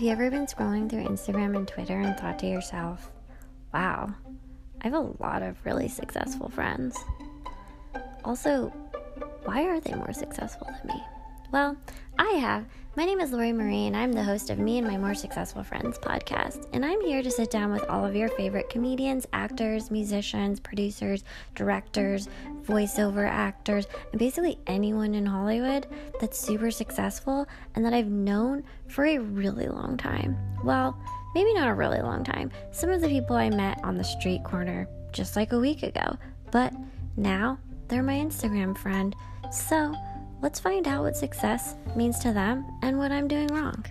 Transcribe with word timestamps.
Have 0.00 0.06
you 0.06 0.12
ever 0.12 0.30
been 0.30 0.46
scrolling 0.46 0.88
through 0.88 1.04
Instagram 1.04 1.54
and 1.54 1.68
Twitter 1.68 2.00
and 2.00 2.16
thought 2.16 2.38
to 2.38 2.46
yourself, 2.46 3.12
wow, 3.74 4.14
I 4.80 4.84
have 4.84 4.94
a 4.94 5.12
lot 5.22 5.42
of 5.42 5.62
really 5.66 5.88
successful 5.88 6.48
friends? 6.48 6.96
Also, 8.24 8.70
why 9.44 9.64
are 9.64 9.78
they 9.78 9.92
more 9.92 10.14
successful 10.14 10.68
than 10.68 10.96
me? 10.96 11.02
Well, 11.52 11.76
I 12.16 12.34
have. 12.34 12.64
My 12.96 13.04
name 13.04 13.18
is 13.18 13.32
Lori 13.32 13.52
Marie, 13.52 13.86
and 13.86 13.96
I'm 13.96 14.12
the 14.12 14.22
host 14.22 14.50
of 14.50 14.60
Me 14.60 14.78
and 14.78 14.86
My 14.86 14.96
More 14.96 15.14
Successful 15.14 15.64
Friends 15.64 15.98
podcast. 15.98 16.68
And 16.72 16.84
I'm 16.84 17.00
here 17.00 17.24
to 17.24 17.30
sit 17.30 17.50
down 17.50 17.72
with 17.72 17.82
all 17.88 18.04
of 18.04 18.14
your 18.14 18.28
favorite 18.28 18.70
comedians, 18.70 19.26
actors, 19.32 19.90
musicians, 19.90 20.60
producers, 20.60 21.24
directors, 21.56 22.28
voiceover 22.62 23.28
actors, 23.28 23.88
and 24.12 24.18
basically 24.20 24.60
anyone 24.68 25.12
in 25.12 25.26
Hollywood 25.26 25.88
that's 26.20 26.38
super 26.38 26.70
successful 26.70 27.48
and 27.74 27.84
that 27.84 27.94
I've 27.94 28.10
known 28.10 28.62
for 28.86 29.06
a 29.06 29.18
really 29.18 29.66
long 29.66 29.96
time. 29.96 30.36
Well, 30.62 30.96
maybe 31.34 31.52
not 31.52 31.68
a 31.68 31.74
really 31.74 32.00
long 32.00 32.22
time. 32.22 32.52
Some 32.70 32.90
of 32.90 33.00
the 33.00 33.08
people 33.08 33.34
I 33.34 33.50
met 33.50 33.80
on 33.82 33.96
the 33.96 34.04
street 34.04 34.44
corner 34.44 34.86
just 35.10 35.34
like 35.34 35.52
a 35.52 35.58
week 35.58 35.82
ago, 35.82 36.16
but 36.52 36.72
now 37.16 37.58
they're 37.88 38.04
my 38.04 38.18
Instagram 38.18 38.78
friend. 38.78 39.16
So, 39.50 39.96
Let's 40.42 40.58
find 40.58 40.88
out 40.88 41.02
what 41.02 41.16
success 41.16 41.76
means 41.94 42.18
to 42.20 42.32
them 42.32 42.64
and 42.82 42.96
what 42.96 43.12
I'm 43.12 43.28
doing 43.28 43.48
wrong. 43.48 43.84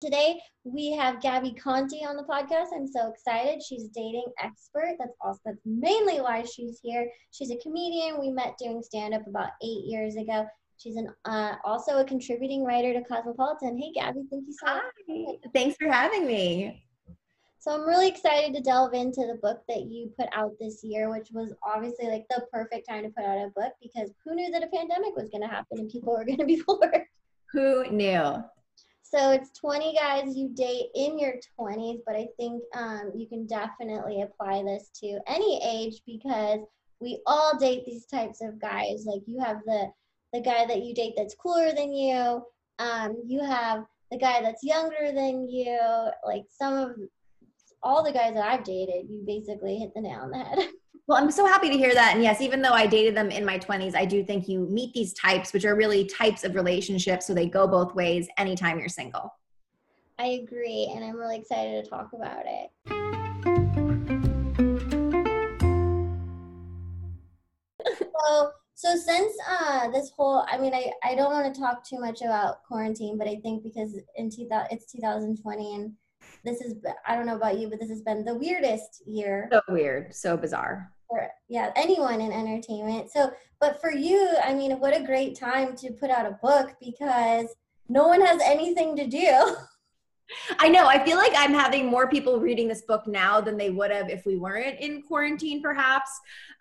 Today 0.00 0.40
we 0.62 0.92
have 0.92 1.16
Gabi 1.16 1.60
Conti 1.60 2.04
on 2.04 2.16
the 2.16 2.22
podcast. 2.22 2.68
I'm 2.72 2.86
so 2.86 3.10
excited. 3.10 3.60
She's 3.60 3.88
dating 3.88 4.26
expert. 4.40 4.94
That's 5.00 5.16
also 5.20 5.40
that's 5.44 5.58
mainly 5.64 6.20
why 6.20 6.44
she's 6.44 6.78
here. 6.80 7.10
She's 7.32 7.50
a 7.50 7.56
comedian. 7.56 8.20
We 8.20 8.30
met 8.30 8.54
doing 8.56 8.80
stand 8.80 9.14
up 9.14 9.26
about 9.26 9.50
eight 9.60 9.84
years 9.84 10.14
ago. 10.14 10.46
She's 10.76 10.94
an 10.94 11.08
uh, 11.24 11.56
also 11.64 11.98
a 11.98 12.04
contributing 12.04 12.64
writer 12.64 12.92
to 12.92 13.02
Cosmopolitan. 13.02 13.76
Hey, 13.76 13.92
Gabi, 14.00 14.22
thank 14.30 14.46
you 14.46 14.54
so 14.64 14.74
much. 14.74 14.84
Hi. 15.10 15.48
Thanks 15.52 15.76
for 15.76 15.90
having 15.90 16.24
me. 16.24 16.84
So 17.60 17.72
I'm 17.72 17.86
really 17.86 18.08
excited 18.08 18.54
to 18.54 18.62
delve 18.62 18.94
into 18.94 19.26
the 19.26 19.38
book 19.42 19.62
that 19.68 19.86
you 19.86 20.12
put 20.18 20.28
out 20.32 20.52
this 20.60 20.84
year, 20.84 21.10
which 21.10 21.28
was 21.32 21.52
obviously 21.62 22.06
like 22.06 22.24
the 22.30 22.46
perfect 22.52 22.88
time 22.88 23.02
to 23.02 23.10
put 23.10 23.24
out 23.24 23.38
a 23.38 23.50
book 23.54 23.72
because 23.82 24.10
who 24.24 24.34
knew 24.36 24.50
that 24.52 24.62
a 24.62 24.68
pandemic 24.68 25.16
was 25.16 25.28
going 25.28 25.42
to 25.42 25.48
happen 25.48 25.78
and 25.78 25.90
people 25.90 26.12
were 26.12 26.24
going 26.26 26.38
to 26.38 26.44
be 26.44 26.62
bored? 26.64 27.02
Who 27.52 27.90
knew? 27.90 28.44
So 29.02 29.30
it's 29.30 29.58
20 29.58 29.94
guys 29.94 30.36
you 30.36 30.50
date 30.50 30.88
in 30.94 31.18
your 31.18 31.34
20s, 31.58 32.00
but 32.06 32.14
I 32.14 32.28
think 32.36 32.62
um, 32.74 33.10
you 33.14 33.26
can 33.26 33.46
definitely 33.46 34.22
apply 34.22 34.62
this 34.62 34.90
to 35.00 35.18
any 35.26 35.60
age 35.64 36.02
because 36.06 36.60
we 37.00 37.20
all 37.26 37.56
date 37.58 37.84
these 37.86 38.06
types 38.06 38.42
of 38.42 38.60
guys. 38.60 39.04
Like 39.06 39.22
you 39.26 39.40
have 39.40 39.62
the 39.64 39.90
the 40.34 40.40
guy 40.42 40.66
that 40.66 40.84
you 40.84 40.94
date 40.94 41.14
that's 41.16 41.34
cooler 41.34 41.72
than 41.72 41.92
you. 41.92 42.42
Um, 42.78 43.16
you 43.26 43.42
have 43.42 43.84
the 44.10 44.18
guy 44.18 44.42
that's 44.42 44.62
younger 44.62 45.10
than 45.12 45.48
you. 45.48 45.78
Like 46.26 46.44
some 46.50 46.74
of 46.74 46.90
all 47.82 48.02
the 48.02 48.12
guys 48.12 48.34
that 48.34 48.44
I've 48.44 48.64
dated, 48.64 49.08
you 49.08 49.22
basically 49.26 49.78
hit 49.78 49.92
the 49.94 50.00
nail 50.00 50.20
on 50.22 50.30
the 50.30 50.38
head. 50.38 50.68
Well, 51.06 51.16
I'm 51.16 51.30
so 51.30 51.46
happy 51.46 51.70
to 51.70 51.78
hear 51.78 51.94
that. 51.94 52.12
And 52.12 52.22
yes, 52.22 52.42
even 52.42 52.60
though 52.60 52.74
I 52.74 52.86
dated 52.86 53.16
them 53.16 53.30
in 53.30 53.42
my 53.42 53.58
20s, 53.58 53.96
I 53.96 54.04
do 54.04 54.22
think 54.22 54.46
you 54.46 54.68
meet 54.68 54.92
these 54.92 55.14
types, 55.14 55.54
which 55.54 55.64
are 55.64 55.74
really 55.74 56.04
types 56.04 56.44
of 56.44 56.54
relationships. 56.54 57.26
So 57.26 57.32
they 57.32 57.48
go 57.48 57.66
both 57.66 57.94
ways 57.94 58.28
anytime 58.36 58.78
you're 58.78 58.90
single. 58.90 59.32
I 60.18 60.42
agree. 60.42 60.92
And 60.94 61.02
I'm 61.02 61.16
really 61.16 61.38
excited 61.38 61.82
to 61.82 61.88
talk 61.88 62.10
about 62.12 62.44
it. 62.44 62.70
so, 68.26 68.50
so 68.74 68.94
since 68.94 69.32
uh, 69.48 69.90
this 69.90 70.10
whole, 70.14 70.44
I 70.46 70.58
mean, 70.58 70.74
I, 70.74 70.92
I 71.02 71.14
don't 71.14 71.32
want 71.32 71.54
to 71.54 71.58
talk 71.58 71.88
too 71.88 71.98
much 71.98 72.20
about 72.20 72.64
quarantine, 72.64 73.16
but 73.16 73.26
I 73.26 73.36
think 73.36 73.62
because 73.62 73.98
in 74.16 74.28
2000, 74.28 74.68
it's 74.70 74.92
2020 74.92 75.74
and 75.74 75.94
this 76.48 76.60
is 76.60 76.74
I 77.06 77.14
don't 77.14 77.26
know 77.26 77.36
about 77.36 77.58
you, 77.58 77.68
but 77.68 77.80
this 77.80 77.90
has 77.90 78.02
been 78.02 78.24
the 78.24 78.34
weirdest 78.34 79.02
year. 79.06 79.48
So 79.52 79.60
weird, 79.68 80.14
so 80.14 80.36
bizarre. 80.36 80.92
For 81.08 81.28
yeah, 81.48 81.72
anyone 81.76 82.20
in 82.20 82.32
entertainment. 82.32 83.10
So, 83.10 83.30
but 83.60 83.80
for 83.80 83.90
you, 83.90 84.28
I 84.44 84.54
mean, 84.54 84.78
what 84.78 84.96
a 84.96 85.04
great 85.04 85.38
time 85.38 85.74
to 85.76 85.90
put 85.92 86.10
out 86.10 86.26
a 86.26 86.38
book 86.42 86.74
because 86.80 87.46
no 87.88 88.06
one 88.06 88.20
has 88.20 88.40
anything 88.44 88.96
to 88.96 89.06
do. 89.06 89.56
I 90.58 90.68
know. 90.68 90.86
I 90.86 91.02
feel 91.04 91.16
like 91.16 91.32
I'm 91.34 91.54
having 91.54 91.86
more 91.86 92.08
people 92.08 92.38
reading 92.38 92.68
this 92.68 92.82
book 92.82 93.06
now 93.06 93.40
than 93.40 93.56
they 93.56 93.70
would 93.70 93.90
have 93.90 94.10
if 94.10 94.26
we 94.26 94.36
weren't 94.36 94.78
in 94.78 95.02
quarantine, 95.02 95.62
perhaps. 95.62 96.10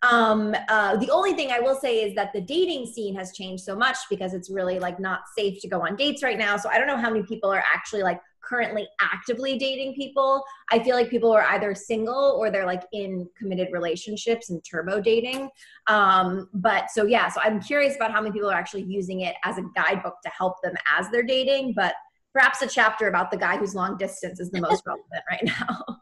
Um, 0.03 0.55
uh, 0.69 0.95
the 0.95 1.11
only 1.11 1.33
thing 1.33 1.51
I 1.51 1.59
will 1.59 1.75
say 1.75 2.03
is 2.03 2.15
that 2.15 2.31
the 2.31 2.39
dating 2.39 2.85
scene 2.85 3.13
has 3.15 3.33
changed 3.33 3.63
so 3.63 3.75
much 3.75 3.97
because 4.09 4.33
it's 4.33 4.49
really 4.49 4.79
like 4.79 4.99
not 4.99 5.21
safe 5.35 5.59
to 5.61 5.67
go 5.67 5.81
on 5.81 5.97
dates 5.97 6.23
right 6.23 6.37
now. 6.37 6.55
So 6.55 6.69
I 6.69 6.77
don't 6.77 6.87
know 6.87 6.97
how 6.97 7.09
many 7.09 7.23
people 7.23 7.51
are 7.51 7.63
actually 7.73 8.03
like 8.03 8.21
currently 8.47 8.87
actively 9.01 9.57
dating 9.57 9.95
people. 9.95 10.43
I 10.71 10.79
feel 10.79 10.95
like 10.95 11.09
people 11.09 11.31
are 11.31 11.43
either 11.43 11.75
single 11.75 12.37
or 12.39 12.49
they're 12.49 12.65
like 12.65 12.83
in 12.93 13.27
committed 13.37 13.69
relationships 13.71 14.49
and 14.49 14.63
turbo 14.63 15.01
dating. 15.01 15.49
Um, 15.87 16.49
but 16.53 16.89
so 16.91 17.05
yeah, 17.05 17.29
so 17.29 17.41
I'm 17.41 17.61
curious 17.61 17.95
about 17.95 18.11
how 18.11 18.21
many 18.21 18.31
people 18.31 18.49
are 18.49 18.57
actually 18.57 18.83
using 18.83 19.21
it 19.21 19.35
as 19.43 19.57
a 19.57 19.63
guidebook 19.75 20.15
to 20.23 20.29
help 20.29 20.61
them 20.63 20.73
as 20.97 21.09
they're 21.09 21.23
dating. 21.23 21.73
But 21.75 21.93
perhaps 22.33 22.61
a 22.61 22.67
chapter 22.67 23.07
about 23.07 23.31
the 23.31 23.37
guy 23.37 23.57
who's 23.57 23.75
long 23.75 23.97
distance 23.97 24.39
is 24.39 24.49
the 24.51 24.61
most 24.61 24.83
relevant 24.87 25.23
right 25.29 25.43
now. 25.43 25.99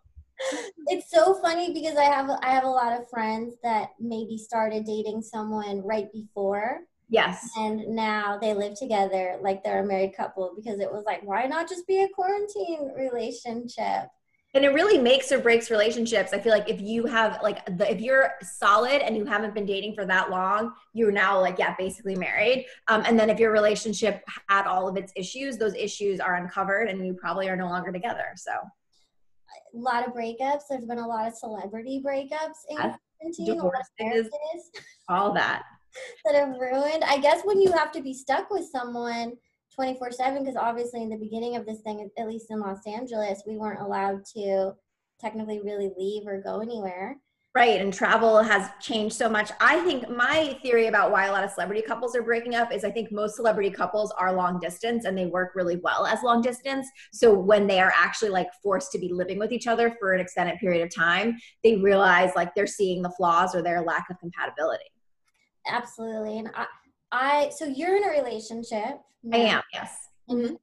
it's 0.88 1.10
so 1.10 1.40
funny 1.42 1.74
because 1.74 1.98
I 1.98 2.04
have 2.04 2.30
I 2.44 2.50
have 2.50 2.66
a 2.66 2.70
lot 2.70 3.00
of 3.00 3.10
friends 3.10 3.56
that 3.64 3.92
maybe 4.00 4.38
started 4.38 4.86
dating 4.86 5.22
someone 5.22 5.82
right 5.82 6.12
before 6.12 6.82
Yes. 7.10 7.50
And 7.58 7.88
now 7.90 8.38
they 8.40 8.54
live 8.54 8.78
together 8.78 9.38
like 9.42 9.64
they're 9.64 9.84
a 9.84 9.86
married 9.86 10.16
couple 10.16 10.54
because 10.56 10.80
it 10.80 10.92
was 10.92 11.04
like, 11.06 11.22
why 11.24 11.46
not 11.46 11.70
just 11.70 11.88
be 11.88 12.02
a 12.04 12.10
quarantine 12.10 12.92
relationship? 12.96 14.10
And 14.56 14.64
it 14.64 14.70
really 14.70 14.98
makes 14.98 15.34
or 15.34 15.40
breaks 15.40 15.70
relationships. 15.70 16.32
I 16.32 16.40
feel 16.40 16.54
like 16.54 16.70
if 16.70 16.80
you 16.80 17.06
have 17.08 17.40
like 17.44 17.66
the, 17.78 17.92
if 17.92 18.00
you're 18.00 18.32
solid 18.42 19.02
and 19.02 19.18
you 19.18 19.26
haven't 19.26 19.54
been 19.54 19.66
dating 19.66 19.96
for 19.96 20.06
that 20.06 20.32
long, 20.32 20.72
you're 20.94 21.12
now 21.12 21.40
like 21.42 21.60
yeah, 21.60 21.76
basically 21.78 22.16
married. 22.16 22.66
Um, 22.88 23.04
and 23.06 23.20
then 23.20 23.30
if 23.30 23.38
your 23.38 23.52
relationship 23.52 24.24
had 24.48 24.66
all 24.66 24.88
of 24.88 24.96
its 24.96 25.12
issues, 25.18 25.58
those 25.58 25.76
issues 25.76 26.22
are 26.22 26.36
uncovered, 26.36 26.88
and 26.88 27.06
you 27.06 27.14
probably 27.16 27.50
are 27.50 27.58
no 27.58 27.68
longer 27.68 27.92
together. 27.92 28.28
So 28.38 28.54
a 28.54 29.78
lot 29.78 30.08
of 30.08 30.14
breakups. 30.14 30.62
There's 30.70 30.86
been 30.86 31.00
a 31.00 31.08
lot 31.08 31.28
of 31.28 31.36
celebrity 31.36 32.02
breakups 32.04 32.64
in 32.70 32.78
quarantine. 32.78 33.46
Divorces, 33.46 34.30
all 35.10 35.34
that 35.34 35.64
that 36.26 36.36
have 36.36 36.58
ruined. 36.60 37.04
I 37.04 37.18
guess 37.18 37.42
when 37.44 37.62
you 37.62 37.72
have 37.72 37.92
to 37.94 38.02
be 38.02 38.14
stuck 38.14 38.50
with 38.50 38.68
someone 38.72 39.34
24 39.74 40.12
7, 40.12 40.44
because 40.44 40.56
obviously 40.56 41.04
in 41.04 41.10
the 41.10 41.18
beginning 41.18 41.56
of 41.56 41.66
this 41.66 41.82
thing, 41.82 42.10
at 42.18 42.28
least 42.28 42.52
in 42.52 42.60
Los 42.60 42.86
Angeles, 42.88 43.44
we 43.46 43.58
weren't 43.58 43.82
allowed 43.82 44.24
to 44.36 44.74
technically 45.20 45.62
really 45.64 45.92
leave 45.98 46.28
or 46.28 46.42
go 46.42 46.62
anywhere. 46.62 47.18
Right, 47.56 47.80
and 47.80 47.94
travel 47.94 48.44
has 48.44 48.70
changed 48.82 49.16
so 49.16 49.30
much. 49.30 49.50
I 49.62 49.80
think 49.86 50.10
my 50.10 50.60
theory 50.62 50.88
about 50.88 51.10
why 51.10 51.28
a 51.28 51.32
lot 51.32 51.46
of 51.46 51.52
celebrity 51.52 51.82
couples 51.82 52.14
are 52.14 52.22
breaking 52.22 52.54
up 52.54 52.74
is 52.74 52.84
I 52.84 52.92
think 52.92 53.14
most 53.14 53.38
celebrity 53.38 53.70
couples 53.70 54.12
are 54.18 54.36
long 54.36 54.60
distance 54.60 55.06
and 55.06 55.18
they 55.18 55.28
work 55.28 55.56
really 55.56 55.78
well 55.78 56.06
as 56.06 56.22
long 56.22 56.42
distance. 56.42 56.86
So 57.14 57.34
when 57.34 57.66
they 57.66 57.80
are 57.80 57.94
actually 57.96 58.32
like 58.32 58.50
forced 58.62 58.92
to 58.92 59.00
be 59.00 59.08
living 59.08 59.40
with 59.40 59.54
each 59.54 59.68
other 59.68 59.96
for 60.02 60.12
an 60.12 60.20
extended 60.20 60.60
period 60.60 60.84
of 60.84 60.94
time, 60.94 61.38
they 61.64 61.78
realize 61.78 62.32
like 62.36 62.54
they're 62.56 62.68
seeing 62.68 63.02
the 63.02 63.12
flaws 63.12 63.56
or 63.56 63.62
their 63.62 63.82
lack 63.82 64.08
of 64.10 64.20
compatibility 64.20 64.92
absolutely. 65.68 66.40
And 66.40 66.50
I, 66.56 66.66
I, 67.12 67.50
so 67.56 67.66
you're 67.66 67.96
in 67.96 68.04
a 68.04 68.10
relationship. 68.10 69.00
I 69.32 69.38
am. 69.38 69.62
Yes. 69.74 69.96
Mm-hmm. 70.30 70.56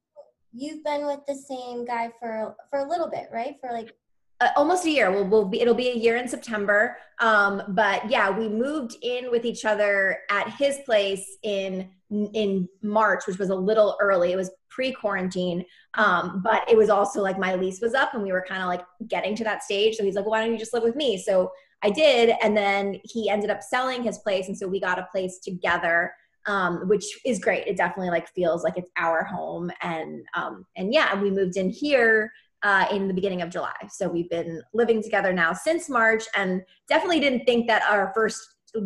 You've 0.55 0.85
been 0.85 1.07
with 1.07 1.21
the 1.27 1.35
same 1.35 1.85
guy 1.85 2.11
for 2.21 2.55
for 2.69 2.81
a 2.81 2.89
little 2.89 3.09
bit, 3.09 3.29
right? 3.33 3.57
For 3.61 3.73
like 3.73 3.95
uh, 4.43 4.51
almost 4.57 4.85
a 4.85 4.91
year. 4.91 5.11
We'll, 5.11 5.25
we'll 5.25 5.45
be, 5.45 5.61
it'll 5.61 5.75
be 5.75 5.91
a 5.91 5.95
year 5.95 6.17
in 6.17 6.27
September. 6.27 6.97
Um, 7.21 7.63
but 7.69 8.11
yeah, 8.11 8.29
we 8.29 8.49
moved 8.49 8.97
in 9.03 9.31
with 9.31 9.45
each 9.45 9.65
other 9.65 10.19
at 10.31 10.49
his 10.51 10.79
place 10.85 11.39
in 11.43 11.89
in 12.11 12.69
March, 12.83 13.27
which 13.27 13.39
was 13.39 13.49
a 13.49 13.55
little 13.55 13.97
early. 14.01 14.33
It 14.33 14.37
was 14.37 14.51
pre-quarantine, 14.69 15.65
um, 15.95 16.43
but 16.45 16.69
it 16.71 16.77
was 16.77 16.91
also 16.91 17.23
like 17.23 17.39
my 17.39 17.55
lease 17.55 17.81
was 17.81 17.95
up, 17.95 18.13
and 18.13 18.23
we 18.23 18.33
were 18.33 18.45
kind 18.47 18.63
of 18.63 18.69
like 18.69 18.85
getting 19.09 19.35
to 19.37 19.45
that 19.45 19.63
stage. 19.63 19.97
So 19.97 20.05
he's 20.05 20.17
like, 20.17 20.25
well, 20.25 20.33
"Why 20.33 20.43
don't 20.43 20.53
you 20.53 20.59
just 20.59 20.75
live 20.75 20.83
with 20.83 20.97
me?" 20.97 21.17
So 21.17 21.51
I 21.83 21.91
did, 21.91 22.35
and 22.43 22.57
then 22.57 23.01
he 23.05 23.29
ended 23.29 23.51
up 23.51 23.63
selling 23.63 24.03
his 24.03 24.19
place, 24.19 24.49
and 24.49 24.57
so 24.57 24.67
we 24.69 24.81
got 24.81 24.99
a 24.99 25.09
place 25.11 25.39
together, 25.39 26.13
um, 26.47 26.89
which 26.89 27.05
is 27.25 27.39
great. 27.39 27.67
It 27.67 27.77
definitely 27.77 28.11
like 28.11 28.29
feels 28.29 28.63
like 28.65 28.77
it's 28.77 28.91
our 28.97 29.25
home, 29.25 29.71
and 29.83 30.25
um, 30.35 30.67
and 30.77 30.93
yeah, 30.93 31.21
we 31.21 31.31
moved 31.31 31.57
in 31.57 31.71
here 31.71 32.33
uh, 32.63 32.87
in 32.91 33.09
the 33.09 33.15
beginning 33.15 33.43
of 33.43 33.51
July. 33.51 33.75
So 33.91 34.09
we've 34.09 34.31
been 34.31 34.63
living 34.73 35.03
together 35.03 35.33
now 35.33 35.53
since 35.53 35.89
March, 35.89 36.25
and 36.37 36.63
definitely 36.89 37.21
didn't 37.21 37.45
think 37.45 37.67
that 37.69 37.83
our 37.91 38.13
first 38.15 38.41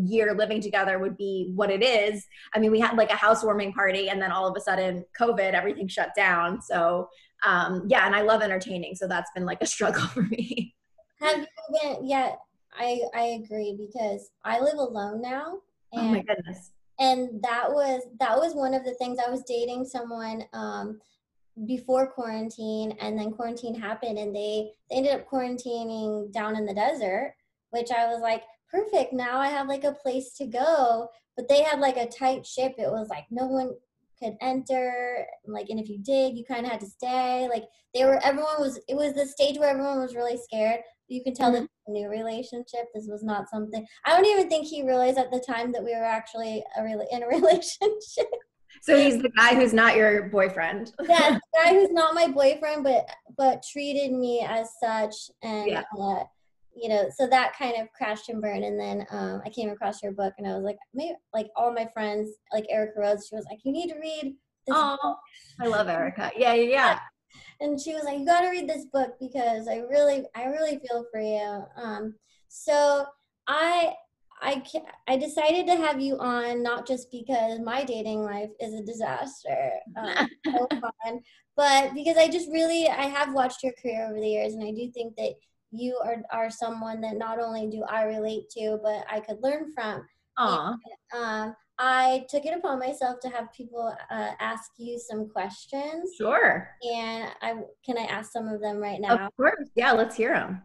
year 0.05 0.35
living 0.35 0.61
together 0.61 0.99
would 0.99 1.17
be 1.17 1.53
what 1.55 1.71
it 1.71 1.83
is. 1.83 2.27
I 2.55 2.59
mean, 2.59 2.73
we 2.73 2.81
had 2.81 2.97
like 2.97 3.11
a 3.11 3.17
housewarming 3.17 3.73
party, 3.73 4.09
and 4.09 4.21
then 4.21 4.33
all 4.33 4.47
of 4.49 4.57
a 4.57 4.61
sudden, 4.61 5.05
COVID, 5.21 5.53
everything 5.53 5.89
shut 5.89 6.11
down. 6.17 6.63
So 6.63 7.09
um, 7.45 7.85
yeah, 7.89 8.07
and 8.07 8.15
I 8.15 8.23
love 8.23 8.43
entertaining, 8.43 8.95
so 8.95 9.07
that's 9.07 9.31
been 9.35 9.45
like 9.45 9.59
a 9.61 9.67
struggle 9.77 10.07
for 10.07 10.23
me. 10.23 10.75
Have 11.21 11.39
you 11.39 11.47
been? 11.83 12.07
Yeah, 12.07 12.33
I 12.79 13.01
I 13.15 13.23
agree 13.43 13.77
because 13.79 14.31
I 14.45 14.61
live 14.61 14.79
alone 14.79 15.21
now. 15.23 15.59
oh 15.95 16.03
my 16.03 16.23
goodness. 16.23 16.73
and 16.99 17.43
that 17.43 17.71
was 17.71 18.03
that 18.21 18.37
was 18.37 18.55
one 18.55 18.75
of 18.75 18.85
the 18.85 18.95
things 18.95 19.19
i 19.25 19.31
was 19.31 19.43
dating 19.43 19.85
someone 19.85 20.45
um 20.53 20.99
before 21.67 22.07
quarantine 22.13 22.95
and 23.01 23.19
then 23.19 23.31
quarantine 23.31 23.75
happened 23.75 24.19
and 24.19 24.35
they, 24.35 24.71
they 24.91 24.97
ended 24.97 25.13
up 25.13 25.29
quarantining 25.29 26.31
down 26.33 26.57
in 26.57 26.67
the 26.67 26.75
desert 26.75 27.35
which 27.71 27.91
i 27.91 28.07
was 28.07 28.21
like 28.21 28.43
perfect 28.71 29.13
now 29.13 29.39
i 29.39 29.49
have 29.49 29.69
like 29.69 29.85
a 29.85 29.93
place 29.93 30.33
to 30.33 30.47
go 30.47 31.09
but 31.37 31.49
they 31.49 31.63
had 31.63 31.81
like 31.81 31.97
a 31.97 32.09
tight 32.09 32.45
ship 32.45 32.75
it 32.79 32.91
was 32.91 33.09
like 33.09 33.25
no 33.31 33.47
one 33.47 33.71
could 34.19 34.37
enter 34.41 35.27
like 35.47 35.69
and 35.69 35.79
if 35.79 35.89
you 35.89 35.99
did 35.99 36.37
you 36.37 36.45
kind 36.45 36.65
of 36.65 36.73
had 36.73 36.81
to 36.81 36.87
stay 36.87 37.49
like 37.49 37.65
they 37.95 38.05
were 38.05 38.21
everyone 38.25 38.59
was 38.59 38.79
it 38.89 38.97
was 38.97 39.15
the 39.15 39.27
stage 39.27 39.59
where 39.59 39.71
everyone 39.71 40.01
was 40.01 40.15
really 40.15 40.39
scared 40.39 40.81
you 41.09 41.23
can 41.23 41.35
tell 41.35 41.53
mm-hmm. 41.53 41.63
that 41.63 41.93
new 41.93 42.09
relationship 42.09 42.87
this 42.95 43.07
was 43.09 43.23
not 43.23 43.49
something 43.49 43.87
i 44.05 44.11
don't 44.11 44.27
even 44.27 44.49
think 44.49 44.67
he 44.67 44.83
realized 44.83 45.19
at 45.19 45.31
the 45.31 45.45
time 45.47 45.73
that 45.73 45.85
we 45.85 45.95
were 45.95 46.05
actually 46.05 46.65
a 46.77 46.83
re- 46.83 47.09
in 47.11 47.23
a 47.23 47.29
relationship 47.37 48.27
so 48.83 48.97
he's 48.97 49.23
the 49.23 49.31
guy 49.31 49.55
who's 49.55 49.73
not 49.73 49.97
your 49.97 50.29
boyfriend 50.29 50.93
yeah 51.03 51.31
the 51.31 51.41
guy 51.65 51.71
who's 51.71 51.93
not 51.93 52.15
my 52.15 52.29
boyfriend 52.29 52.83
but 52.83 53.09
but 53.37 53.63
treated 53.71 54.13
me 54.13 54.45
as 54.49 54.69
such 54.83 55.15
and 55.43 55.69
yeah. 55.69 55.83
uh, 56.01 56.25
you 56.77 56.91
know, 56.91 57.09
so 57.17 57.27
that 57.27 57.57
kind 57.59 57.81
of 57.81 57.91
crashed 57.93 58.29
and 58.29 58.41
burned. 58.41 58.65
And 58.65 58.79
then 58.79 59.07
um, 59.11 59.41
I 59.45 59.49
came 59.49 59.71
across 59.71 60.03
your 60.03 60.13
book 60.13 60.35
and 60.39 60.47
I 60.47 60.55
was 60.55 60.63
like, 60.63 60.77
maybe 60.93 61.15
like 61.33 61.49
all 61.57 61.73
my 61.73 61.89
friends, 61.93 62.31
like 62.53 62.67
Erica 62.69 63.01
Rhodes, 63.01 63.29
she 63.29 63.35
was 63.35 63.47
like, 63.51 63.61
you 63.65 63.73
need 63.73 63.89
to 63.89 63.99
read 63.99 64.35
this 64.67 64.77
oh. 64.77 65.17
I 65.61 65.67
love 65.67 65.89
Erica. 65.89 66.31
Yeah, 66.37 66.53
yeah, 66.53 66.71
yeah. 66.71 66.99
And 67.61 67.81
she 67.81 67.95
was 67.95 68.05
like, 68.05 68.19
you 68.19 68.27
got 68.27 68.41
to 68.41 68.49
read 68.49 68.69
this 68.69 68.87
book 68.87 69.17
because 69.21 69.69
I 69.69 69.79
really, 69.79 70.25
I 70.35 70.45
really 70.47 70.79
feel 70.79 71.05
for 71.11 71.21
you. 71.21 71.65
Um, 71.77 72.15
so 72.49 73.07
I, 73.49 73.95
I, 74.43 74.63
I 75.09 75.17
decided 75.17 75.67
to 75.67 75.77
have 75.77 76.01
you 76.01 76.19
on 76.19 76.63
not 76.63 76.87
just 76.87 77.11
because 77.11 77.59
my 77.61 77.85
dating 77.85 78.23
life 78.23 78.51
is 78.61 78.75
a 78.75 78.85
disaster, 78.85 79.71
um, 79.97 80.29
so 80.47 80.69
fun, 80.71 81.21
but 81.57 81.95
because 81.95 82.19
I 82.19 82.29
just 82.29 82.51
really 82.51 82.87
I 82.89 83.05
have 83.05 83.33
watched 83.33 83.63
your 83.63 83.73
career 83.81 84.07
over 84.07 84.21
the 84.21 84.29
years, 84.29 84.53
and 84.53 84.63
I 84.63 84.73
do 84.73 84.91
think 84.91 85.17
that 85.17 85.33
you 85.71 85.99
are, 86.05 86.23
are 86.31 86.51
someone 86.51 87.01
that 87.01 87.17
not 87.17 87.41
only 87.41 87.69
do 87.69 87.83
I 87.85 88.03
relate 88.03 88.51
to, 88.51 88.79
but 88.83 89.05
I 89.11 89.21
could 89.21 89.43
learn 89.43 89.73
from. 89.73 90.07
Aww. 90.39 90.77
And, 91.13 91.23
um, 91.23 91.57
I 91.79 92.25
took 92.31 92.47
it 92.47 92.57
upon 92.57 92.79
myself 92.79 93.21
to 93.21 93.29
have 93.29 93.53
people 93.53 93.95
uh, 94.11 94.31
ask 94.41 94.73
you 94.79 94.99
some 94.99 95.29
questions. 95.29 96.15
Sure. 96.17 96.69
And 96.83 97.31
I 97.43 97.55
can 97.85 97.99
I 97.99 98.05
ask 98.05 98.33
some 98.33 98.49
of 98.49 98.61
them 98.61 98.79
right 98.79 99.01
now? 99.01 99.27
Of 99.27 99.37
course. 99.37 99.69
Yeah, 99.75 99.93
let's 99.93 100.17
hear 100.17 100.33
them. 100.33 100.63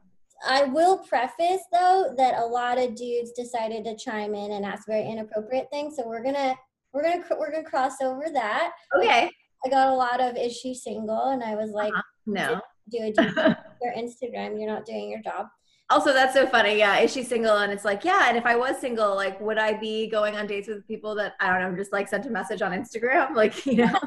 I 0.47 0.63
will 0.63 0.97
preface 0.99 1.61
though 1.71 2.13
that 2.17 2.39
a 2.39 2.45
lot 2.45 2.79
of 2.79 2.95
dudes 2.95 3.31
decided 3.31 3.83
to 3.85 3.95
chime 3.95 4.33
in 4.33 4.53
and 4.53 4.65
ask 4.65 4.87
very 4.87 5.07
inappropriate 5.07 5.67
things, 5.71 5.97
so 5.97 6.07
we're 6.07 6.23
gonna 6.23 6.55
we're 6.93 7.03
gonna 7.03 7.23
we're 7.37 7.51
gonna 7.51 7.63
cross 7.63 8.01
over 8.01 8.25
that. 8.33 8.71
Okay. 8.97 9.29
I 9.63 9.69
got 9.69 9.89
a 9.89 9.93
lot 9.93 10.19
of 10.19 10.37
is 10.37 10.55
she 10.55 10.73
single, 10.73 11.29
and 11.29 11.43
I 11.43 11.55
was 11.55 11.71
like, 11.71 11.93
uh-huh. 11.93 12.01
no 12.25 12.61
do 12.91 12.97
a 12.99 13.11
your 13.81 13.93
Instagram, 13.93 14.59
you're 14.59 14.69
not 14.69 14.85
doing 14.85 15.09
your 15.09 15.21
job. 15.21 15.47
Also, 15.91 16.13
that's 16.13 16.33
so 16.33 16.47
funny. 16.47 16.77
Yeah, 16.77 16.99
is 16.99 17.11
she 17.11 17.23
single? 17.23 17.57
And 17.57 17.71
it's 17.71 17.83
like, 17.83 18.05
yeah. 18.05 18.29
And 18.29 18.37
if 18.37 18.45
I 18.45 18.55
was 18.55 18.79
single, 18.79 19.13
like, 19.15 19.39
would 19.41 19.57
I 19.57 19.73
be 19.73 20.07
going 20.07 20.37
on 20.37 20.47
dates 20.47 20.69
with 20.69 20.87
people 20.87 21.13
that 21.15 21.33
I 21.39 21.59
don't 21.59 21.71
know, 21.71 21.77
just 21.77 21.91
like 21.91 22.07
sent 22.07 22.25
a 22.25 22.29
message 22.29 22.61
on 22.61 22.71
Instagram? 22.71 23.35
Like, 23.41 23.65
you 23.65 23.77
know, 23.77 23.85
yeah. 23.85 23.99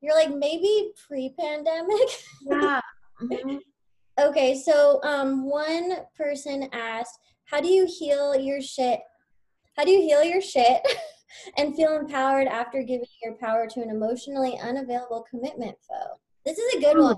you're 0.00 0.14
like 0.14 0.34
maybe 0.34 0.92
pre-pandemic. 1.06 2.08
Yeah. 2.42 2.80
Mm-hmm. 3.22 3.58
okay, 4.18 4.56
so 4.56 4.98
um, 5.04 5.48
one 5.48 5.98
person 6.16 6.68
asked, 6.72 7.16
"How 7.44 7.60
do 7.60 7.68
you 7.68 7.86
heal 7.86 8.34
your 8.34 8.60
shit? 8.60 8.98
How 9.76 9.84
do 9.84 9.92
you 9.92 10.00
heal 10.00 10.24
your 10.24 10.40
shit?" 10.40 10.82
and 11.56 11.76
feel 11.76 11.96
empowered 11.96 12.48
after 12.48 12.82
giving 12.82 13.06
your 13.22 13.34
power 13.36 13.68
to 13.68 13.82
an 13.82 13.88
emotionally 13.88 14.58
unavailable 14.60 15.24
commitment 15.30 15.76
foe. 15.88 16.18
This 16.44 16.58
is 16.58 16.74
a 16.74 16.80
good 16.80 16.98
one. 16.98 17.16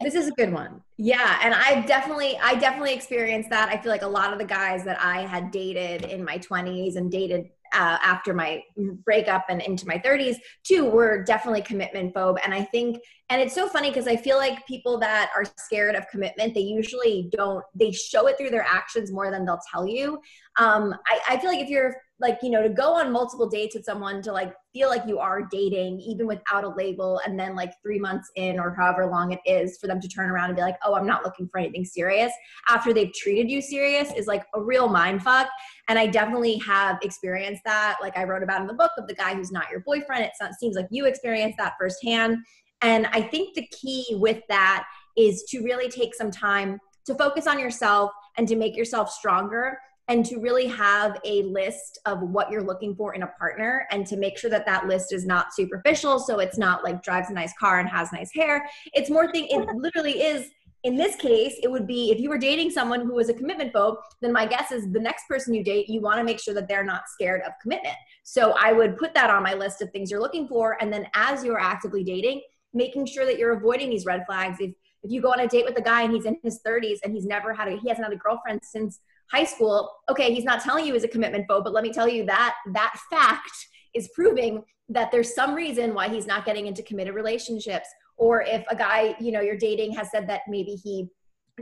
This 0.00 0.14
is 0.14 0.28
a 0.28 0.32
good 0.32 0.52
one. 0.52 0.82
Yeah, 0.96 1.38
and 1.42 1.54
I 1.54 1.82
definitely 1.86 2.38
I 2.42 2.54
definitely 2.56 2.94
experienced 2.94 3.50
that. 3.50 3.68
I 3.68 3.76
feel 3.76 3.90
like 3.90 4.02
a 4.02 4.08
lot 4.08 4.32
of 4.32 4.38
the 4.38 4.44
guys 4.44 4.84
that 4.84 5.00
I 5.00 5.22
had 5.22 5.50
dated 5.50 6.04
in 6.04 6.24
my 6.24 6.38
20s 6.38 6.96
and 6.96 7.10
dated 7.10 7.46
uh, 7.74 7.98
after 8.02 8.32
my 8.32 8.62
breakup 9.04 9.44
and 9.48 9.60
into 9.60 9.86
my 9.86 9.98
30s 9.98 10.36
too 10.62 10.84
were 10.84 11.24
definitely 11.24 11.60
commitment 11.62 12.14
phobe 12.14 12.36
and 12.44 12.54
i 12.54 12.62
think 12.62 12.98
and 13.30 13.42
it's 13.42 13.54
so 13.54 13.68
funny 13.68 13.88
because 13.88 14.06
i 14.06 14.14
feel 14.14 14.36
like 14.36 14.64
people 14.66 14.98
that 14.98 15.30
are 15.34 15.44
scared 15.56 15.96
of 15.96 16.06
commitment 16.08 16.54
they 16.54 16.60
usually 16.60 17.28
don't 17.36 17.64
they 17.74 17.90
show 17.90 18.28
it 18.28 18.38
through 18.38 18.50
their 18.50 18.66
actions 18.68 19.10
more 19.10 19.30
than 19.30 19.44
they'll 19.44 19.60
tell 19.72 19.86
you 19.86 20.20
um, 20.56 20.94
I, 21.08 21.34
I 21.34 21.38
feel 21.38 21.50
like 21.50 21.58
if 21.58 21.68
you're 21.68 21.96
like 22.24 22.38
you 22.42 22.48
know 22.48 22.62
to 22.62 22.70
go 22.70 22.94
on 22.94 23.12
multiple 23.12 23.46
dates 23.46 23.74
with 23.76 23.84
someone 23.84 24.22
to 24.22 24.32
like 24.32 24.54
feel 24.72 24.88
like 24.88 25.02
you 25.06 25.18
are 25.18 25.42
dating 25.50 26.00
even 26.00 26.26
without 26.26 26.64
a 26.64 26.68
label 26.70 27.20
and 27.26 27.38
then 27.38 27.54
like 27.54 27.72
three 27.82 27.98
months 27.98 28.30
in 28.36 28.58
or 28.58 28.74
however 28.74 29.06
long 29.06 29.30
it 29.30 29.40
is 29.44 29.76
for 29.78 29.86
them 29.86 30.00
to 30.00 30.08
turn 30.08 30.30
around 30.30 30.48
and 30.48 30.56
be 30.56 30.62
like 30.62 30.78
oh 30.84 30.94
i'm 30.94 31.06
not 31.06 31.22
looking 31.22 31.46
for 31.46 31.58
anything 31.58 31.84
serious 31.84 32.32
after 32.68 32.94
they've 32.94 33.12
treated 33.12 33.50
you 33.50 33.60
serious 33.60 34.10
is 34.16 34.26
like 34.26 34.44
a 34.54 34.60
real 34.60 34.88
mind 34.88 35.22
fuck. 35.22 35.48
And 35.88 35.98
i 35.98 36.06
definitely 36.06 36.56
have 36.58 36.98
experienced 37.02 37.62
that. 37.64 37.98
Like 38.00 38.16
i 38.16 38.24
wrote 38.24 38.42
about 38.42 38.62
in 38.62 38.66
the 38.66 38.74
book 38.74 38.92
of 38.96 39.06
the 39.06 39.14
guy 39.14 39.34
who's 39.34 39.52
not 39.52 39.70
your 39.70 39.80
boyfriend. 39.80 40.24
It 40.24 40.32
seems 40.58 40.76
like 40.76 40.86
you 40.90 41.04
experienced 41.04 41.58
that 41.58 41.74
firsthand. 41.78 42.38
And 42.80 43.06
i 43.08 43.20
think 43.20 43.54
the 43.54 43.66
key 43.68 44.16
with 44.18 44.42
that 44.48 44.86
is 45.16 45.44
to 45.50 45.62
really 45.62 45.88
take 45.88 46.14
some 46.14 46.30
time 46.30 46.78
to 47.06 47.14
focus 47.14 47.46
on 47.46 47.58
yourself 47.58 48.10
and 48.38 48.48
to 48.48 48.56
make 48.56 48.76
yourself 48.76 49.10
stronger 49.10 49.78
and 50.08 50.24
to 50.26 50.38
really 50.38 50.66
have 50.66 51.18
a 51.24 51.42
list 51.44 51.98
of 52.06 52.20
what 52.20 52.50
you're 52.50 52.62
looking 52.62 52.94
for 52.94 53.14
in 53.14 53.22
a 53.22 53.26
partner 53.38 53.86
and 53.90 54.06
to 54.06 54.16
make 54.16 54.36
sure 54.36 54.50
that 54.50 54.66
that 54.66 54.86
list 54.86 55.12
is 55.12 55.24
not 55.24 55.54
superficial 55.54 56.18
so 56.18 56.40
it's 56.40 56.58
not 56.58 56.84
like 56.84 57.02
drives 57.02 57.30
a 57.30 57.32
nice 57.32 57.52
car 57.58 57.80
and 57.80 57.88
has 57.88 58.12
nice 58.12 58.32
hair. 58.34 58.68
It's 58.92 59.10
more 59.10 59.30
thing 59.30 59.46
it 59.48 59.66
literally 59.76 60.22
is 60.22 60.50
in 60.82 60.96
this 60.96 61.16
case 61.16 61.54
it 61.62 61.70
would 61.70 61.86
be 61.86 62.10
if 62.10 62.20
you 62.20 62.28
were 62.28 62.36
dating 62.36 62.70
someone 62.70 63.00
who 63.00 63.14
was 63.14 63.30
a 63.30 63.34
commitment 63.34 63.72
phobe 63.72 63.96
then 64.20 64.30
my 64.32 64.44
guess 64.44 64.70
is 64.70 64.92
the 64.92 65.00
next 65.00 65.26
person 65.26 65.54
you 65.54 65.64
date 65.64 65.88
you 65.88 66.02
want 66.02 66.18
to 66.18 66.24
make 66.24 66.38
sure 66.38 66.52
that 66.52 66.68
they're 66.68 66.84
not 66.84 67.08
scared 67.08 67.40
of 67.42 67.52
commitment. 67.62 67.96
So 68.22 68.54
i 68.58 68.72
would 68.72 68.96
put 68.96 69.14
that 69.14 69.30
on 69.30 69.42
my 69.42 69.54
list 69.54 69.80
of 69.80 69.90
things 69.90 70.10
you're 70.10 70.20
looking 70.20 70.46
for 70.46 70.76
and 70.82 70.92
then 70.92 71.06
as 71.14 71.42
you're 71.44 71.60
actively 71.60 72.04
dating 72.04 72.42
making 72.74 73.06
sure 73.06 73.24
that 73.24 73.38
you're 73.38 73.52
avoiding 73.52 73.88
these 73.88 74.04
red 74.04 74.24
flags. 74.26 74.58
If 74.60 74.72
if 75.02 75.10
you 75.10 75.20
go 75.20 75.30
on 75.30 75.40
a 75.40 75.46
date 75.46 75.66
with 75.66 75.76
a 75.76 75.82
guy 75.82 76.02
and 76.02 76.14
he's 76.14 76.24
in 76.24 76.38
his 76.42 76.60
30s 76.66 76.98
and 77.04 77.12
he's 77.12 77.26
never 77.26 77.52
had 77.52 77.68
a 77.68 77.76
he 77.76 77.88
hasn't 77.88 78.04
had 78.04 78.12
a 78.12 78.16
girlfriend 78.16 78.60
since 78.62 79.00
high 79.30 79.44
school, 79.44 79.90
okay, 80.10 80.32
he's 80.32 80.44
not 80.44 80.60
telling 80.62 80.86
you 80.86 80.92
he's 80.92 81.04
a 81.04 81.08
commitment 81.08 81.46
phobe, 81.48 81.64
but 81.64 81.72
let 81.72 81.82
me 81.82 81.92
tell 81.92 82.08
you 82.08 82.24
that 82.26 82.54
that 82.72 82.94
fact 83.10 83.52
is 83.94 84.08
proving 84.14 84.62
that 84.88 85.10
there's 85.10 85.34
some 85.34 85.54
reason 85.54 85.94
why 85.94 86.08
he's 86.08 86.26
not 86.26 86.44
getting 86.44 86.66
into 86.66 86.82
committed 86.82 87.14
relationships. 87.14 87.88
Or 88.16 88.42
if 88.42 88.64
a 88.70 88.76
guy, 88.76 89.16
you 89.18 89.32
know, 89.32 89.40
you're 89.40 89.56
dating 89.56 89.94
has 89.94 90.10
said 90.10 90.28
that 90.28 90.42
maybe 90.48 90.74
he 90.74 91.08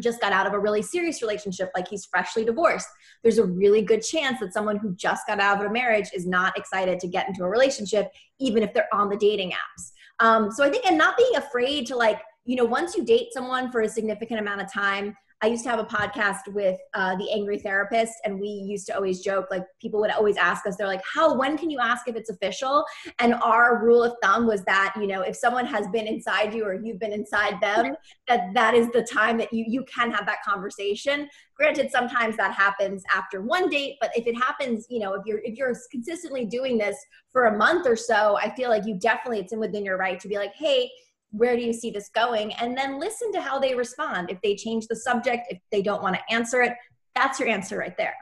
just 0.00 0.20
got 0.20 0.32
out 0.32 0.46
of 0.46 0.54
a 0.54 0.58
really 0.58 0.82
serious 0.82 1.20
relationship, 1.20 1.70
like 1.74 1.86
he's 1.86 2.06
freshly 2.06 2.44
divorced, 2.44 2.88
there's 3.22 3.38
a 3.38 3.44
really 3.44 3.82
good 3.82 4.02
chance 4.02 4.40
that 4.40 4.52
someone 4.52 4.76
who 4.76 4.94
just 4.94 5.26
got 5.26 5.38
out 5.38 5.60
of 5.60 5.70
a 5.70 5.72
marriage 5.72 6.08
is 6.14 6.26
not 6.26 6.56
excited 6.56 6.98
to 6.98 7.06
get 7.06 7.28
into 7.28 7.44
a 7.44 7.48
relationship, 7.48 8.10
even 8.40 8.62
if 8.62 8.72
they're 8.72 8.88
on 8.92 9.10
the 9.10 9.16
dating 9.16 9.50
apps. 9.50 9.92
Um, 10.20 10.50
so 10.50 10.64
I 10.64 10.70
think, 10.70 10.86
and 10.86 10.96
not 10.96 11.16
being 11.16 11.36
afraid 11.36 11.86
to 11.88 11.96
like, 11.96 12.20
you 12.44 12.56
know, 12.56 12.64
once 12.64 12.96
you 12.96 13.04
date 13.04 13.28
someone 13.32 13.70
for 13.70 13.82
a 13.82 13.88
significant 13.88 14.40
amount 14.40 14.62
of 14.62 14.72
time, 14.72 15.16
I 15.42 15.48
used 15.48 15.64
to 15.64 15.70
have 15.70 15.80
a 15.80 15.84
podcast 15.84 16.46
with 16.46 16.78
uh, 16.94 17.16
the 17.16 17.28
Angry 17.32 17.58
Therapist, 17.58 18.12
and 18.24 18.38
we 18.38 18.46
used 18.46 18.86
to 18.86 18.94
always 18.94 19.22
joke 19.22 19.46
like 19.50 19.64
people 19.80 19.98
would 20.00 20.12
always 20.12 20.36
ask 20.36 20.64
us, 20.66 20.76
they're 20.76 20.86
like, 20.86 21.02
"How? 21.12 21.36
When 21.36 21.58
can 21.58 21.68
you 21.68 21.80
ask 21.80 22.06
if 22.06 22.14
it's 22.14 22.30
official?" 22.30 22.84
And 23.18 23.34
our 23.34 23.84
rule 23.84 24.04
of 24.04 24.14
thumb 24.22 24.46
was 24.46 24.62
that 24.64 24.94
you 25.00 25.08
know 25.08 25.22
if 25.22 25.34
someone 25.34 25.66
has 25.66 25.88
been 25.88 26.06
inside 26.06 26.54
you 26.54 26.64
or 26.64 26.74
you've 26.74 27.00
been 27.00 27.12
inside 27.12 27.60
them, 27.60 27.96
that 28.28 28.54
that 28.54 28.74
is 28.74 28.88
the 28.90 29.02
time 29.02 29.36
that 29.38 29.52
you 29.52 29.64
you 29.66 29.84
can 29.92 30.12
have 30.12 30.26
that 30.26 30.44
conversation. 30.46 31.28
Granted, 31.56 31.90
sometimes 31.90 32.36
that 32.36 32.54
happens 32.54 33.02
after 33.12 33.42
one 33.42 33.68
date, 33.68 33.96
but 34.00 34.10
if 34.16 34.28
it 34.28 34.36
happens, 34.36 34.86
you 34.88 35.00
know, 35.00 35.14
if 35.14 35.22
you're 35.26 35.40
if 35.42 35.58
you're 35.58 35.74
consistently 35.90 36.46
doing 36.46 36.78
this 36.78 36.96
for 37.32 37.46
a 37.46 37.58
month 37.58 37.88
or 37.88 37.96
so, 37.96 38.36
I 38.36 38.54
feel 38.54 38.68
like 38.68 38.86
you 38.86 38.96
definitely 38.96 39.40
it's 39.40 39.52
in 39.52 39.58
within 39.58 39.84
your 39.84 39.98
right 39.98 40.20
to 40.20 40.28
be 40.28 40.36
like, 40.36 40.54
"Hey." 40.54 40.88
Where 41.32 41.56
do 41.56 41.62
you 41.62 41.72
see 41.72 41.90
this 41.90 42.08
going? 42.14 42.52
And 42.54 42.76
then 42.76 43.00
listen 43.00 43.32
to 43.32 43.40
how 43.40 43.58
they 43.58 43.74
respond. 43.74 44.30
If 44.30 44.40
they 44.42 44.54
change 44.54 44.86
the 44.86 44.96
subject 44.96 45.46
if 45.50 45.58
they 45.70 45.82
don't 45.82 46.02
want 46.02 46.14
to 46.14 46.34
answer 46.34 46.62
it 46.62 46.74
that's 47.14 47.38
your 47.38 47.48
answer 47.48 47.78
right 47.78 47.96
there. 47.96 48.14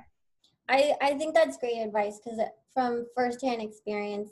I 0.68 0.94
i 1.02 1.14
think 1.14 1.34
that's 1.34 1.56
great 1.56 1.78
advice 1.78 2.20
because 2.22 2.40
from 2.72 3.06
firsthand 3.14 3.60
experience 3.60 4.30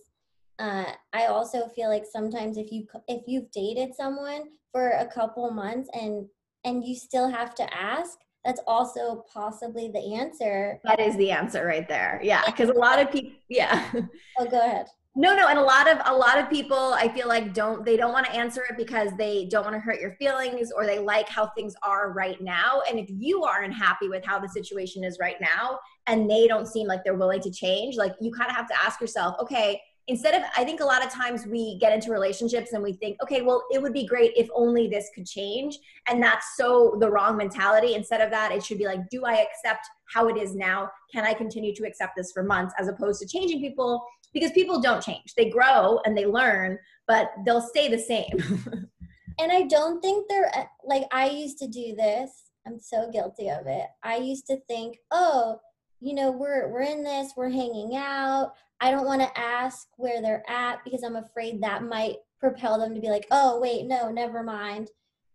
uh, 0.58 0.84
i 1.12 1.26
also 1.26 1.68
feel 1.68 1.88
like 1.88 2.04
sometimes 2.10 2.56
if 2.56 2.70
you 2.70 2.86
if 3.08 3.22
you've 3.26 3.50
dated 3.50 3.94
someone 3.94 4.44
for 4.72 4.90
a 4.90 5.06
couple 5.06 5.50
months 5.50 5.88
and 5.92 6.26
and 6.64 6.84
you 6.84 6.94
still 6.94 7.28
have 7.28 7.54
to 7.56 7.74
ask 7.74 8.18
that's 8.44 8.60
also 8.66 9.24
possibly 9.30 9.90
the 9.92 10.14
answer. 10.14 10.80
That 10.84 11.00
is 11.00 11.16
the 11.16 11.32
answer 11.32 11.66
right 11.66 11.86
there. 11.88 12.20
Yeah 12.22 12.42
because 12.46 12.70
a 12.70 12.74
lot 12.74 13.00
of 13.00 13.10
people 13.10 13.32
yeah. 13.48 13.90
Oh 14.38 14.46
go 14.46 14.60
ahead 14.60 14.86
No, 15.16 15.34
no, 15.34 15.48
and 15.48 15.58
a 15.58 15.62
lot 15.62 15.88
of 15.90 15.98
a 16.04 16.14
lot 16.14 16.38
of 16.38 16.48
people 16.48 16.92
I 16.94 17.08
feel 17.08 17.26
like 17.26 17.52
don't 17.52 17.84
they 17.84 17.96
don't 17.96 18.12
want 18.12 18.26
to 18.26 18.32
answer 18.32 18.62
it 18.68 18.76
because 18.76 19.10
they 19.18 19.46
don't 19.50 19.64
want 19.64 19.74
to 19.74 19.80
hurt 19.80 20.00
your 20.00 20.12
feelings 20.12 20.70
or 20.70 20.86
they 20.86 21.00
like 21.00 21.28
how 21.28 21.48
things 21.56 21.74
are 21.82 22.12
right 22.12 22.40
now. 22.40 22.82
And 22.88 23.00
if 23.00 23.08
you 23.10 23.42
aren't 23.42 23.74
happy 23.74 24.08
with 24.08 24.24
how 24.24 24.38
the 24.38 24.48
situation 24.48 25.02
is 25.02 25.18
right 25.20 25.36
now 25.40 25.80
and 26.06 26.30
they 26.30 26.46
don't 26.46 26.66
seem 26.68 26.86
like 26.86 27.00
they're 27.04 27.16
willing 27.16 27.40
to 27.40 27.50
change, 27.50 27.96
like 27.96 28.14
you 28.20 28.30
kind 28.30 28.48
of 28.48 28.54
have 28.54 28.68
to 28.68 28.80
ask 28.80 29.00
yourself, 29.00 29.34
okay, 29.40 29.80
instead 30.08 30.34
of 30.34 30.42
i 30.56 30.64
think 30.64 30.80
a 30.80 30.84
lot 30.84 31.04
of 31.04 31.10
times 31.12 31.46
we 31.46 31.78
get 31.78 31.92
into 31.92 32.10
relationships 32.10 32.72
and 32.72 32.82
we 32.82 32.94
think 32.94 33.16
okay 33.22 33.42
well 33.42 33.62
it 33.70 33.80
would 33.80 33.92
be 33.92 34.06
great 34.06 34.32
if 34.36 34.48
only 34.54 34.88
this 34.88 35.10
could 35.14 35.26
change. 35.26 35.78
And 36.08 36.22
that's 36.22 36.56
so 36.56 36.96
the 36.98 37.10
wrong 37.10 37.36
mentality. 37.36 37.94
Instead 37.94 38.22
of 38.22 38.30
that 38.30 38.50
it 38.50 38.64
should 38.64 38.78
be 38.78 38.86
like 38.86 39.00
do 39.10 39.24
i 39.24 39.34
accept 39.34 39.86
how 40.12 40.28
it 40.28 40.38
is 40.38 40.54
now? 40.54 40.90
Can 41.12 41.24
i 41.24 41.34
continue 41.34 41.74
to 41.74 41.86
accept 41.86 42.14
this 42.16 42.32
for 42.32 42.42
months? 42.42 42.74
As 42.78 42.88
opposed 42.88 43.20
to 43.20 43.28
changing 43.28 43.60
people 43.60 44.02
because 44.32 44.52
people 44.52 44.80
don't 44.80 45.02
change. 45.02 45.34
They 45.36 45.50
grow 45.50 46.00
and 46.04 46.16
they 46.16 46.26
learn 46.26 46.78
but 47.06 47.30
they'll 47.44 47.62
stay 47.62 47.88
the 47.88 47.98
same. 47.98 48.88
And 49.40 49.52
i 49.52 49.62
don't 49.62 50.00
think 50.00 50.26
they're 50.28 50.50
like 50.84 51.04
i 51.12 51.28
used 51.28 51.58
to 51.58 51.68
do 51.68 51.94
this. 51.94 52.50
I'm 52.66 52.80
so 52.80 53.08
guilty 53.08 53.48
of 53.48 53.68
it. 53.68 53.86
I 54.02 54.16
used 54.16 54.48
to 54.48 54.58
think 54.66 54.98
oh 55.12 55.60
you 56.00 56.12
know 56.12 56.32
we're 56.32 56.68
we're 56.72 56.82
in 56.82 57.04
this. 57.04 57.34
We're 57.36 57.48
hanging 57.48 57.94
out. 57.94 58.54
I 58.80 58.90
don't 58.90 59.06
want 59.06 59.22
to 59.22 59.38
ask 59.38 59.86
where 59.96 60.20
they're 60.20 60.42
at 60.48 60.82
because 60.84 61.04
I'm 61.04 61.14
afraid 61.14 61.62
that 61.62 61.84
might 61.84 62.16
propel 62.38 62.78
them 62.78 62.94
to 62.94 63.00
be 63.00 63.08
like, 63.08 63.26
oh, 63.30 63.58
wait, 63.60 63.86
no, 63.86 64.10
never 64.10 64.42
mind. 64.42 64.90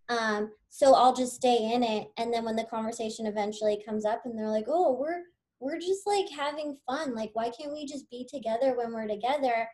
Um, 0.10 0.52
so 0.70 0.96
I'll 0.96 1.14
just 1.14 1.36
stay 1.36 1.74
in 1.74 1.84
it. 1.84 2.08
And 2.18 2.34
then 2.34 2.46
when 2.46 2.56
the 2.56 2.64
conversation 2.64 3.26
eventually 3.26 3.82
comes 3.86 4.06
up 4.06 4.22
and 4.26 4.38
they're 4.38 4.50
like, 4.50 4.68
oh, 4.68 4.94
we're, 4.94 5.24
we're 5.60 5.80
just 5.80 6.06
like 6.06 6.30
having 6.30 6.78
fun. 6.86 7.16
Like, 7.16 7.32
why 7.34 7.50
can't 7.50 7.74
we 7.74 7.86
just 7.86 8.10
be 8.10 8.28
together 8.30 8.76
when 8.78 8.94
we're 8.94 9.08
together? 9.08 9.68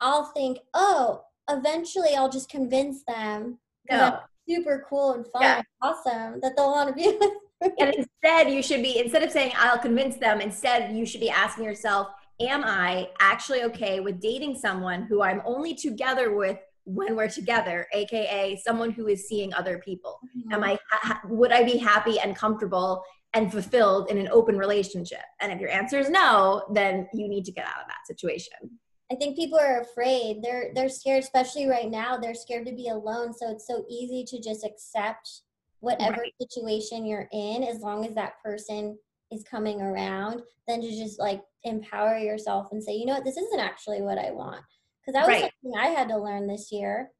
I'll 0.00 0.26
think, 0.26 0.58
oh, 0.74 1.22
eventually 1.48 2.14
I'll 2.16 2.30
just 2.30 2.48
convince 2.48 3.02
them. 3.06 3.58
No. 3.90 4.20
Super 4.48 4.84
cool 4.88 5.14
and 5.14 5.26
fun 5.26 5.42
yeah. 5.42 5.56
and 5.56 5.66
awesome 5.82 6.40
that 6.40 6.56
they'll 6.56 6.70
want 6.70 6.88
to 6.88 6.94
be 6.94 7.06
with 7.60 7.72
me. 7.72 7.76
And 7.78 7.94
instead, 7.94 8.50
you 8.50 8.62
should 8.62 8.82
be, 8.82 8.98
instead 8.98 9.22
of 9.22 9.30
saying, 9.30 9.52
I'll 9.56 9.78
convince 9.78 10.16
them, 10.16 10.40
instead, 10.40 10.94
you 10.96 11.06
should 11.06 11.20
be 11.20 11.30
asking 11.30 11.64
yourself, 11.64 12.08
am 12.40 12.64
I 12.64 13.08
actually 13.20 13.62
okay 13.64 14.00
with 14.00 14.20
dating 14.20 14.56
someone 14.56 15.02
who 15.02 15.22
I'm 15.22 15.42
only 15.44 15.74
together 15.74 16.34
with 16.34 16.58
when 16.84 17.14
we're 17.14 17.28
together, 17.28 17.86
aka 17.92 18.56
someone 18.56 18.90
who 18.90 19.06
is 19.06 19.28
seeing 19.28 19.54
other 19.54 19.78
people? 19.78 20.18
Mm-hmm. 20.36 20.52
Am 20.52 20.64
I 20.64 20.78
ha- 20.90 21.20
would 21.28 21.52
I 21.52 21.62
be 21.62 21.78
happy 21.78 22.18
and 22.18 22.34
comfortable 22.34 23.04
and 23.34 23.50
fulfilled 23.50 24.10
in 24.10 24.18
an 24.18 24.28
open 24.28 24.56
relationship? 24.56 25.22
And 25.40 25.52
if 25.52 25.60
your 25.60 25.70
answer 25.70 25.98
is 25.98 26.10
no, 26.10 26.64
then 26.72 27.08
you 27.12 27.28
need 27.28 27.44
to 27.46 27.52
get 27.52 27.66
out 27.66 27.80
of 27.82 27.88
that 27.88 28.06
situation. 28.06 28.78
I 29.10 29.14
think 29.16 29.36
people 29.36 29.58
are 29.58 29.80
afraid. 29.80 30.42
They're 30.42 30.70
they're 30.74 30.88
scared, 30.88 31.22
especially 31.22 31.66
right 31.66 31.90
now. 31.90 32.16
They're 32.16 32.34
scared 32.34 32.66
to 32.66 32.72
be 32.72 32.88
alone. 32.88 33.34
So 33.34 33.50
it's 33.50 33.66
so 33.66 33.84
easy 33.88 34.24
to 34.24 34.40
just 34.40 34.64
accept 34.64 35.42
whatever 35.80 36.20
right. 36.22 36.32
situation 36.40 37.04
you're 37.04 37.28
in, 37.32 37.62
as 37.64 37.80
long 37.80 38.06
as 38.06 38.14
that 38.14 38.34
person 38.42 38.96
is 39.30 39.42
coming 39.44 39.80
around 39.80 40.42
then 40.68 40.80
to 40.80 40.88
just 40.88 41.18
like 41.18 41.42
empower 41.64 42.18
yourself 42.18 42.68
and 42.72 42.82
say, 42.82 42.92
you 42.92 43.06
know 43.06 43.14
what, 43.14 43.24
this 43.24 43.36
isn't 43.36 43.60
actually 43.60 44.02
what 44.02 44.18
I 44.18 44.30
want. 44.30 44.62
Because 45.00 45.14
that 45.14 45.26
was 45.26 45.42
right. 45.42 45.52
something 45.62 45.80
I 45.80 45.88
had 45.88 46.08
to 46.08 46.16
learn 46.16 46.46
this 46.46 46.70
year 46.70 47.10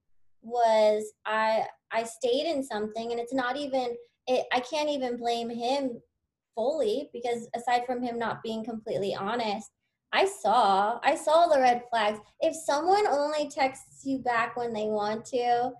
was 0.42 1.12
I 1.26 1.64
I 1.92 2.04
stayed 2.04 2.46
in 2.46 2.62
something 2.64 3.12
and 3.12 3.20
it's 3.20 3.34
not 3.34 3.56
even 3.56 3.94
it 4.26 4.46
I 4.52 4.60
can't 4.60 4.90
even 4.90 5.16
blame 5.16 5.50
him 5.50 6.00
fully 6.54 7.10
because 7.12 7.48
aside 7.54 7.82
from 7.86 8.02
him 8.02 8.18
not 8.18 8.42
being 8.42 8.64
completely 8.64 9.14
honest, 9.14 9.70
I 10.12 10.26
saw 10.26 11.00
I 11.02 11.16
saw 11.16 11.46
the 11.46 11.60
red 11.60 11.82
flags. 11.90 12.18
If 12.40 12.54
someone 12.54 13.06
only 13.06 13.48
texts 13.48 14.02
you 14.04 14.18
back 14.18 14.56
when 14.56 14.72
they 14.72 14.86
want 14.86 15.24
to, 15.26 15.72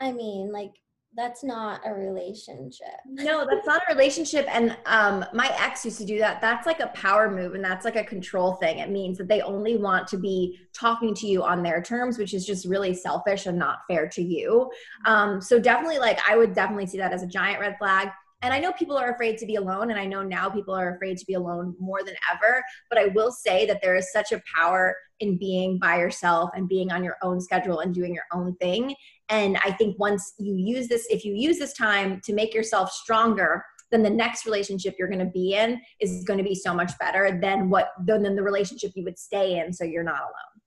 I 0.00 0.12
mean, 0.12 0.52
like 0.52 0.72
that's 1.14 1.44
not 1.44 1.80
a 1.84 1.92
relationship. 1.92 2.88
No, 3.06 3.46
that's 3.48 3.66
not 3.66 3.82
a 3.86 3.94
relationship. 3.94 4.46
And 4.50 4.76
um, 4.86 5.24
my 5.34 5.54
ex 5.58 5.84
used 5.84 5.98
to 5.98 6.06
do 6.06 6.18
that. 6.18 6.40
That's 6.40 6.66
like 6.66 6.80
a 6.80 6.86
power 6.88 7.30
move 7.30 7.54
and 7.54 7.62
that's 7.62 7.84
like 7.84 7.96
a 7.96 8.04
control 8.04 8.54
thing. 8.54 8.78
It 8.78 8.90
means 8.90 9.18
that 9.18 9.28
they 9.28 9.42
only 9.42 9.76
want 9.76 10.06
to 10.08 10.16
be 10.16 10.58
talking 10.72 11.14
to 11.16 11.26
you 11.26 11.42
on 11.42 11.62
their 11.62 11.82
terms, 11.82 12.16
which 12.16 12.32
is 12.32 12.46
just 12.46 12.66
really 12.66 12.94
selfish 12.94 13.44
and 13.44 13.58
not 13.58 13.80
fair 13.88 14.08
to 14.08 14.22
you. 14.22 14.70
Um, 15.04 15.40
so 15.40 15.58
definitely, 15.58 15.98
like, 15.98 16.18
I 16.28 16.36
would 16.36 16.54
definitely 16.54 16.86
see 16.86 16.98
that 16.98 17.12
as 17.12 17.22
a 17.22 17.26
giant 17.26 17.60
red 17.60 17.76
flag. 17.78 18.08
And 18.42 18.52
I 18.52 18.58
know 18.58 18.72
people 18.72 18.98
are 18.98 19.12
afraid 19.12 19.38
to 19.38 19.46
be 19.46 19.54
alone, 19.54 19.90
and 19.90 19.98
I 19.98 20.04
know 20.04 20.22
now 20.22 20.50
people 20.50 20.74
are 20.74 20.94
afraid 20.94 21.16
to 21.18 21.26
be 21.26 21.34
alone 21.34 21.76
more 21.78 22.02
than 22.04 22.14
ever. 22.32 22.62
But 22.90 22.98
I 22.98 23.06
will 23.06 23.30
say 23.30 23.66
that 23.66 23.80
there 23.82 23.94
is 23.94 24.12
such 24.12 24.32
a 24.32 24.42
power 24.54 24.96
in 25.20 25.38
being 25.38 25.78
by 25.78 25.98
yourself 25.98 26.50
and 26.54 26.68
being 26.68 26.90
on 26.90 27.04
your 27.04 27.16
own 27.22 27.40
schedule 27.40 27.80
and 27.80 27.94
doing 27.94 28.12
your 28.12 28.24
own 28.32 28.56
thing. 28.56 28.94
And 29.28 29.56
I 29.64 29.70
think 29.70 29.98
once 29.98 30.34
you 30.38 30.56
use 30.56 30.88
this, 30.88 31.06
if 31.08 31.24
you 31.24 31.34
use 31.34 31.58
this 31.58 31.72
time 31.72 32.20
to 32.24 32.34
make 32.34 32.52
yourself 32.52 32.90
stronger, 32.90 33.64
then 33.92 34.02
the 34.02 34.10
next 34.10 34.44
relationship 34.46 34.96
you're 34.98 35.08
going 35.08 35.20
to 35.20 35.26
be 35.26 35.54
in 35.54 35.80
is 36.00 36.24
going 36.24 36.38
to 36.38 36.44
be 36.44 36.54
so 36.54 36.74
much 36.74 36.98
better 36.98 37.38
than 37.40 37.70
what 37.70 37.92
than 38.06 38.22
the 38.22 38.42
relationship 38.42 38.90
you 38.96 39.04
would 39.04 39.18
stay 39.18 39.58
in 39.58 39.72
so 39.72 39.84
you're 39.84 40.02
not 40.02 40.20
alone 40.20 40.60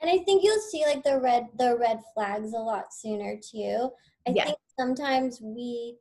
and 0.00 0.10
i 0.10 0.24
think 0.24 0.42
you'll 0.42 0.58
see 0.70 0.84
like 0.86 1.04
the 1.04 1.20
red 1.20 1.46
the 1.58 1.76
red 1.78 2.00
flags 2.14 2.52
a 2.54 2.58
lot 2.58 2.86
sooner 2.92 3.36
too 3.36 3.90
i 4.26 4.32
yeah. 4.34 4.46
think 4.46 4.56
sometimes 4.78 5.40
we 5.42 5.94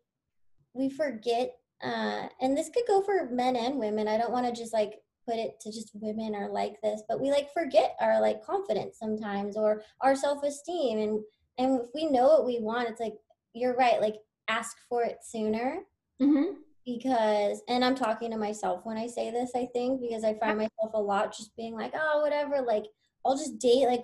we 0.73 0.89
forget 0.89 1.55
uh, 1.81 2.27
and 2.41 2.57
this 2.57 2.69
could 2.69 2.83
go 2.87 3.01
for 3.01 3.29
men 3.29 3.55
and 3.55 3.79
women. 3.79 4.07
I 4.07 4.17
don't 4.17 4.31
want 4.31 4.45
to 4.45 4.61
just 4.61 4.73
like 4.73 4.99
put 5.25 5.37
it 5.37 5.59
to 5.61 5.71
just 5.71 5.91
women 5.93 6.35
are 6.35 6.49
like 6.49 6.75
this 6.81 7.03
but 7.07 7.21
we 7.21 7.29
like 7.29 7.53
forget 7.53 7.95
our 8.01 8.19
like 8.19 8.43
confidence 8.43 8.97
sometimes 8.99 9.55
or 9.55 9.83
our 10.01 10.15
self-esteem. 10.15 10.99
And 10.99 11.19
and 11.57 11.81
if 11.81 11.87
we 11.93 12.09
know 12.09 12.27
what 12.27 12.45
we 12.45 12.59
want 12.59 12.89
it's 12.89 12.99
like 12.99 13.13
you're 13.53 13.75
right 13.75 14.01
like 14.01 14.15
ask 14.47 14.75
for 14.87 15.03
it 15.03 15.17
sooner. 15.23 15.79
Mm-hmm. 16.21 16.55
because 16.85 17.61
and 17.69 17.85
i'm 17.85 17.95
talking 17.95 18.29
to 18.31 18.37
myself 18.37 18.81
when 18.83 18.97
i 18.97 19.07
say 19.07 19.31
this 19.31 19.51
i 19.55 19.65
think 19.71 20.01
because 20.01 20.25
i 20.25 20.33
find 20.33 20.57
myself 20.57 20.91
a 20.93 21.01
lot 21.01 21.33
just 21.33 21.55
being 21.55 21.75
like 21.75 21.93
oh 21.95 22.21
whatever 22.21 22.61
like 22.61 22.83
i'll 23.25 23.37
just 23.37 23.57
date 23.57 23.87
like 23.87 24.03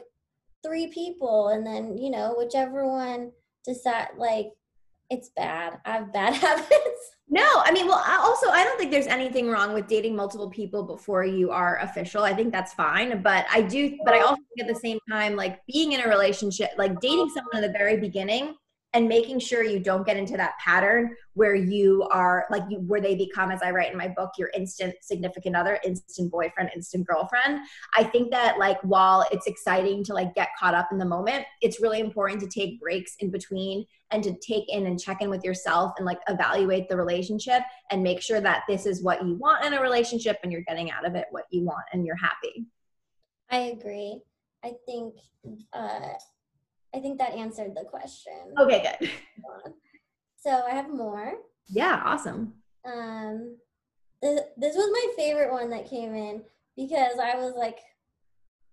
three 0.64 0.88
people 0.88 1.50
and 1.50 1.68
then 1.68 1.98
you 1.98 2.10
know 2.10 2.36
whichever 2.38 2.88
one 2.88 3.34
decide 3.66 4.08
like 4.18 4.48
it's 5.10 5.30
bad. 5.36 5.80
I 5.86 5.92
have 5.92 6.14
bad 6.14 6.34
habits. 6.46 7.16
No, 7.28 7.44
I 7.44 7.72
mean, 7.72 7.88
well, 7.88 8.04
I 8.06 8.18
also, 8.18 8.50
I 8.50 8.64
don't 8.64 8.78
think 8.78 8.92
there's 8.92 9.08
anything 9.08 9.50
wrong 9.50 9.74
with 9.74 9.88
dating 9.88 10.16
multiple 10.16 10.50
people 10.50 10.84
before 10.84 11.26
you 11.26 11.50
are 11.50 11.80
official. 11.80 12.24
I 12.24 12.34
think 12.34 12.52
that's 12.52 12.74
fine. 12.74 13.22
But 13.24 13.46
I 13.52 13.62
do, 13.62 13.98
but 14.06 14.14
I 14.14 14.20
also 14.20 14.42
think 14.56 14.68
at 14.70 14.74
the 14.74 14.80
same 14.80 15.00
time, 15.10 15.36
like 15.36 15.66
being 15.66 15.94
in 15.94 16.02
a 16.02 16.08
relationship, 16.08 16.70
like 16.78 17.00
dating 17.00 17.32
someone 17.34 17.56
in 17.56 17.62
the 17.64 17.78
very 17.78 17.98
beginning 17.98 18.56
and 18.96 19.10
making 19.10 19.40
sure 19.40 19.62
you 19.62 19.78
don't 19.78 20.06
get 20.08 20.16
into 20.16 20.38
that 20.38 20.54
pattern 20.58 21.14
where 21.34 21.54
you 21.54 22.08
are 22.12 22.46
like 22.50 22.64
you 22.70 22.78
where 22.88 23.02
they 23.02 23.14
become 23.14 23.52
as 23.52 23.62
i 23.62 23.70
write 23.70 23.92
in 23.92 23.98
my 23.98 24.08
book 24.08 24.32
your 24.38 24.50
instant 24.56 24.96
significant 25.02 25.56
other 25.56 25.80
instant 25.86 26.32
boyfriend 26.32 26.72
instant 26.74 27.06
girlfriend. 27.06 27.60
I 27.96 28.06
think 28.06 28.32
that 28.32 28.58
like 28.58 28.80
while 28.82 29.26
it's 29.32 29.48
exciting 29.48 30.04
to 30.06 30.14
like 30.14 30.34
get 30.34 30.50
caught 30.58 30.74
up 30.74 30.88
in 30.92 30.98
the 30.98 31.06
moment 31.06 31.46
it's 31.62 31.82
really 31.82 32.00
important 32.00 32.40
to 32.42 32.48
take 32.48 32.80
breaks 32.80 33.16
in 33.20 33.30
between 33.30 33.86
and 34.12 34.24
to 34.24 34.34
take 34.40 34.70
in 34.70 34.86
and 34.86 35.00
check 35.00 35.22
in 35.22 35.30
with 35.30 35.44
yourself 35.44 35.94
and 35.98 36.06
like 36.06 36.20
evaluate 36.30 36.88
the 36.88 36.96
relationship 36.96 37.64
and 37.92 38.02
make 38.02 38.22
sure 38.22 38.40
that 38.40 38.64
this 38.68 38.86
is 38.86 39.04
what 39.04 39.26
you 39.26 39.36
want 39.36 39.66
in 39.66 39.74
a 39.74 39.82
relationship 39.82 40.38
and 40.42 40.54
you're 40.54 40.62
getting 40.62 40.90
out 40.90 41.06
of 41.06 41.16
it 41.16 41.26
what 41.32 41.44
you 41.52 41.64
want 41.64 41.84
and 41.92 42.06
you're 42.06 42.16
happy. 42.16 42.66
I 43.50 43.76
agree. 43.78 44.22
I 44.64 44.72
think 44.86 45.16
uh 45.74 46.00
I 46.96 47.00
think 47.00 47.20
that 47.20 47.34
answered 47.34 47.74
the 47.76 47.84
question. 47.84 48.54
Okay, 48.58 48.96
good. 49.00 49.12
So 50.38 50.50
I 50.52 50.74
have 50.74 50.90
more. 50.90 51.34
Yeah, 51.68 52.02
awesome. 52.06 52.54
Um, 52.86 53.58
this, 54.22 54.40
this 54.56 54.76
was 54.76 54.90
my 54.92 55.24
favorite 55.24 55.52
one 55.52 55.70
that 55.72 55.90
came 55.90 56.16
in 56.16 56.44
because 56.78 57.20
I 57.22 57.36
was 57.36 57.54
like, 57.58 57.80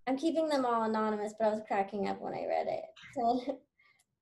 I'm 0.07 0.17
keeping 0.17 0.49
them 0.49 0.64
all 0.64 0.85
anonymous, 0.85 1.35
but 1.38 1.49
I 1.49 1.50
was 1.50 1.62
cracking 1.67 2.09
up 2.09 2.21
when 2.21 2.35
I 2.35 2.47
read 2.47 2.67
it. 2.69 2.85
So, 3.14 3.59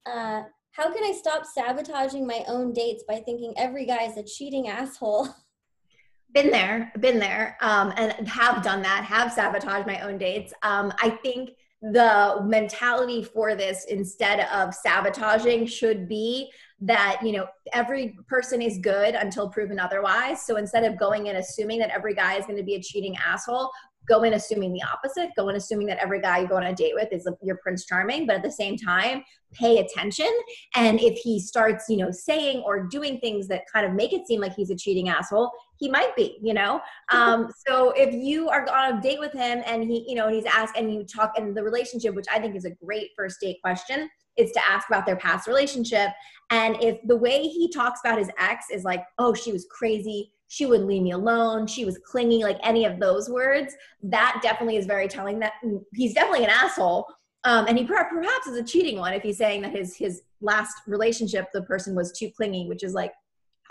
uh, 0.10 0.42
how 0.72 0.92
can 0.92 1.04
I 1.04 1.12
stop 1.12 1.44
sabotaging 1.44 2.26
my 2.26 2.44
own 2.48 2.72
dates 2.72 3.04
by 3.06 3.16
thinking 3.16 3.52
every 3.58 3.84
guy 3.84 4.04
is 4.04 4.16
a 4.16 4.22
cheating 4.22 4.68
asshole? 4.68 5.28
Been 6.32 6.52
there, 6.52 6.92
been 7.00 7.18
there, 7.18 7.56
um, 7.60 7.92
and 7.96 8.28
have 8.28 8.62
done 8.62 8.82
that. 8.82 9.02
Have 9.02 9.32
sabotaged 9.32 9.84
my 9.84 9.98
own 10.02 10.16
dates. 10.16 10.54
Um, 10.62 10.92
I 11.02 11.10
think 11.24 11.50
the 11.82 12.42
mentality 12.44 13.22
for 13.22 13.54
this 13.54 13.86
instead 13.86 14.40
of 14.52 14.74
sabotaging 14.74 15.66
should 15.66 16.08
be 16.08 16.50
that 16.82 17.20
you 17.22 17.32
know 17.32 17.46
every 17.72 18.16
person 18.28 18.60
is 18.60 18.78
good 18.78 19.14
until 19.14 19.48
proven 19.48 19.78
otherwise. 19.78 20.42
So 20.42 20.56
instead 20.56 20.84
of 20.84 20.98
going 20.98 21.28
and 21.28 21.38
assuming 21.38 21.78
that 21.80 21.90
every 21.90 22.14
guy 22.14 22.36
is 22.36 22.46
going 22.46 22.58
to 22.58 22.62
be 22.64 22.74
a 22.74 22.82
cheating 22.82 23.16
asshole 23.16 23.70
go 24.08 24.22
in 24.24 24.34
assuming 24.34 24.72
the 24.72 24.82
opposite. 24.82 25.30
Go 25.36 25.48
in 25.50 25.56
assuming 25.56 25.86
that 25.86 25.98
every 25.98 26.20
guy 26.20 26.38
you 26.38 26.48
go 26.48 26.56
on 26.56 26.64
a 26.64 26.74
date 26.74 26.94
with 26.94 27.12
is 27.12 27.28
your 27.42 27.58
prince 27.62 27.84
charming 27.86 28.26
but 28.26 28.36
at 28.36 28.42
the 28.42 28.50
same 28.50 28.76
time 28.76 29.22
pay 29.52 29.78
attention. 29.78 30.30
And 30.74 31.00
if 31.00 31.18
he 31.18 31.40
starts 31.40 31.88
you 31.88 31.96
know 31.96 32.10
saying 32.10 32.62
or 32.66 32.86
doing 32.88 33.18
things 33.20 33.48
that 33.48 33.62
kind 33.72 33.86
of 33.86 33.92
make 33.92 34.12
it 34.12 34.26
seem 34.26 34.40
like 34.40 34.54
he's 34.54 34.70
a 34.70 34.76
cheating 34.76 35.08
asshole 35.08 35.50
he 35.80 35.90
might 35.90 36.14
be, 36.14 36.38
you 36.42 36.54
know? 36.54 36.80
Um, 37.12 37.48
so 37.66 37.90
if 37.96 38.14
you 38.14 38.48
are 38.50 38.68
on 38.70 38.98
a 38.98 39.02
date 39.02 39.18
with 39.18 39.32
him 39.32 39.64
and 39.66 39.82
he, 39.82 40.04
you 40.06 40.14
know, 40.14 40.26
and 40.26 40.34
he's 40.36 40.44
asked 40.44 40.76
and 40.76 40.94
you 40.94 41.02
talk 41.02 41.32
and 41.36 41.56
the 41.56 41.62
relationship, 41.62 42.14
which 42.14 42.26
I 42.32 42.38
think 42.38 42.54
is 42.54 42.64
a 42.64 42.70
great 42.70 43.08
first 43.16 43.40
date 43.40 43.58
question, 43.64 44.08
is 44.36 44.52
to 44.52 44.60
ask 44.68 44.88
about 44.88 45.06
their 45.06 45.16
past 45.16 45.48
relationship. 45.48 46.10
And 46.50 46.76
if 46.80 46.98
the 47.06 47.16
way 47.16 47.42
he 47.42 47.68
talks 47.72 47.98
about 48.04 48.18
his 48.18 48.30
ex 48.38 48.66
is 48.70 48.84
like, 48.84 49.02
oh, 49.18 49.34
she 49.34 49.50
was 49.50 49.66
crazy, 49.70 50.32
she 50.46 50.66
wouldn't 50.66 50.88
leave 50.88 51.02
me 51.02 51.12
alone, 51.12 51.66
she 51.66 51.84
was 51.84 51.98
clingy, 51.98 52.44
like 52.44 52.58
any 52.62 52.84
of 52.84 53.00
those 53.00 53.28
words, 53.28 53.74
that 54.04 54.38
definitely 54.40 54.76
is 54.76 54.86
very 54.86 55.08
telling 55.08 55.40
that 55.40 55.54
he's 55.94 56.14
definitely 56.14 56.44
an 56.44 56.50
asshole. 56.50 57.06
Um, 57.44 57.66
and 57.66 57.76
he 57.76 57.84
perhaps 57.84 58.46
is 58.46 58.56
a 58.56 58.62
cheating 58.62 58.98
one 58.98 59.14
if 59.14 59.22
he's 59.22 59.38
saying 59.38 59.62
that 59.62 59.72
his 59.72 59.96
his 59.96 60.22
last 60.42 60.74
relationship 60.86 61.46
the 61.52 61.62
person 61.62 61.94
was 61.94 62.12
too 62.12 62.30
clingy, 62.36 62.68
which 62.68 62.84
is 62.84 62.92
like 62.92 63.12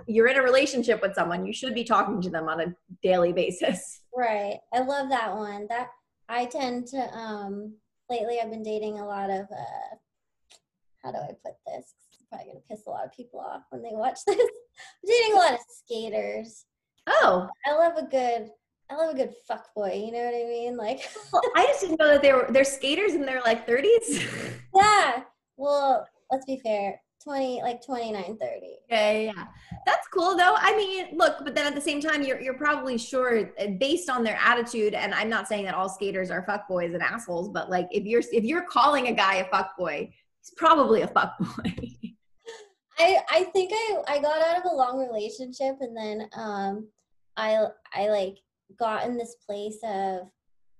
you're 0.07 0.27
in 0.27 0.37
a 0.37 0.41
relationship 0.41 1.01
with 1.01 1.13
someone 1.13 1.45
you 1.45 1.53
should 1.53 1.73
be 1.73 1.83
talking 1.83 2.21
to 2.21 2.29
them 2.29 2.47
on 2.47 2.61
a 2.61 2.75
daily 3.03 3.33
basis 3.33 4.01
right 4.15 4.57
i 4.73 4.79
love 4.79 5.09
that 5.09 5.35
one 5.35 5.67
that 5.67 5.89
i 6.27 6.45
tend 6.45 6.87
to 6.87 6.97
um 7.17 7.73
lately 8.09 8.39
i've 8.41 8.51
been 8.51 8.63
dating 8.63 8.99
a 8.99 9.05
lot 9.05 9.29
of 9.29 9.45
uh 9.51 9.95
how 11.03 11.11
do 11.11 11.17
i 11.17 11.27
put 11.27 11.53
this 11.67 11.93
it's 12.11 12.23
probably 12.29 12.47
gonna 12.47 12.59
piss 12.69 12.85
a 12.87 12.89
lot 12.89 13.05
of 13.05 13.13
people 13.13 13.39
off 13.39 13.63
when 13.69 13.81
they 13.81 13.91
watch 13.91 14.19
this 14.27 14.35
i'm 14.37 15.09
dating 15.09 15.33
a 15.33 15.37
lot 15.37 15.53
of 15.53 15.59
skaters 15.69 16.65
oh 17.07 17.47
i 17.65 17.73
love 17.73 17.97
a 17.97 18.05
good 18.05 18.49
I 18.91 18.95
love 18.95 19.13
a 19.13 19.17
good 19.17 19.33
fuck 19.47 19.71
boy, 19.75 19.93
you 19.93 20.11
know 20.11 20.25
what 20.25 20.33
I 20.33 20.47
mean? 20.47 20.75
Like 20.75 21.07
well, 21.31 21.43
I 21.55 21.67
just 21.67 21.81
didn't 21.81 21.99
know 21.99 22.07
that 22.07 22.23
they 22.23 22.33
were 22.33 22.47
they're 22.49 22.63
skaters 22.63 23.13
in 23.13 23.23
their 23.23 23.39
like 23.41 23.67
30s. 23.67 24.27
yeah. 24.75 25.23
Well, 25.57 26.07
let's 26.31 26.45
be 26.45 26.59
fair. 26.63 26.99
20 27.23 27.61
like 27.61 27.85
29 27.85 28.37
30 28.37 28.77
yeah 28.89 29.11
yeah 29.11 29.45
that's 29.85 30.07
cool 30.07 30.37
though. 30.37 30.55
I 30.57 30.75
mean 30.75 31.17
look 31.17 31.43
but 31.43 31.53
then 31.53 31.65
at 31.65 31.75
the 31.75 31.81
same 31.81 32.01
time 32.01 32.23
you're, 32.23 32.39
you're 32.39 32.57
probably 32.57 32.97
sure 32.97 33.51
uh, 33.59 33.67
based 33.79 34.09
on 34.09 34.23
their 34.23 34.39
attitude 34.41 34.93
and 34.93 35.13
i'm 35.13 35.29
not 35.29 35.47
saying 35.47 35.65
that 35.65 35.73
all 35.73 35.89
skaters 35.89 36.31
are 36.31 36.43
fuck 36.43 36.67
boys 36.67 36.93
and 36.93 37.03
assholes 37.03 37.49
but 37.49 37.69
like 37.69 37.87
if 37.91 38.05
you're 38.05 38.21
if 38.31 38.43
you're 38.43 38.63
calling 38.63 39.07
a 39.07 39.13
guy 39.13 39.35
a 39.35 39.49
fuck 39.49 39.77
boy 39.77 40.09
he's 40.41 40.51
probably 40.55 41.01
a 41.01 41.07
fuck 41.07 41.37
boy 41.39 41.73
i 42.99 43.17
i 43.31 43.43
think 43.45 43.71
i 43.73 43.97
i 44.07 44.19
got 44.19 44.41
out 44.41 44.57
of 44.57 44.71
a 44.71 44.75
long 44.75 44.97
relationship 44.97 45.75
and 45.81 45.95
then 45.95 46.29
um 46.33 46.87
i 47.37 47.65
i 47.93 48.07
like 48.07 48.37
got 48.77 49.05
in 49.05 49.17
this 49.17 49.35
place 49.45 49.79
of 49.83 50.21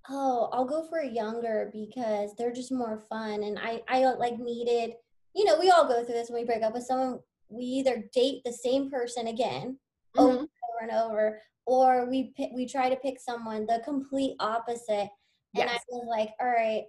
oh 0.10 0.50
i'll 0.54 0.66
go 0.66 0.88
for 0.88 1.00
a 1.00 1.08
younger 1.08 1.70
because 1.74 2.34
they're 2.38 2.54
just 2.54 2.72
more 2.72 3.04
fun 3.10 3.44
and 3.44 3.60
i 3.60 3.82
i 3.88 4.04
like 4.14 4.40
needed 4.40 4.94
you 5.40 5.46
know, 5.46 5.58
we 5.58 5.70
all 5.70 5.88
go 5.88 6.04
through 6.04 6.16
this 6.16 6.30
when 6.30 6.42
we 6.42 6.46
break 6.46 6.64
up 6.64 6.74
with 6.74 6.84
someone. 6.84 7.20
We 7.48 7.64
either 7.64 8.04
date 8.14 8.42
the 8.44 8.52
same 8.52 8.92
person 8.92 9.28
again 9.28 9.80
mm-hmm. 10.18 10.20
over, 10.20 10.38
over 10.40 10.82
and 10.82 10.92
over, 10.92 11.42
or 11.66 12.10
we 12.10 12.34
we 12.54 12.68
try 12.68 12.90
to 12.90 12.98
pick 12.98 13.20
someone 13.20 13.66
the 13.66 13.82
complete 13.86 14.36
opposite. 14.42 15.10
And 15.56 15.66
yes. 15.66 15.70
I 15.70 15.96
was 15.96 16.08
like, 16.10 16.32
all 16.42 16.50
right, 16.50 16.84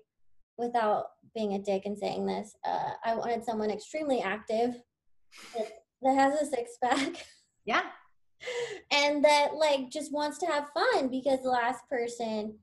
without 0.59 1.07
being 1.33 1.55
a 1.55 1.63
dick 1.63 1.83
and 1.85 1.97
saying 1.97 2.27
this, 2.27 2.57
uh, 2.67 2.91
I 3.05 3.15
wanted 3.15 3.45
someone 3.45 3.71
extremely 3.71 4.21
active 4.21 4.75
that, 5.57 5.69
that 6.03 6.15
has 6.17 6.43
a 6.43 6.47
six 6.47 6.73
pack. 6.83 7.25
Yeah. 7.65 7.83
and 8.91 9.25
that 9.25 9.55
like 9.55 9.91
just 9.91 10.13
wants 10.13 10.39
to 10.39 10.47
have 10.47 10.71
fun 10.75 11.09
because 11.09 11.41
the 11.43 11.51
last 11.51 11.89
person 11.89 12.59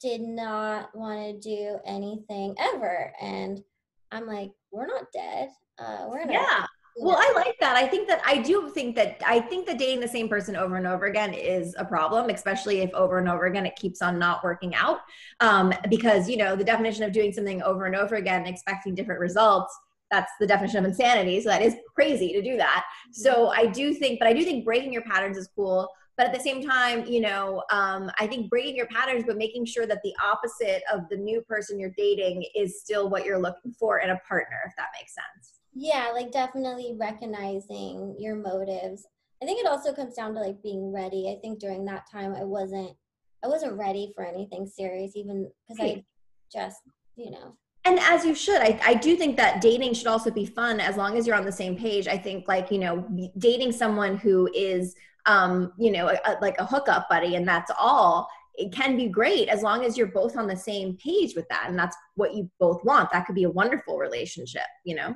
did 0.00 0.22
not 0.22 0.94
want 0.94 1.20
to 1.20 1.38
do 1.40 1.78
anything 1.86 2.56
ever. 2.58 3.12
And 3.20 3.62
I'm 4.10 4.26
like, 4.26 4.50
we're 4.72 4.86
not 4.86 5.06
dead. 5.12 5.48
Uh, 5.78 6.06
we're 6.08 6.20
in 6.20 6.30
yeah. 6.30 6.66
well, 6.96 7.16
I 7.18 7.32
like 7.34 7.56
that. 7.60 7.76
I 7.76 7.86
think 7.86 8.06
that 8.08 8.20
I 8.24 8.38
do 8.38 8.70
think 8.70 8.94
that 8.96 9.20
I 9.26 9.40
think 9.40 9.66
that 9.66 9.78
dating 9.78 10.00
the 10.00 10.08
same 10.08 10.28
person 10.28 10.56
over 10.56 10.76
and 10.76 10.86
over 10.86 11.06
again 11.06 11.32
is 11.32 11.74
a 11.78 11.84
problem, 11.84 12.28
especially 12.30 12.80
if 12.80 12.92
over 12.92 13.18
and 13.18 13.28
over 13.28 13.46
again 13.46 13.66
it 13.66 13.76
keeps 13.76 14.02
on 14.02 14.18
not 14.18 14.44
working 14.44 14.74
out. 14.74 15.00
Um, 15.40 15.72
because 15.88 16.28
you 16.28 16.36
know 16.36 16.56
the 16.56 16.64
definition 16.64 17.04
of 17.04 17.12
doing 17.12 17.32
something 17.32 17.62
over 17.62 17.86
and 17.86 17.96
over 17.96 18.16
again, 18.16 18.46
expecting 18.46 18.94
different 18.94 19.20
results, 19.20 19.74
that's 20.10 20.32
the 20.40 20.46
definition 20.46 20.78
of 20.78 20.84
insanity. 20.84 21.40
So 21.40 21.48
that 21.48 21.62
is 21.62 21.76
crazy 21.94 22.32
to 22.32 22.42
do 22.42 22.56
that. 22.56 22.84
So 23.12 23.48
I 23.48 23.66
do 23.66 23.94
think, 23.94 24.18
but 24.18 24.28
I 24.28 24.32
do 24.32 24.44
think 24.44 24.64
breaking 24.64 24.92
your 24.92 25.02
patterns 25.02 25.36
is 25.36 25.48
cool 25.54 25.88
but 26.20 26.26
at 26.26 26.34
the 26.34 26.40
same 26.40 26.62
time 26.62 27.06
you 27.06 27.18
know 27.18 27.62
um, 27.72 28.10
i 28.18 28.26
think 28.26 28.50
breaking 28.50 28.76
your 28.76 28.86
patterns 28.88 29.24
but 29.26 29.38
making 29.38 29.64
sure 29.64 29.86
that 29.86 30.02
the 30.04 30.12
opposite 30.22 30.82
of 30.92 31.08
the 31.08 31.16
new 31.16 31.40
person 31.40 31.80
you're 31.80 31.94
dating 31.96 32.44
is 32.54 32.78
still 32.78 33.08
what 33.08 33.24
you're 33.24 33.40
looking 33.40 33.72
for 33.72 34.00
in 34.00 34.10
a 34.10 34.20
partner 34.28 34.58
if 34.66 34.76
that 34.76 34.88
makes 35.00 35.14
sense. 35.14 35.60
Yeah 35.72 36.10
like 36.12 36.30
definitely 36.30 36.94
recognizing 37.00 38.16
your 38.18 38.36
motives. 38.36 39.06
I 39.42 39.46
think 39.46 39.60
it 39.60 39.66
also 39.66 39.94
comes 39.94 40.14
down 40.14 40.34
to 40.34 40.40
like 40.40 40.62
being 40.62 40.92
ready. 40.92 41.34
I 41.34 41.40
think 41.40 41.58
during 41.58 41.86
that 41.86 42.04
time 42.12 42.34
i 42.34 42.44
wasn't 42.44 42.94
i 43.42 43.48
wasn't 43.48 43.78
ready 43.78 44.12
for 44.14 44.22
anything 44.22 44.66
serious 44.66 45.16
even 45.16 45.50
because 45.66 45.82
i 45.82 46.04
just 46.52 46.82
you 47.16 47.30
know. 47.30 47.56
And 47.86 47.98
as 47.98 48.26
you 48.26 48.34
should. 48.34 48.60
I, 48.60 48.78
I 48.84 48.92
do 48.92 49.16
think 49.16 49.38
that 49.38 49.62
dating 49.62 49.94
should 49.94 50.06
also 50.06 50.30
be 50.30 50.44
fun. 50.44 50.80
As 50.80 50.98
long 50.98 51.16
as 51.16 51.26
you're 51.26 51.34
on 51.34 51.46
the 51.46 51.52
same 51.62 51.76
page 51.78 52.08
i 52.08 52.18
think 52.18 52.46
like 52.46 52.70
you 52.70 52.78
know 52.78 53.08
dating 53.38 53.72
someone 53.72 54.18
who 54.18 54.50
is 54.54 54.94
um, 55.30 55.72
you 55.78 55.92
know, 55.92 56.08
a, 56.08 56.18
a, 56.26 56.32
like 56.42 56.58
a 56.58 56.66
hookup 56.66 57.08
buddy, 57.08 57.36
and 57.36 57.46
that's 57.46 57.70
all. 57.78 58.28
It 58.56 58.72
can 58.72 58.96
be 58.96 59.08
great 59.08 59.48
as 59.48 59.62
long 59.62 59.84
as 59.84 59.96
you're 59.96 60.08
both 60.08 60.36
on 60.36 60.48
the 60.48 60.56
same 60.56 60.96
page 60.96 61.36
with 61.36 61.48
that, 61.48 61.66
and 61.68 61.78
that's 61.78 61.96
what 62.16 62.34
you 62.34 62.50
both 62.58 62.84
want. 62.84 63.10
That 63.12 63.26
could 63.26 63.36
be 63.36 63.44
a 63.44 63.50
wonderful 63.50 63.96
relationship, 63.96 64.66
you 64.84 64.96
know. 64.96 65.14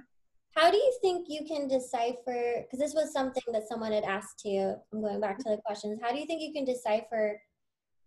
How 0.56 0.70
do 0.70 0.76
you 0.76 0.98
think 1.02 1.26
you 1.28 1.44
can 1.44 1.66
decipher? 1.66 2.62
Because 2.62 2.78
this 2.78 2.94
was 2.94 3.12
something 3.12 3.42
that 3.52 3.68
someone 3.68 3.90
had 3.90 4.04
asked 4.04 4.42
you. 4.44 4.76
I'm 4.92 5.00
going 5.00 5.20
back 5.20 5.38
to 5.38 5.50
the 5.50 5.60
questions. 5.66 5.98
How 6.00 6.12
do 6.12 6.18
you 6.18 6.26
think 6.26 6.42
you 6.42 6.52
can 6.52 6.64
decipher 6.64 7.40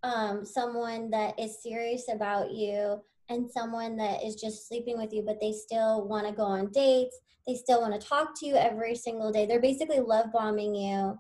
um, 0.04 0.46
someone 0.46 1.10
that 1.10 1.38
is 1.38 1.62
serious 1.62 2.06
about 2.10 2.52
you 2.52 3.02
and 3.30 3.52
someone 3.52 3.98
that 3.98 4.24
is 4.24 4.36
just 4.36 4.70
sleeping 4.70 4.98
with 4.98 5.12
you, 5.12 5.24
but 5.24 5.42
they 5.42 5.52
still 5.52 6.08
want 6.08 6.26
to 6.26 6.32
go 6.32 6.44
on 6.44 6.72
dates. 6.72 7.20
They 7.46 7.56
still 7.56 7.82
want 7.82 8.00
to 8.00 8.08
talk 8.08 8.30
to 8.40 8.46
you 8.46 8.56
every 8.56 8.96
single 8.96 9.32
day. 9.32 9.46
They're 9.46 9.60
basically 9.60 10.00
love 10.00 10.32
bombing 10.32 10.74
you 10.74 11.18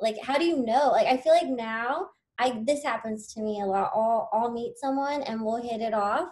like 0.00 0.16
how 0.22 0.38
do 0.38 0.44
you 0.44 0.64
know? 0.64 0.88
Like 0.90 1.06
i 1.06 1.16
feel 1.16 1.32
like 1.32 1.48
now 1.48 2.08
i 2.38 2.62
this 2.66 2.82
happens 2.82 3.32
to 3.34 3.40
me 3.40 3.60
a 3.60 3.66
lot. 3.66 3.92
I'll 3.94 4.28
i'll 4.32 4.52
meet 4.52 4.78
someone 4.78 5.22
and 5.22 5.42
we'll 5.42 5.62
hit 5.62 5.80
it 5.80 5.94
off 5.94 6.28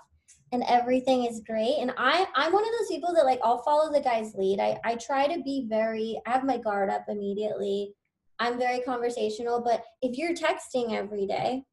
and 0.53 0.63
everything 0.69 1.25
is 1.25 1.43
great. 1.47 1.77
And 1.81 1.93
i 1.97 2.27
i'm 2.35 2.53
one 2.53 2.65
of 2.65 2.71
those 2.79 2.89
people 2.89 3.15
that 3.15 3.25
like 3.25 3.41
i'll 3.43 3.63
follow 3.63 3.93
the 3.93 4.01
guy's 4.01 4.35
lead. 4.35 4.61
I 4.61 4.79
i 4.85 4.97
try 4.97 5.27
to 5.27 5.43
be 5.43 5.67
very 5.69 6.21
i 6.27 6.31
have 6.31 6.45
my 6.45 6.59
guard 6.59 6.91
up 6.91 7.05
immediately. 7.09 7.95
I'm 8.39 8.59
very 8.59 8.81
conversational 8.81 9.61
but 9.63 9.85
if 10.03 10.19
you're 10.19 10.35
texting 10.35 10.93
every 10.93 11.27
day, 11.27 11.65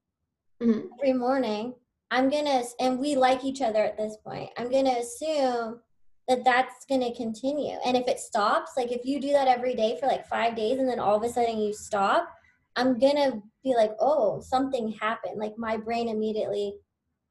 mm-hmm. 0.61 0.87
every 0.99 1.13
morning 1.13 1.73
i'm 2.11 2.29
gonna 2.29 2.63
and 2.79 2.99
we 2.99 3.15
like 3.15 3.43
each 3.43 3.61
other 3.61 3.83
at 3.83 3.97
this 3.97 4.17
point. 4.25 4.49
I'm 4.57 4.69
gonna 4.69 4.97
assume 4.99 5.79
that 6.27 6.43
that's 6.43 6.85
going 6.85 7.01
to 7.01 7.13
continue. 7.15 7.77
And 7.85 7.97
if 7.97 8.07
it 8.07 8.19
stops, 8.19 8.71
like 8.77 8.91
if 8.91 9.05
you 9.05 9.19
do 9.19 9.31
that 9.33 9.47
every 9.47 9.75
day 9.75 9.97
for 9.99 10.07
like 10.07 10.27
five 10.27 10.55
days 10.55 10.79
and 10.79 10.87
then 10.87 10.99
all 10.99 11.15
of 11.15 11.23
a 11.23 11.29
sudden 11.29 11.59
you 11.59 11.73
stop, 11.73 12.29
I'm 12.75 12.99
going 12.99 13.15
to 13.15 13.41
be 13.63 13.75
like, 13.75 13.91
oh, 13.99 14.39
something 14.41 14.93
happened. 14.93 15.39
Like 15.39 15.57
my 15.57 15.77
brain 15.77 16.07
immediately 16.07 16.75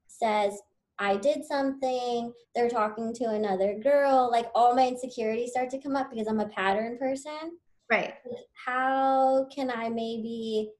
says, 0.07 0.61
I 0.99 1.17
did 1.17 1.45
something, 1.47 2.33
they're 2.55 2.69
talking 2.69 3.15
to 3.15 3.25
another 3.25 3.79
girl. 3.79 4.29
Like 4.31 4.51
all 4.55 4.75
my 4.75 4.87
insecurities 4.87 5.53
start 5.53 5.71
to 5.71 5.81
come 5.81 5.97
up 5.97 6.11
because 6.11 6.27
I'm 6.27 6.41
a 6.41 6.49
pattern 6.49 6.99
person. 6.99 7.59
Right. 7.91 8.15
How 8.67 9.47
can 9.55 9.71
I 9.71 9.89
maybe 9.89 10.71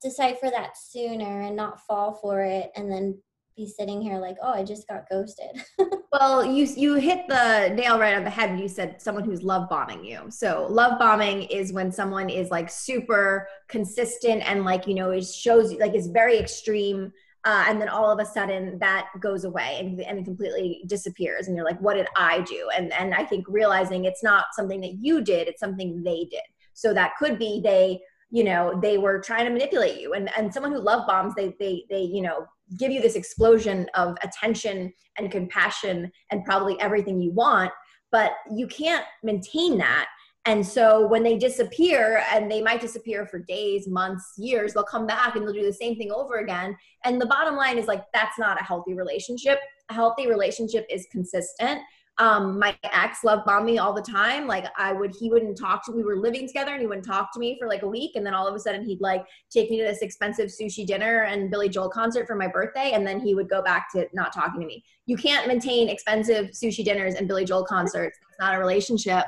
decipher 0.00 0.50
that 0.50 0.78
sooner 0.78 1.40
and 1.42 1.56
not 1.56 1.80
fall 1.80 2.14
for 2.14 2.42
it 2.42 2.70
and 2.76 2.90
then 2.90 3.20
be 3.58 3.66
sitting 3.66 4.00
here 4.00 4.18
like, 4.18 4.36
oh, 4.40 4.52
I 4.52 4.62
just 4.62 4.88
got 4.88 5.08
ghosted. 5.10 5.62
well, 6.12 6.44
you 6.44 6.64
you 6.64 6.94
hit 6.94 7.26
the 7.28 7.74
nail 7.74 7.98
right 7.98 8.14
on 8.14 8.24
the 8.24 8.30
head 8.30 8.58
you 8.58 8.68
said 8.68 9.02
someone 9.02 9.24
who's 9.24 9.42
love 9.42 9.68
bombing 9.68 10.04
you. 10.04 10.20
So 10.30 10.66
love 10.70 10.98
bombing 10.98 11.42
is 11.42 11.72
when 11.72 11.92
someone 11.92 12.30
is 12.30 12.50
like 12.50 12.70
super 12.70 13.48
consistent 13.68 14.48
and 14.48 14.64
like 14.64 14.86
you 14.86 14.94
know 14.94 15.10
it 15.10 15.26
shows 15.26 15.72
you 15.72 15.78
like 15.78 15.94
it's 15.94 16.06
very 16.06 16.38
extreme. 16.38 17.12
Uh, 17.44 17.64
and 17.68 17.80
then 17.80 17.88
all 17.88 18.10
of 18.10 18.18
a 18.18 18.26
sudden 18.26 18.78
that 18.80 19.08
goes 19.20 19.44
away 19.44 19.76
and, 19.78 20.00
and 20.00 20.24
completely 20.24 20.82
disappears 20.86 21.46
and 21.46 21.56
you're 21.56 21.64
like 21.64 21.80
what 21.80 21.94
did 21.94 22.08
i 22.16 22.40
do 22.40 22.68
and 22.76 22.92
and 22.94 23.14
i 23.14 23.24
think 23.24 23.46
realizing 23.48 24.04
it's 24.04 24.24
not 24.24 24.46
something 24.52 24.80
that 24.80 24.94
you 24.94 25.22
did 25.22 25.46
it's 25.46 25.60
something 25.60 26.02
they 26.02 26.26
did 26.32 26.42
so 26.74 26.92
that 26.92 27.12
could 27.16 27.38
be 27.38 27.60
they 27.62 27.98
you 28.28 28.42
know 28.42 28.78
they 28.82 28.98
were 28.98 29.20
trying 29.20 29.44
to 29.44 29.52
manipulate 29.52 30.00
you 30.00 30.14
and 30.14 30.28
and 30.36 30.52
someone 30.52 30.72
who 30.72 30.80
love 30.80 31.06
bombs 31.06 31.32
they 31.36 31.54
they 31.60 31.84
they 31.88 32.02
you 32.02 32.22
know 32.22 32.44
give 32.76 32.92
you 32.92 33.00
this 33.00 33.14
explosion 33.14 33.86
of 33.94 34.16
attention 34.22 34.92
and 35.16 35.30
compassion 35.30 36.10
and 36.30 36.44
probably 36.44 36.78
everything 36.80 37.20
you 37.20 37.32
want 37.32 37.70
but 38.10 38.32
you 38.50 38.66
can't 38.66 39.04
maintain 39.22 39.78
that. 39.78 40.06
And 40.44 40.66
so 40.66 41.06
when 41.06 41.22
they 41.22 41.36
disappear 41.36 42.22
and 42.32 42.50
they 42.50 42.62
might 42.62 42.80
disappear 42.80 43.26
for 43.26 43.40
days 43.40 43.86
months 43.86 44.32
years 44.38 44.72
they'll 44.72 44.82
come 44.82 45.06
back 45.06 45.36
and 45.36 45.44
they'll 45.46 45.52
do 45.52 45.64
the 45.64 45.72
same 45.72 45.96
thing 45.96 46.10
over 46.10 46.38
again. 46.38 46.74
And 47.04 47.20
the 47.20 47.26
bottom 47.26 47.54
line 47.54 47.76
is 47.76 47.86
like 47.86 48.04
that's 48.14 48.38
not 48.38 48.58
a 48.60 48.64
healthy 48.64 48.94
relationship. 48.94 49.58
A 49.90 49.94
healthy 49.94 50.26
relationship 50.26 50.86
is 50.88 51.06
consistent 51.12 51.80
Um, 52.20 52.58
my 52.58 52.76
ex 52.82 53.22
love 53.22 53.44
bombed 53.44 53.64
me 53.64 53.78
all 53.78 53.92
the 53.92 54.02
time. 54.02 54.48
Like 54.48 54.66
I 54.76 54.92
would, 54.92 55.14
he 55.18 55.30
wouldn't 55.30 55.56
talk 55.56 55.84
to. 55.86 55.92
We 55.92 56.02
were 56.02 56.16
living 56.16 56.48
together, 56.48 56.72
and 56.72 56.80
he 56.80 56.86
wouldn't 56.86 57.06
talk 57.06 57.32
to 57.34 57.38
me 57.38 57.56
for 57.60 57.68
like 57.68 57.82
a 57.82 57.88
week, 57.88 58.12
and 58.16 58.26
then 58.26 58.34
all 58.34 58.46
of 58.46 58.54
a 58.54 58.58
sudden 58.58 58.84
he'd 58.84 59.00
like 59.00 59.24
take 59.50 59.70
me 59.70 59.78
to 59.78 59.84
this 59.84 60.02
expensive 60.02 60.48
sushi 60.48 60.84
dinner 60.84 61.22
and 61.22 61.50
Billy 61.50 61.68
Joel 61.68 61.90
concert 61.90 62.26
for 62.26 62.34
my 62.34 62.48
birthday, 62.48 62.90
and 62.92 63.06
then 63.06 63.20
he 63.20 63.34
would 63.34 63.48
go 63.48 63.62
back 63.62 63.86
to 63.92 64.06
not 64.12 64.32
talking 64.32 64.60
to 64.60 64.66
me. 64.66 64.82
You 65.06 65.16
can't 65.16 65.46
maintain 65.46 65.88
expensive 65.88 66.46
sushi 66.46 66.84
dinners 66.84 67.14
and 67.14 67.28
Billy 67.28 67.44
Joel 67.44 67.64
concerts. 67.64 68.18
It's 68.28 68.38
not 68.40 68.54
a 68.54 68.58
relationship. 68.58 69.24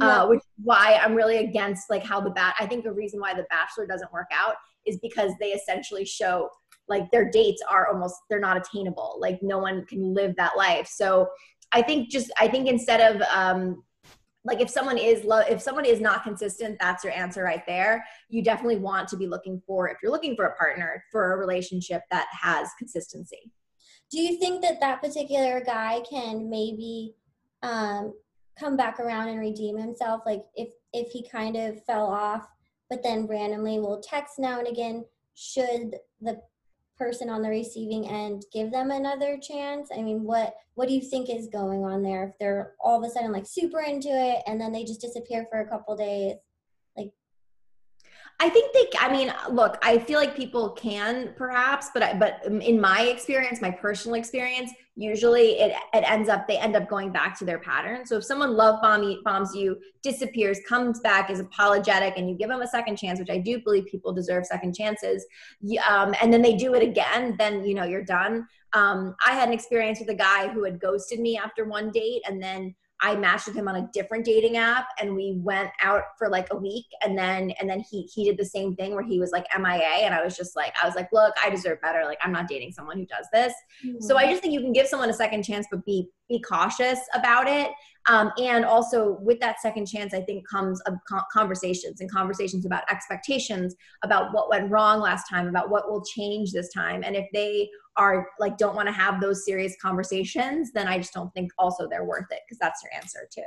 Uh, 0.00 0.26
which 0.26 0.38
is 0.38 0.64
why 0.64 0.98
I'm 1.00 1.14
really 1.14 1.36
against 1.36 1.88
like 1.88 2.04
how 2.04 2.20
the 2.20 2.30
bat. 2.30 2.56
I 2.58 2.66
think 2.66 2.82
the 2.82 2.92
reason 2.92 3.20
why 3.20 3.32
the 3.32 3.46
Bachelor 3.48 3.86
doesn't 3.86 4.12
work 4.12 4.26
out 4.32 4.56
is 4.86 4.98
because 4.98 5.30
they 5.38 5.52
essentially 5.52 6.04
show 6.04 6.50
like 6.88 7.10
their 7.10 7.30
dates 7.30 7.62
are 7.68 7.88
almost 7.88 8.16
they're 8.28 8.40
not 8.40 8.56
attainable. 8.56 9.16
Like 9.18 9.38
no 9.42 9.58
one 9.58 9.86
can 9.86 10.14
live 10.14 10.34
that 10.36 10.56
life. 10.56 10.86
So 10.86 11.28
I 11.74 11.82
think 11.82 12.10
just 12.10 12.32
I 12.40 12.48
think 12.48 12.68
instead 12.68 13.00
of 13.14 13.22
um, 13.22 13.82
like 14.44 14.60
if 14.60 14.70
someone 14.70 14.96
is 14.96 15.24
lo- 15.24 15.42
if 15.48 15.60
someone 15.60 15.84
is 15.84 16.00
not 16.00 16.22
consistent 16.22 16.78
that's 16.80 17.04
your 17.04 17.12
answer 17.12 17.42
right 17.42 17.64
there. 17.66 18.04
You 18.28 18.42
definitely 18.42 18.78
want 18.78 19.08
to 19.08 19.16
be 19.16 19.26
looking 19.26 19.60
for 19.66 19.88
if 19.88 19.98
you're 20.02 20.12
looking 20.12 20.36
for 20.36 20.46
a 20.46 20.56
partner 20.56 21.04
for 21.10 21.32
a 21.32 21.36
relationship 21.36 22.02
that 22.10 22.28
has 22.40 22.68
consistency. 22.78 23.50
Do 24.10 24.20
you 24.20 24.38
think 24.38 24.62
that 24.62 24.80
that 24.80 25.02
particular 25.02 25.60
guy 25.60 26.00
can 26.08 26.48
maybe 26.48 27.14
um, 27.62 28.14
come 28.58 28.76
back 28.76 29.00
around 29.00 29.28
and 29.28 29.40
redeem 29.40 29.76
himself? 29.76 30.22
Like 30.24 30.44
if 30.54 30.68
if 30.92 31.10
he 31.10 31.28
kind 31.28 31.56
of 31.56 31.84
fell 31.84 32.06
off 32.06 32.46
but 32.90 33.02
then 33.02 33.26
randomly 33.26 33.80
will 33.80 34.00
text 34.00 34.38
now 34.38 34.58
and 34.58 34.68
again 34.68 35.04
should 35.34 35.96
the 36.20 36.40
person 36.96 37.28
on 37.28 37.42
the 37.42 37.48
receiving 37.48 38.08
end 38.08 38.44
give 38.52 38.70
them 38.70 38.90
another 38.90 39.38
chance? 39.40 39.90
I 39.96 40.02
mean 40.02 40.24
what 40.24 40.54
what 40.74 40.88
do 40.88 40.94
you 40.94 41.00
think 41.00 41.30
is 41.30 41.48
going 41.48 41.84
on 41.84 42.02
there 42.02 42.28
if 42.28 42.38
they're 42.38 42.72
all 42.80 42.98
of 42.98 43.08
a 43.08 43.12
sudden 43.12 43.32
like 43.32 43.46
super 43.46 43.80
into 43.80 44.08
it 44.08 44.42
and 44.46 44.60
then 44.60 44.72
they 44.72 44.84
just 44.84 45.00
disappear 45.00 45.46
for 45.50 45.60
a 45.60 45.68
couple 45.68 45.96
days 45.96 46.34
I 48.40 48.48
think 48.48 48.72
they. 48.72 48.98
I 48.98 49.12
mean, 49.12 49.32
look, 49.50 49.78
I 49.82 49.98
feel 49.98 50.18
like 50.18 50.36
people 50.36 50.70
can 50.70 51.34
perhaps, 51.36 51.90
but 51.94 52.02
I, 52.02 52.14
but 52.14 52.44
in 52.44 52.80
my 52.80 53.02
experience, 53.02 53.60
my 53.60 53.70
personal 53.70 54.16
experience, 54.16 54.72
usually 54.96 55.52
it 55.60 55.72
it 55.92 56.04
ends 56.10 56.28
up 56.28 56.48
they 56.48 56.58
end 56.58 56.74
up 56.74 56.88
going 56.88 57.12
back 57.12 57.38
to 57.38 57.44
their 57.44 57.60
pattern. 57.60 58.04
So 58.04 58.16
if 58.16 58.24
someone 58.24 58.56
love 58.56 58.82
bomb 58.82 59.20
bombs 59.24 59.54
you, 59.54 59.76
disappears, 60.02 60.58
comes 60.68 60.98
back, 61.00 61.30
is 61.30 61.38
apologetic, 61.38 62.14
and 62.16 62.28
you 62.28 62.36
give 62.36 62.48
them 62.48 62.62
a 62.62 62.66
second 62.66 62.96
chance, 62.96 63.20
which 63.20 63.30
I 63.30 63.38
do 63.38 63.60
believe 63.60 63.86
people 63.86 64.12
deserve 64.12 64.46
second 64.46 64.74
chances, 64.74 65.24
um, 65.88 66.14
and 66.20 66.32
then 66.32 66.42
they 66.42 66.56
do 66.56 66.74
it 66.74 66.82
again, 66.82 67.36
then 67.38 67.64
you 67.64 67.74
know 67.74 67.84
you're 67.84 68.04
done. 68.04 68.46
Um, 68.72 69.14
I 69.24 69.32
had 69.32 69.48
an 69.48 69.54
experience 69.54 70.00
with 70.00 70.08
a 70.08 70.14
guy 70.14 70.48
who 70.48 70.64
had 70.64 70.80
ghosted 70.80 71.20
me 71.20 71.38
after 71.38 71.64
one 71.66 71.92
date, 71.92 72.22
and 72.26 72.42
then 72.42 72.74
I 73.04 73.14
matched 73.16 73.46
with 73.46 73.54
him 73.54 73.68
on 73.68 73.76
a 73.76 73.86
different 73.92 74.24
dating 74.24 74.56
app 74.56 74.86
and 74.98 75.14
we 75.14 75.34
went 75.36 75.68
out 75.82 76.04
for 76.18 76.30
like 76.30 76.48
a 76.50 76.56
week 76.56 76.86
and 77.04 77.18
then 77.18 77.52
and 77.60 77.68
then 77.68 77.80
he 77.80 78.08
he 78.14 78.24
did 78.24 78.38
the 78.38 78.46
same 78.46 78.74
thing 78.76 78.94
where 78.94 79.04
he 79.04 79.20
was 79.20 79.30
like 79.30 79.44
MIA 79.54 80.06
and 80.06 80.14
I 80.14 80.24
was 80.24 80.34
just 80.34 80.56
like 80.56 80.72
I 80.82 80.86
was 80.86 80.94
like 80.94 81.10
look 81.12 81.34
I 81.42 81.50
deserve 81.50 81.82
better 81.82 82.04
like 82.06 82.16
I'm 82.24 82.32
not 82.32 82.48
dating 82.48 82.72
someone 82.72 82.96
who 82.96 83.04
does 83.04 83.26
this. 83.30 83.52
Mm-hmm. 83.84 84.00
So 84.00 84.16
I 84.16 84.30
just 84.30 84.40
think 84.40 84.54
you 84.54 84.62
can 84.62 84.72
give 84.72 84.86
someone 84.86 85.10
a 85.10 85.14
second 85.14 85.42
chance 85.42 85.66
but 85.70 85.84
be 85.84 86.08
be 86.30 86.40
cautious 86.40 86.98
about 87.12 87.46
it 87.46 87.70
um, 88.06 88.32
and 88.38 88.64
also 88.64 89.18
with 89.20 89.40
that 89.40 89.60
second 89.60 89.86
chance, 89.86 90.12
I 90.12 90.20
think 90.20 90.46
comes 90.46 90.82
conversations 91.32 92.00
and 92.00 92.10
conversations 92.10 92.66
about 92.66 92.82
expectations, 92.90 93.74
about 94.02 94.34
what 94.34 94.50
went 94.50 94.70
wrong 94.70 95.00
last 95.00 95.28
time, 95.28 95.48
about 95.48 95.70
what 95.70 95.90
will 95.90 96.04
change 96.04 96.52
this 96.52 96.72
time. 96.72 97.02
And 97.02 97.16
if 97.16 97.26
they 97.32 97.70
are 97.96 98.28
like 98.38 98.58
don't 98.58 98.76
want 98.76 98.88
to 98.88 98.92
have 98.92 99.20
those 99.20 99.44
serious 99.44 99.74
conversations, 99.80 100.70
then 100.72 100.86
I 100.86 100.98
just 100.98 101.14
don't 101.14 101.32
think 101.32 101.52
also 101.58 101.88
they're 101.88 102.04
worth 102.04 102.30
it 102.30 102.40
because 102.46 102.58
that's 102.58 102.82
your 102.82 102.92
answer 102.94 103.26
too. 103.32 103.42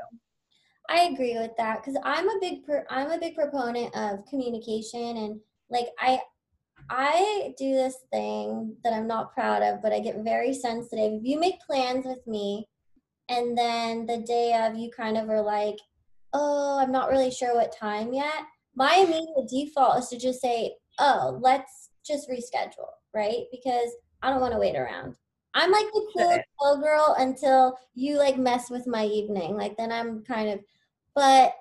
I 0.89 1.01
agree 1.01 1.37
with 1.37 1.51
that 1.57 1.83
because 1.83 1.99
I'm 2.03 2.29
a 2.29 2.39
big 2.39 2.65
per- 2.65 2.87
I'm 2.89 3.11
a 3.11 3.19
big 3.19 3.35
proponent 3.35 3.95
of 3.95 4.25
communication 4.25 5.17
and 5.17 5.39
like 5.69 5.87
I 5.99 6.19
I 6.89 7.53
do 7.57 7.73
this 7.73 7.97
thing 8.11 8.77
that 8.83 8.93
I'm 8.93 9.07
not 9.07 9.33
proud 9.33 9.61
of, 9.61 9.81
but 9.81 9.91
I 9.91 9.99
get 9.99 10.23
very 10.23 10.53
sensitive. 10.53 11.13
If 11.13 11.23
you 11.25 11.39
make 11.39 11.59
plans 11.59 12.05
with 12.05 12.25
me 12.25 12.67
and 13.29 13.57
then 13.57 14.05
the 14.05 14.17
day 14.19 14.53
of 14.65 14.77
you 14.77 14.89
kind 14.95 15.17
of 15.17 15.29
are 15.29 15.41
like 15.41 15.77
oh 16.33 16.79
i'm 16.81 16.91
not 16.91 17.09
really 17.09 17.31
sure 17.31 17.55
what 17.55 17.75
time 17.77 18.13
yet. 18.13 18.43
My 18.75 18.95
immediate 18.95 19.49
default 19.49 19.99
is 19.99 20.07
to 20.09 20.19
just 20.19 20.41
say 20.41 20.75
oh 20.99 21.39
let's 21.41 21.89
just 22.05 22.29
reschedule 22.29 22.91
right? 23.13 23.45
Because 23.51 23.91
i 24.21 24.29
don't 24.29 24.41
want 24.41 24.53
to 24.53 24.59
wait 24.59 24.75
around. 24.75 25.15
I'm 25.53 25.71
like 25.71 25.87
the 25.87 26.07
cool 26.15 26.37
chill 26.61 26.81
girl 26.81 27.15
until 27.17 27.77
you 27.95 28.17
like 28.17 28.37
mess 28.37 28.69
with 28.69 28.85
my 28.85 29.05
evening. 29.05 29.55
Like 29.55 29.77
then 29.77 29.91
i'm 29.91 30.23
kind 30.23 30.49
of 30.49 30.59
but 31.15 31.53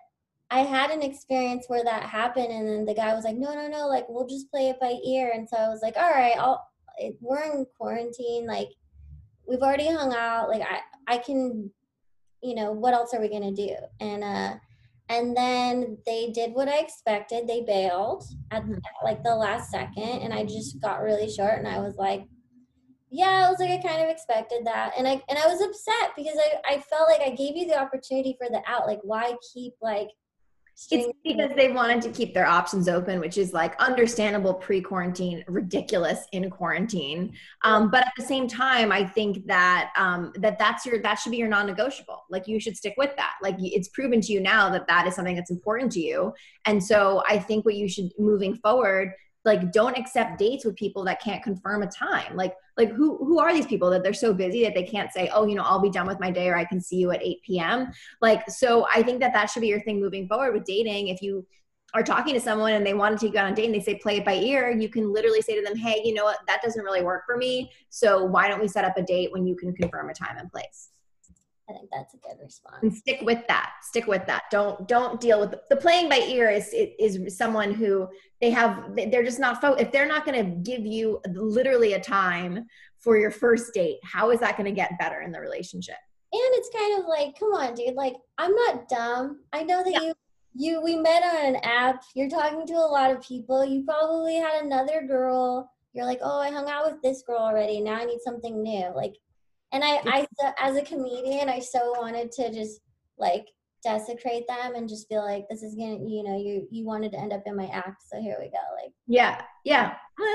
i 0.51 0.61
had 0.61 0.91
an 0.91 1.03
experience 1.03 1.65
where 1.69 1.83
that 1.83 2.05
happened 2.05 2.53
and 2.53 2.69
then 2.69 2.85
the 2.85 2.95
guy 2.95 3.15
was 3.15 3.25
like 3.25 3.37
no 3.37 3.55
no 3.55 3.67
no 3.67 3.89
like 3.89 4.05
we'll 4.09 4.27
just 4.27 4.51
play 4.51 4.69
it 4.69 4.81
by 4.81 4.97
ear. 5.07 5.33
And 5.35 5.49
so 5.49 5.57
i 5.57 5.69
was 5.69 5.81
like 5.83 5.97
all 5.97 6.11
right 6.11 6.37
i'll 6.39 6.67
we're 7.21 7.43
in 7.43 7.67
quarantine 7.77 8.47
like 8.47 8.71
we've 9.47 9.61
already 9.61 9.87
hung 9.89 10.15
out 10.15 10.49
like 10.49 10.63
i 10.63 10.81
i 11.07 11.19
can 11.19 11.71
you 12.43 12.55
know 12.55 12.73
what 12.73 12.95
else 12.95 13.13
are 13.15 13.21
we 13.21 13.29
going 13.29 13.55
to 13.55 13.67
do? 13.67 13.75
And 14.01 14.23
uh 14.23 14.55
and 15.09 15.37
then 15.37 15.99
they 16.05 16.31
did 16.33 16.53
what 16.53 16.69
i 16.69 16.79
expected. 16.79 17.47
They 17.47 17.63
bailed 17.63 18.25
at, 18.51 18.63
at 18.63 19.05
like 19.05 19.23
the 19.23 19.35
last 19.35 19.71
second 19.71 20.21
and 20.23 20.33
i 20.33 20.45
just 20.45 20.81
got 20.81 21.03
really 21.03 21.31
short 21.31 21.59
and 21.59 21.69
i 21.69 21.79
was 21.79 21.97
like 21.97 22.27
yeah, 23.11 23.47
I 23.47 23.51
was 23.51 23.61
like 23.61 23.71
I 23.71 23.89
kind 23.89 24.03
of 24.03 24.11
expected 24.11 24.67
that, 24.67 24.93
and 24.99 25.07
I 25.07 25.23
and 25.29 25.39
I 25.39 25.47
was 25.47 25.63
upset 25.63 26.15
because 26.17 26.37
I 26.37 26.75
I 26.75 26.81
felt 26.81 27.09
like 27.09 27.21
I 27.21 27.35
gave 27.35 27.57
you 27.57 27.67
the 27.67 27.79
opportunity 27.79 28.37
for 28.39 28.49
the 28.51 28.61
out. 28.67 28.87
Like, 28.87 29.01
why 29.03 29.35
keep 29.55 29.75
like 29.81 30.09
it's 30.91 31.11
because 31.25 31.51
they 31.57 31.73
wanted 31.73 32.03
to 32.03 32.11
keep 32.11 32.35
their 32.35 32.47
options 32.47 32.87
open, 32.87 33.19
which 33.19 33.39
is 33.39 33.55
like 33.55 33.81
understandable 33.81 34.53
pre 34.53 34.83
quarantine, 34.83 35.43
ridiculous 35.49 36.27
in 36.33 36.51
quarantine. 36.51 37.33
Um, 37.65 37.91
but 37.91 38.07
at 38.07 38.13
the 38.19 38.25
same 38.25 38.47
time, 38.47 38.93
I 38.93 39.03
think 39.03 39.47
that 39.47 39.91
um, 39.97 40.33
that 40.37 40.59
that's 40.59 40.85
your 40.85 41.01
that 41.01 41.15
should 41.15 41.31
be 41.31 41.39
your 41.39 41.49
non 41.49 41.67
negotiable. 41.67 42.25
Like 42.29 42.47
you 42.47 42.61
should 42.61 42.77
stick 42.77 42.95
with 42.99 43.17
that. 43.17 43.37
Like 43.43 43.57
it's 43.59 43.89
proven 43.89 44.21
to 44.21 44.33
you 44.33 44.41
now 44.41 44.69
that 44.69 44.87
that 44.87 45.07
is 45.07 45.15
something 45.15 45.35
that's 45.35 45.51
important 45.51 45.93
to 45.93 46.01
you. 46.01 46.35
And 46.67 46.85
so 46.85 47.23
I 47.27 47.39
think 47.39 47.65
what 47.65 47.75
you 47.75 47.89
should 47.89 48.11
moving 48.19 48.57
forward 48.57 49.13
like 49.47 49.73
don't 49.73 49.97
accept 49.97 50.39
dates 50.39 50.65
with 50.65 50.77
people 50.77 51.05
that 51.05 51.23
can't 51.23 51.43
confirm 51.43 51.83
a 51.83 51.87
time. 51.87 52.37
Like 52.37 52.55
like 52.77 52.91
who 52.91 53.17
who 53.25 53.39
are 53.39 53.55
these 53.55 53.67
people 53.67 53.89
that 53.91 54.03
they're 54.03 54.13
so 54.13 54.35
busy 54.35 54.63
that 54.65 54.75
they 54.75 54.83
can't 54.83 55.13
say 55.13 55.31
oh 55.33 55.47
you 55.47 55.55
know 55.55 55.63
i'll 55.63 55.81
be 55.81 55.89
done 55.89 56.07
with 56.07 56.21
my 56.21 56.31
day 56.31 56.49
or 56.49 56.57
i 56.57 56.65
can 56.65 56.79
see 56.81 56.97
you 56.97 57.11
at 57.11 57.23
8 57.23 57.39
p.m 57.43 57.91
like 58.21 58.49
so 58.51 58.87
i 58.95 59.03
think 59.03 59.21
that 59.21 59.33
that 59.33 59.47
should 59.47 59.63
be 59.63 59.69
your 59.69 59.81
thing 59.81 59.99
moving 60.01 60.29
forward 60.29 60.53
with 60.53 60.65
dating. 60.65 61.09
If 61.09 61.23
you 61.23 61.47
are 61.95 62.03
talking 62.03 62.35
to 62.35 62.41
someone 62.41 62.73
and 62.73 62.85
they 62.85 62.93
want 62.93 63.19
to 63.19 63.27
take 63.27 63.33
you 63.33 63.41
on 63.41 63.53
a 63.53 63.55
date 63.55 63.67
and 63.67 63.75
they 63.75 63.81
say 63.81 63.95
play 63.95 64.19
it 64.19 64.25
by 64.25 64.35
ear 64.35 64.71
you 64.71 64.89
can 64.89 65.13
literally 65.13 65.41
say 65.41 65.55
to 65.59 65.63
them 65.63 65.77
hey 65.77 66.03
you 66.05 66.13
know 66.13 66.25
what? 66.25 66.39
That 66.47 66.61
doesn't 66.63 66.83
really 66.83 67.03
work 67.03 67.23
for 67.25 67.37
me. 67.37 67.71
So 67.89 68.25
why 68.25 68.49
don't 68.49 68.61
we 68.61 68.69
set 68.69 68.85
up 68.85 68.99
a 68.99 69.03
date 69.03 69.33
when 69.33 69.47
you 69.47 69.57
can 69.57 69.75
confirm 69.75 70.11
a 70.11 70.15
time 70.15 70.37
and 70.37 70.51
place 70.51 70.91
I 71.69 71.73
think 71.73 71.89
that's 71.93 72.15
a 72.15 72.19
good 72.19 72.37
response. 72.43 72.79
And 72.83 72.95
stick 72.95 73.21
with 73.23 73.47
that. 73.49 73.73
Stick 73.83 74.07
with 74.07 74.25
that. 74.27 74.45
Don't 74.51 74.87
don't 74.87 75.21
deal 75.21 75.41
with 75.41 75.51
the, 75.51 75.61
the 75.69 75.77
playing 75.77 76.09
by 76.09 76.19
ear. 76.19 76.49
Is 76.49 76.71
is 76.73 77.37
someone 77.37 77.73
who 77.73 78.09
they 78.41 78.51
have 78.51 78.95
they're 78.95 79.25
just 79.25 79.41
not 79.41 79.61
fo- 79.61 79.75
if 79.75 79.91
they're 79.91 80.07
not 80.07 80.25
going 80.25 80.45
to 80.45 80.71
give 80.71 80.87
you 80.87 81.21
literally 81.35 81.95
a 81.95 82.01
time 82.01 82.67
for 83.01 83.17
your 83.17 83.31
first 83.31 83.75
date. 83.75 83.99
How 84.05 84.31
is 84.31 84.41
that 84.41 84.57
going 84.57 84.67
to 84.67 84.73
get 84.73 84.99
better 84.99 85.21
in 85.23 85.33
the 85.33 85.41
relationship? 85.41 85.97
And 86.33 86.43
it's 86.55 86.71
kind 86.77 87.01
of 87.01 87.07
like, 87.07 87.39
come 87.39 87.53
on, 87.53 87.75
dude. 87.75 87.95
Like 87.95 88.15
I'm 88.39 88.55
not 88.55 88.89
dumb. 88.89 89.41
I 89.53 89.63
know 89.65 89.83
that 89.83 89.93
yeah. 89.93 90.01
you 90.01 90.15
you 90.55 90.83
we 90.83 90.97
met 90.97 91.23
on 91.25 91.55
an 91.55 91.57
app. 91.65 92.03
You're 92.15 92.31
talking 92.31 92.67
to 92.67 92.75
a 92.75 92.77
lot 92.77 93.11
of 93.11 93.21
people. 93.23 93.65
You 93.65 93.85
probably 93.85 94.37
had 94.37 94.63
another 94.63 95.03
girl. 95.07 95.71
You're 95.95 96.07
like, 96.07 96.21
oh, 96.23 96.39
I 96.39 96.51
hung 96.51 96.69
out 96.69 96.91
with 96.91 97.03
this 97.03 97.23
girl 97.23 97.39
already. 97.39 97.81
Now 97.81 97.95
I 97.95 98.05
need 98.05 98.21
something 98.23 98.63
new. 98.63 98.93
Like 98.95 99.15
and 99.73 99.83
I, 99.85 100.27
I 100.43 100.53
as 100.61 100.77
a 100.77 100.83
comedian 100.83 101.49
i 101.49 101.59
so 101.59 101.95
wanted 101.99 102.33
to 102.33 102.53
just 102.53 102.81
like 103.19 103.47
desecrate 103.87 104.49
them 104.49 104.75
and 104.75 104.89
just 104.89 105.07
feel 105.09 105.25
like 105.25 105.47
this 105.49 105.63
is 105.63 105.77
gonna 105.77 105.99
you 106.05 106.25
know 106.25 106.37
you 106.37 106.67
you 106.73 106.85
wanted 106.85 107.13
to 107.13 107.19
end 107.19 107.33
up 107.33 107.43
in 107.47 107.55
my 107.55 107.67
act 107.67 108.03
so 108.11 108.21
here 108.21 108.37
we 108.41 108.47
go 108.47 108.59
like. 108.83 108.93
Yeah 109.07 109.43
yeah. 109.65 109.95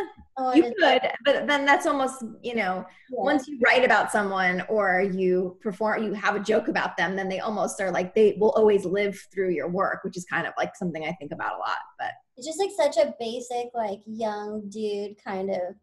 You 0.56 0.74
could 0.80 1.02
but 1.24 1.46
then 1.46 1.66
that's 1.66 1.86
almost 1.86 2.24
you 2.42 2.56
know 2.56 2.86
yeah. 3.12 3.24
once 3.24 3.48
you 3.48 3.60
write 3.64 3.84
about 3.84 4.12
someone 4.12 4.64
or 4.70 5.02
you 5.02 5.58
perform 5.62 6.04
you 6.04 6.14
have 6.14 6.36
a 6.36 6.40
joke 6.40 6.68
about 6.68 6.98
them 6.98 7.16
then 7.16 7.30
they 7.30 7.40
almost 7.40 7.80
are 7.80 7.92
like 7.92 8.16
they 8.16 8.38
will 8.40 8.52
always 8.52 8.86
live 8.86 9.20
through 9.32 9.52
your 9.52 9.68
work 9.68 10.04
which 10.04 10.18
is 10.18 10.26
kind 10.26 10.48
of 10.48 10.54
like 10.58 10.76
something 10.76 11.04
i 11.04 11.12
think 11.20 11.32
about 11.32 11.58
a 11.58 11.60
lot 11.60 11.78
but 12.00 12.12
it's 12.38 12.48
just 12.48 12.60
like 12.60 12.72
such 12.76 12.98
a 12.98 13.14
basic 13.20 13.68
like 13.76 14.00
young 14.08 14.68
dude 14.70 15.16
kind 15.24 15.52
of 15.52 15.76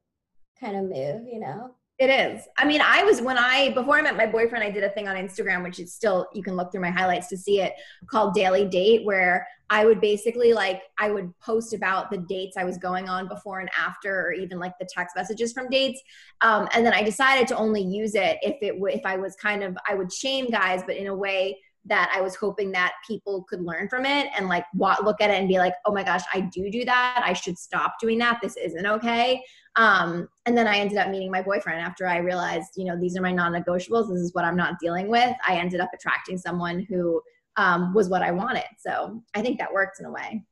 kind 0.58 0.76
of 0.76 0.82
move 0.84 1.22
you 1.30 1.38
know 1.38 1.72
It 1.98 2.10
is. 2.10 2.46
I 2.56 2.64
mean, 2.64 2.80
I 2.80 3.02
was 3.02 3.20
when 3.20 3.36
I 3.36 3.70
before 3.70 3.98
I 3.98 4.02
met 4.02 4.16
my 4.16 4.26
boyfriend, 4.26 4.62
I 4.62 4.70
did 4.70 4.84
a 4.84 4.90
thing 4.90 5.08
on 5.08 5.16
Instagram, 5.16 5.64
which 5.64 5.80
is 5.80 5.92
still 5.92 6.28
you 6.32 6.44
can 6.44 6.54
look 6.54 6.70
through 6.70 6.82
my 6.82 6.90
highlights 6.90 7.26
to 7.28 7.36
see 7.36 7.60
it, 7.60 7.72
called 8.06 8.34
Daily 8.34 8.64
Date, 8.64 9.04
where 9.04 9.48
I 9.68 9.84
would 9.84 10.00
basically 10.00 10.52
like 10.52 10.82
I 10.98 11.10
would 11.10 11.36
post 11.40 11.74
about 11.74 12.12
the 12.12 12.18
dates 12.18 12.56
I 12.56 12.62
was 12.62 12.78
going 12.78 13.08
on 13.08 13.26
before 13.26 13.58
and 13.58 13.68
after, 13.76 14.28
or 14.28 14.32
even 14.32 14.60
like 14.60 14.74
the 14.78 14.88
text 14.88 15.16
messages 15.16 15.52
from 15.52 15.68
dates. 15.70 16.00
Um, 16.40 16.68
and 16.72 16.86
then 16.86 16.92
I 16.92 17.02
decided 17.02 17.48
to 17.48 17.56
only 17.56 17.82
use 17.82 18.14
it 18.14 18.38
if 18.42 18.58
it 18.62 18.80
if 18.94 19.04
I 19.04 19.16
was 19.16 19.34
kind 19.34 19.64
of 19.64 19.76
I 19.88 19.94
would 19.94 20.12
shame 20.12 20.46
guys, 20.50 20.84
but 20.86 20.96
in 20.96 21.08
a 21.08 21.16
way 21.16 21.58
that 21.88 22.12
I 22.14 22.20
was 22.20 22.36
hoping 22.36 22.70
that 22.72 22.92
people 23.06 23.44
could 23.48 23.60
learn 23.60 23.88
from 23.88 24.04
it 24.04 24.28
and 24.36 24.48
like 24.48 24.64
what, 24.74 25.04
look 25.04 25.20
at 25.20 25.30
it 25.30 25.38
and 25.38 25.48
be 25.48 25.58
like, 25.58 25.74
oh 25.86 25.92
my 25.92 26.02
gosh, 26.02 26.22
I 26.32 26.40
do 26.40 26.70
do 26.70 26.84
that. 26.84 27.22
I 27.24 27.32
should 27.32 27.58
stop 27.58 27.94
doing 28.00 28.18
that. 28.18 28.40
This 28.42 28.56
isn't 28.56 28.86
okay. 28.86 29.42
Um, 29.78 30.28
and 30.44 30.58
then 30.58 30.66
I 30.66 30.78
ended 30.78 30.98
up 30.98 31.08
meeting 31.08 31.30
my 31.30 31.40
boyfriend 31.40 31.80
after 31.80 32.06
I 32.06 32.18
realized, 32.18 32.72
you 32.76 32.84
know, 32.84 32.98
these 32.98 33.16
are 33.16 33.22
my 33.22 33.30
non-negotiables. 33.30 34.08
This 34.10 34.20
is 34.20 34.34
what 34.34 34.44
I'm 34.44 34.56
not 34.56 34.80
dealing 34.80 35.08
with. 35.08 35.34
I 35.46 35.54
ended 35.54 35.80
up 35.80 35.90
attracting 35.94 36.36
someone 36.36 36.84
who 36.88 37.22
um, 37.56 37.94
was 37.94 38.08
what 38.08 38.22
I 38.22 38.32
wanted. 38.32 38.64
So 38.78 39.22
I 39.34 39.40
think 39.40 39.58
that 39.60 39.72
worked 39.72 40.00
in 40.00 40.06
a 40.06 40.10
way. 40.10 40.44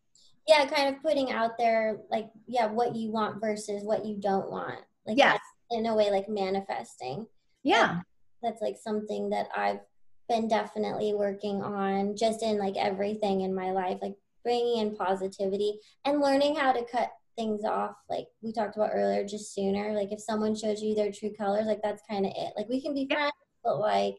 Yeah, 0.47 0.65
kind 0.67 0.95
of 0.95 1.03
putting 1.03 1.33
out 1.33 1.59
there 1.59 1.99
like, 2.09 2.31
yeah, 2.47 2.67
what 2.67 2.95
you 2.95 3.11
want 3.11 3.41
versus 3.41 3.83
what 3.83 4.07
you 4.07 4.17
don't 4.17 4.49
want. 4.49 4.79
Like, 5.07 5.19
yes. 5.19 5.41
in 5.73 5.87
a 5.87 5.95
way, 5.95 6.13
like 6.13 6.29
manifesting. 6.29 7.27
Yeah. 7.65 8.01
That's 8.45 8.63
like 8.63 8.77
something 8.81 9.29
that 9.31 9.49
I've 9.57 9.81
been 10.29 10.47
definitely 10.47 11.15
working 11.15 11.63
on 11.63 12.17
just 12.17 12.45
in 12.45 12.59
like 12.59 12.77
everything 12.77 13.41
in 13.41 13.53
my 13.53 13.73
life, 13.73 13.99
like 14.01 14.15
bringing 14.45 14.79
in 14.79 14.95
positivity 14.95 15.81
and 16.05 16.21
learning 16.21 16.55
how 16.55 16.71
to 16.71 16.85
cut 16.85 17.11
things 17.37 17.65
off 17.65 17.97
like 18.09 18.27
we 18.43 18.53
talked 18.53 18.77
about 18.77 18.91
earlier 18.93 19.25
just 19.25 19.55
sooner 19.55 19.93
like 19.93 20.11
if 20.11 20.21
someone 20.21 20.55
shows 20.55 20.83
you 20.83 20.95
their 20.95 21.13
true 21.13 21.33
colors 21.37 21.67
like 21.67 21.81
that's 21.83 22.03
kind 22.09 22.27
of 22.27 22.33
it 22.35 22.53
like 22.57 22.69
we 22.69 22.81
can 22.81 22.95
be 22.95 23.07
friends 23.07 23.33
but 23.63 23.79
like 23.79 24.15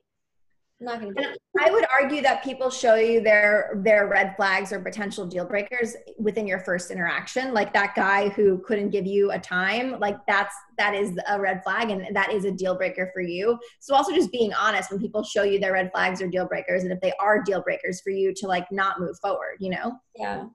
I'm 0.80 0.86
not 0.86 0.99
gonna 0.99 1.13
be 1.13 1.23
I 1.60 1.71
would 1.71 1.86
argue 1.99 2.21
that 2.21 2.43
people 2.43 2.69
show 2.69 2.95
you 2.95 3.21
their 3.21 3.82
their 3.84 4.08
red 4.08 4.36
flags 4.36 4.71
or 4.71 4.80
potential 4.80 5.25
deal 5.25 5.45
breakers 5.45 5.95
within 6.19 6.45
your 6.45 6.60
first 6.60 6.91
interaction. 6.91 7.51
Like 7.53 7.73
that 7.73 7.95
guy 7.95 8.30
who 8.30 8.60
couldn't 8.60 8.91
give 8.91 9.08
you 9.08 9.32
a 9.32 9.39
time, 9.39 9.99
like 9.99 10.17
that's 10.27 10.53
that 10.77 10.93
is 10.93 11.17
a 11.27 11.39
red 11.39 11.63
flag 11.63 11.89
and 11.89 12.15
that 12.15 12.32
is 12.32 12.45
a 12.45 12.51
deal 12.51 12.75
breaker 12.75 13.10
for 13.12 13.21
you. 13.21 13.58
So 13.80 13.95
also 13.95 14.13
just 14.13 14.32
being 14.32 14.53
honest 14.53 14.91
when 14.91 14.99
people 14.99 15.23
show 15.23 15.41
you 15.41 15.60
their 15.60 15.73
red 15.73 15.89
flags 15.91 16.21
or 16.21 16.27
deal 16.27 16.45
breakers 16.45 16.84
and 16.84 16.91
if 16.91 17.01
they 17.01 17.13
are 17.19 17.41
deal 17.41 17.63
breakers 17.63 18.01
for 18.01 18.12
you 18.12 18.34
to 18.36 18.47
like 18.47 18.71
not 18.71 18.99
move 18.99 19.17
forward, 19.19 19.58
you 19.60 19.71
know? 19.71 19.93
Yeah. 20.15 20.45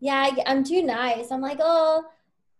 Yeah, 0.00 0.30
I, 0.30 0.50
am 0.50 0.64
too 0.64 0.82
nice. 0.82 1.30
I'm 1.30 1.40
like, 1.40 1.58
oh, 1.60 2.04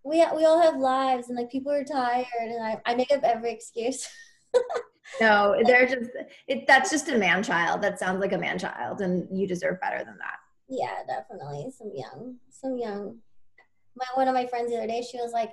we 0.07 0.25
we 0.35 0.44
all 0.44 0.61
have 0.62 0.77
lives 0.77 1.29
and 1.29 1.37
like 1.37 1.51
people 1.51 1.72
are 1.72 1.85
tired 1.85 2.27
and 2.40 2.64
I, 2.64 2.81
I 2.87 2.94
make 2.94 3.11
up 3.11 3.22
every 3.25 3.53
excuse. 3.53 4.09
no, 5.20 5.57
they're 5.64 5.87
just 5.87 6.11
it, 6.46 6.66
that's 6.66 6.90
just 6.90 7.09
a 7.09 7.18
man 7.18 7.42
child. 7.42 7.83
That 7.83 7.99
sounds 7.99 8.20
like 8.20 8.33
a 8.33 8.38
man 8.38 8.59
child, 8.59 9.01
and 9.01 9.27
you 9.37 9.46
deserve 9.46 9.81
better 9.81 9.99
than 9.99 10.16
that. 10.18 10.38
Yeah, 10.68 11.03
definitely. 11.07 11.70
Some 11.77 11.92
young, 11.94 12.37
some 12.51 12.79
young. 12.79 13.18
My 13.96 14.07
one 14.14 14.29
of 14.29 14.35
my 14.35 14.46
friends 14.46 14.70
the 14.70 14.79
other 14.79 14.87
day, 14.87 15.03
she 15.03 15.18
was 15.18 15.33
like, 15.33 15.51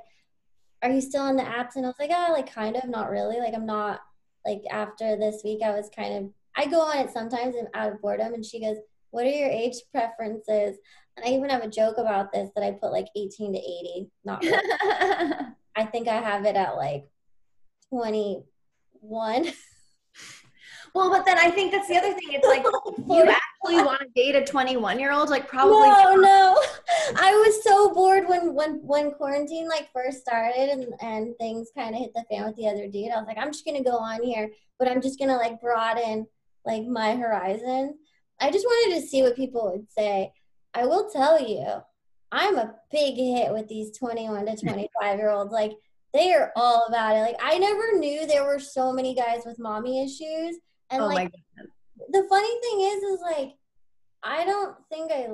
"Are 0.82 0.92
you 0.92 1.02
still 1.02 1.24
on 1.24 1.36
the 1.36 1.44
apps?" 1.44 1.76
And 1.76 1.86
I 1.86 1.90
was 1.90 2.00
like, 2.00 2.12
"Ah, 2.14 2.30
like 2.32 2.52
kind 2.52 2.76
of, 2.76 2.90
not 2.90 3.10
really. 3.10 3.40
Like 3.40 3.54
I'm 3.54 3.66
not. 3.66 4.02
Like 4.46 4.64
after 4.70 5.16
this 5.16 5.42
week, 5.44 5.62
I 5.64 5.72
was 5.72 5.90
kind 5.96 6.14
of. 6.16 6.32
I 6.56 6.68
go 6.68 6.82
on 6.82 6.98
it 6.98 7.12
sometimes 7.12 7.56
out 7.74 7.94
of 7.94 8.02
boredom." 8.02 8.34
And 8.34 8.46
she 8.46 8.60
goes, 8.60 8.78
"What 9.12 9.26
are 9.26 9.30
your 9.30 9.50
age 9.50 9.76
preferences?" 9.92 10.78
And 11.16 11.26
I 11.26 11.30
even 11.30 11.50
have 11.50 11.64
a 11.64 11.70
joke 11.70 11.98
about 11.98 12.32
this 12.32 12.50
that 12.56 12.64
I 12.64 12.72
put 12.72 12.92
like 12.92 13.08
18 13.16 13.54
to 13.54 13.60
80. 13.60 14.10
Not 14.26 14.42
really. 14.42 14.58
I 15.76 15.86
think 15.86 16.08
I 16.08 16.16
have 16.16 16.46
it 16.46 16.56
at 16.56 16.76
like 16.76 17.06
21. 17.90 19.46
Well, 20.94 21.10
but 21.10 21.26
then 21.26 21.40
I 21.40 21.50
think 21.50 21.72
that's 21.72 21.88
the 21.88 21.98
other 21.98 22.14
thing. 22.14 22.34
It's 22.34 22.48
like 22.48 22.64
you 23.08 23.24
actually 23.24 23.84
want 23.84 24.02
to 24.02 24.08
date 24.16 24.36
a 24.36 24.46
21 24.46 25.00
year 25.00 25.12
old, 25.12 25.30
like 25.30 25.48
probably. 25.48 25.90
No, 25.90 26.16
no. 26.16 26.62
I 27.16 27.32
was 27.34 27.64
so 27.64 27.94
bored 27.94 28.28
when 28.30 28.54
when 28.54 28.76
when 28.84 29.12
quarantine 29.12 29.68
like 29.68 29.90
first 29.92 30.22
started 30.22 30.70
and 30.70 30.94
and 31.02 31.36
things 31.40 31.70
kind 31.76 31.96
of 31.96 32.02
hit 32.02 32.12
the 32.14 32.24
fan 32.30 32.46
with 32.46 32.56
the 32.58 32.68
other 32.68 32.88
dude. 32.88 33.10
I 33.12 33.18
was 33.18 33.26
like, 33.28 33.40
I'm 33.40 33.52
just 33.52 33.66
gonna 33.66 33.84
go 33.84 33.98
on 33.98 34.22
here, 34.22 34.52
but 34.78 34.88
I'm 34.88 35.02
just 35.02 35.18
gonna 35.18 35.38
like 35.38 35.60
broaden 35.60 36.28
like 36.64 36.86
my 36.86 37.16
horizon. 37.16 37.98
I 38.40 38.52
just 38.52 38.66
wanted 38.66 39.02
to 39.02 39.08
see 39.08 39.24
what 39.24 39.36
people 39.36 39.72
would 39.72 39.92
say. 39.92 40.32
I 40.74 40.86
will 40.86 41.10
tell 41.10 41.42
you, 41.42 41.66
I'm 42.32 42.58
a 42.58 42.76
big 42.92 43.16
hit 43.16 43.54
with 43.54 43.68
these 43.68 43.98
21 43.98 44.46
to 44.48 44.56
25 44.56 45.18
year 45.18 45.30
olds. 45.30 45.52
Like 45.52 45.74
they 46.14 46.34
are 46.34 46.52
all 46.56 46.86
about 46.88 47.16
it. 47.16 47.22
Like 47.22 47.40
I 47.42 47.58
never 47.58 47.98
knew 47.98 48.26
there 48.26 48.46
were 48.46 48.60
so 48.60 48.92
many 48.92 49.14
guys 49.14 49.44
with 49.46 49.60
mommy 49.60 50.04
issues. 50.04 50.58
And 50.90 51.02
oh 51.02 51.08
like 51.08 51.32
the 52.10 52.26
funny 52.30 52.60
thing 52.62 52.82
is, 52.82 53.04
is 53.04 53.22
like 53.22 53.54
I 54.24 54.46
don't 54.46 54.76
think 54.90 55.12
I, 55.12 55.28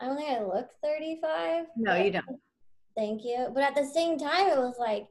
I 0.00 0.06
don't 0.06 0.16
think 0.16 0.30
I 0.30 0.42
look 0.42 0.68
35. 0.82 1.66
No, 1.76 1.94
you 1.94 2.10
don't. 2.10 2.40
Thank 2.96 3.24
you. 3.24 3.48
But 3.52 3.62
at 3.62 3.74
the 3.74 3.86
same 3.86 4.18
time, 4.18 4.48
it 4.48 4.58
was 4.58 4.76
like 4.78 5.06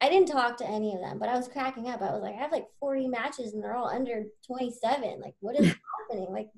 I 0.00 0.08
didn't 0.08 0.28
talk 0.28 0.56
to 0.58 0.68
any 0.68 0.94
of 0.94 1.00
them, 1.00 1.18
but 1.18 1.28
I 1.28 1.36
was 1.36 1.48
cracking 1.48 1.88
up. 1.88 2.02
I 2.02 2.12
was 2.12 2.22
like, 2.22 2.34
I 2.34 2.38
have 2.38 2.52
like 2.52 2.66
40 2.78 3.08
matches 3.08 3.52
and 3.52 3.62
they're 3.62 3.74
all 3.74 3.88
under 3.88 4.24
27. 4.46 5.20
Like, 5.20 5.34
what 5.40 5.58
is 5.58 5.74
happening? 6.10 6.30
Like, 6.30 6.48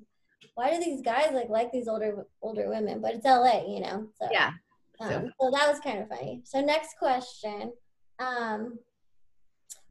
why 0.55 0.71
do 0.71 0.83
these 0.83 1.01
guys 1.01 1.29
like 1.33 1.49
like 1.49 1.71
these 1.71 1.87
older 1.87 2.25
older 2.41 2.69
women? 2.69 3.01
But 3.01 3.15
it's 3.15 3.25
LA, 3.25 3.63
you 3.67 3.81
know. 3.81 4.07
So 4.19 4.27
yeah. 4.31 4.51
Um, 4.99 5.09
so. 5.09 5.29
so 5.41 5.51
that 5.51 5.69
was 5.69 5.79
kind 5.79 5.99
of 5.99 6.09
funny. 6.09 6.41
So 6.45 6.61
next 6.61 6.97
question. 6.99 7.73
Um, 8.19 8.77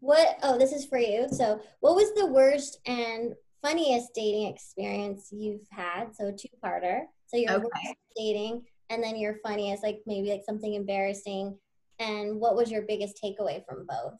what? 0.00 0.38
Oh, 0.42 0.58
this 0.58 0.72
is 0.72 0.86
for 0.86 0.98
you. 0.98 1.28
So, 1.30 1.60
what 1.80 1.94
was 1.94 2.12
the 2.14 2.26
worst 2.26 2.80
and 2.86 3.34
funniest 3.62 4.14
dating 4.14 4.46
experience 4.46 5.28
you've 5.30 5.66
had? 5.70 6.14
So 6.14 6.30
two 6.32 6.48
parter. 6.64 7.02
So 7.26 7.36
your 7.36 7.52
okay. 7.52 7.62
worst 7.64 7.98
dating, 8.16 8.62
and 8.88 9.02
then 9.02 9.16
your 9.16 9.36
funniest, 9.42 9.82
like 9.82 10.00
maybe 10.06 10.30
like 10.30 10.42
something 10.44 10.74
embarrassing. 10.74 11.56
And 11.98 12.40
what 12.40 12.56
was 12.56 12.70
your 12.70 12.82
biggest 12.82 13.20
takeaway 13.22 13.64
from 13.66 13.86
both? 13.86 14.18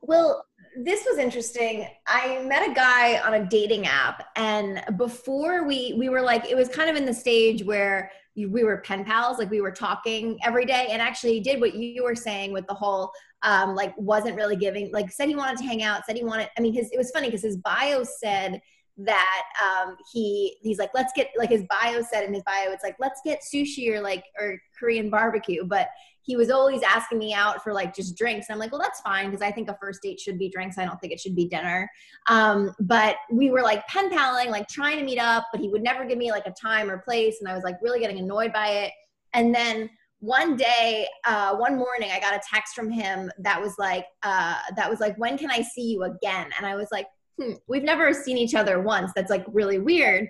Well, 0.00 0.44
this 0.84 1.04
was 1.08 1.18
interesting. 1.18 1.88
I 2.06 2.42
met 2.44 2.68
a 2.68 2.72
guy 2.72 3.18
on 3.20 3.34
a 3.34 3.46
dating 3.46 3.86
app, 3.86 4.28
and 4.36 4.82
before 4.96 5.66
we 5.66 5.94
we 5.98 6.08
were 6.08 6.22
like, 6.22 6.46
it 6.46 6.56
was 6.56 6.68
kind 6.68 6.88
of 6.88 6.96
in 6.96 7.04
the 7.04 7.14
stage 7.14 7.64
where 7.64 8.10
we 8.46 8.62
were 8.62 8.78
pen 8.78 9.04
pals 9.04 9.38
like 9.38 9.50
we 9.50 9.60
were 9.60 9.72
talking 9.72 10.38
every 10.44 10.64
day 10.64 10.88
and 10.90 11.02
actually 11.02 11.40
did 11.40 11.60
what 11.60 11.74
you 11.74 12.04
were 12.04 12.14
saying 12.14 12.52
with 12.52 12.66
the 12.66 12.74
whole 12.74 13.10
um 13.42 13.74
like 13.74 13.92
wasn't 13.96 14.34
really 14.36 14.56
giving 14.56 14.90
like 14.92 15.10
said 15.10 15.28
he 15.28 15.34
wanted 15.34 15.58
to 15.58 15.64
hang 15.64 15.82
out 15.82 16.04
said 16.06 16.16
he 16.16 16.24
wanted 16.24 16.48
i 16.56 16.60
mean 16.60 16.72
his 16.72 16.90
it 16.92 16.98
was 16.98 17.10
funny 17.10 17.26
because 17.26 17.42
his 17.42 17.56
bio 17.56 18.04
said 18.04 18.60
that 18.96 19.42
um 19.62 19.96
he 20.12 20.56
he's 20.60 20.78
like 20.78 20.90
let's 20.94 21.12
get 21.14 21.28
like 21.36 21.50
his 21.50 21.64
bio 21.70 22.02
said 22.02 22.24
in 22.24 22.34
his 22.34 22.42
bio 22.44 22.70
it's 22.70 22.82
like 22.82 22.96
let's 22.98 23.20
get 23.24 23.40
sushi 23.42 23.92
or 23.92 24.00
like 24.00 24.24
or 24.38 24.60
korean 24.78 25.08
barbecue 25.08 25.64
but 25.64 25.88
he 26.28 26.36
was 26.36 26.50
always 26.50 26.82
asking 26.82 27.18
me 27.18 27.32
out 27.32 27.64
for 27.64 27.72
like 27.72 27.96
just 27.96 28.14
drinks. 28.14 28.48
And 28.48 28.54
I'm 28.54 28.60
like, 28.60 28.70
well, 28.70 28.82
that's 28.82 29.00
fine 29.00 29.30
because 29.30 29.40
I 29.40 29.50
think 29.50 29.70
a 29.70 29.78
first 29.80 30.02
date 30.02 30.20
should 30.20 30.38
be 30.38 30.50
drinks. 30.50 30.76
I 30.76 30.84
don't 30.84 31.00
think 31.00 31.10
it 31.10 31.18
should 31.18 31.34
be 31.34 31.48
dinner. 31.48 31.90
Um, 32.28 32.74
but 32.80 33.16
we 33.32 33.50
were 33.50 33.62
like 33.62 33.86
pen 33.88 34.10
paling, 34.10 34.50
like 34.50 34.68
trying 34.68 34.98
to 34.98 35.04
meet 35.04 35.18
up, 35.18 35.46
but 35.50 35.60
he 35.62 35.68
would 35.70 35.82
never 35.82 36.04
give 36.04 36.18
me 36.18 36.30
like 36.30 36.46
a 36.46 36.52
time 36.52 36.90
or 36.90 36.98
place. 36.98 37.38
And 37.40 37.48
I 37.48 37.54
was 37.54 37.64
like 37.64 37.76
really 37.80 37.98
getting 37.98 38.18
annoyed 38.18 38.52
by 38.52 38.68
it. 38.68 38.92
And 39.32 39.54
then 39.54 39.88
one 40.20 40.54
day, 40.54 41.08
uh, 41.24 41.56
one 41.56 41.78
morning, 41.78 42.10
I 42.12 42.20
got 42.20 42.34
a 42.34 42.40
text 42.46 42.74
from 42.74 42.90
him 42.90 43.32
that 43.38 43.58
was 43.58 43.76
like, 43.78 44.04
uh, 44.22 44.56
that 44.76 44.90
was 44.90 45.00
like, 45.00 45.16
when 45.16 45.38
can 45.38 45.50
I 45.50 45.62
see 45.62 45.92
you 45.92 46.02
again? 46.02 46.50
And 46.58 46.66
I 46.66 46.76
was 46.76 46.88
like, 46.92 47.06
hmm, 47.40 47.52
we've 47.68 47.84
never 47.84 48.12
seen 48.12 48.36
each 48.36 48.54
other 48.54 48.82
once. 48.82 49.12
That's 49.16 49.30
like 49.30 49.46
really 49.48 49.78
weird 49.78 50.28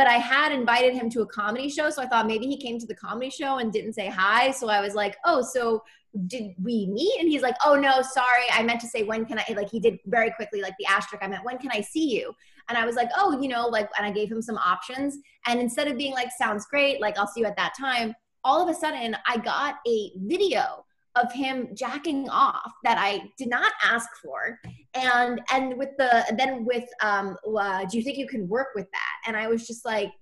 but 0.00 0.06
I 0.06 0.14
had 0.16 0.50
invited 0.50 0.94
him 0.94 1.10
to 1.10 1.20
a 1.20 1.26
comedy 1.26 1.68
show. 1.68 1.90
So 1.90 2.00
I 2.00 2.06
thought 2.06 2.26
maybe 2.26 2.46
he 2.46 2.56
came 2.56 2.78
to 2.78 2.86
the 2.86 2.94
comedy 2.94 3.28
show 3.28 3.58
and 3.58 3.70
didn't 3.70 3.92
say 3.92 4.06
hi. 4.06 4.50
So 4.50 4.70
I 4.70 4.80
was 4.80 4.94
like, 4.94 5.18
oh, 5.26 5.42
so 5.42 5.82
did 6.26 6.54
we 6.58 6.86
meet? 6.86 7.20
And 7.20 7.28
he's 7.28 7.42
like, 7.42 7.56
oh, 7.66 7.74
no, 7.74 8.00
sorry. 8.00 8.44
I 8.50 8.62
meant 8.62 8.80
to 8.80 8.86
say, 8.86 9.02
when 9.02 9.26
can 9.26 9.40
I, 9.40 9.44
like, 9.54 9.68
he 9.70 9.78
did 9.78 9.98
very 10.06 10.30
quickly, 10.30 10.62
like 10.62 10.72
the 10.78 10.86
asterisk. 10.86 11.22
I 11.22 11.28
meant, 11.28 11.44
when 11.44 11.58
can 11.58 11.70
I 11.70 11.82
see 11.82 12.16
you? 12.16 12.32
And 12.70 12.78
I 12.78 12.86
was 12.86 12.96
like, 12.96 13.10
oh, 13.14 13.38
you 13.42 13.48
know, 13.48 13.66
like, 13.66 13.90
and 13.98 14.06
I 14.06 14.10
gave 14.10 14.32
him 14.32 14.40
some 14.40 14.56
options. 14.56 15.18
And 15.46 15.60
instead 15.60 15.86
of 15.86 15.98
being 15.98 16.14
like, 16.14 16.30
sounds 16.30 16.64
great, 16.64 16.98
like, 17.02 17.18
I'll 17.18 17.26
see 17.26 17.40
you 17.40 17.46
at 17.46 17.56
that 17.58 17.74
time, 17.78 18.14
all 18.42 18.62
of 18.62 18.74
a 18.74 18.78
sudden 18.80 19.14
I 19.26 19.36
got 19.36 19.80
a 19.86 20.12
video 20.16 20.86
of 21.16 21.32
him 21.32 21.68
jacking 21.74 22.28
off 22.28 22.72
that 22.84 22.96
I 22.98 23.30
did 23.36 23.48
not 23.48 23.72
ask 23.82 24.08
for. 24.22 24.58
And 24.94 25.40
and 25.52 25.76
with 25.76 25.90
the 25.98 26.24
then 26.36 26.64
with 26.64 26.84
um 27.02 27.36
uh, 27.58 27.84
do 27.86 27.98
you 27.98 28.04
think 28.04 28.18
you 28.18 28.28
can 28.28 28.48
work 28.48 28.68
with 28.74 28.86
that? 28.92 29.28
And 29.28 29.36
I 29.36 29.48
was 29.48 29.66
just 29.66 29.84
like, 29.84 30.12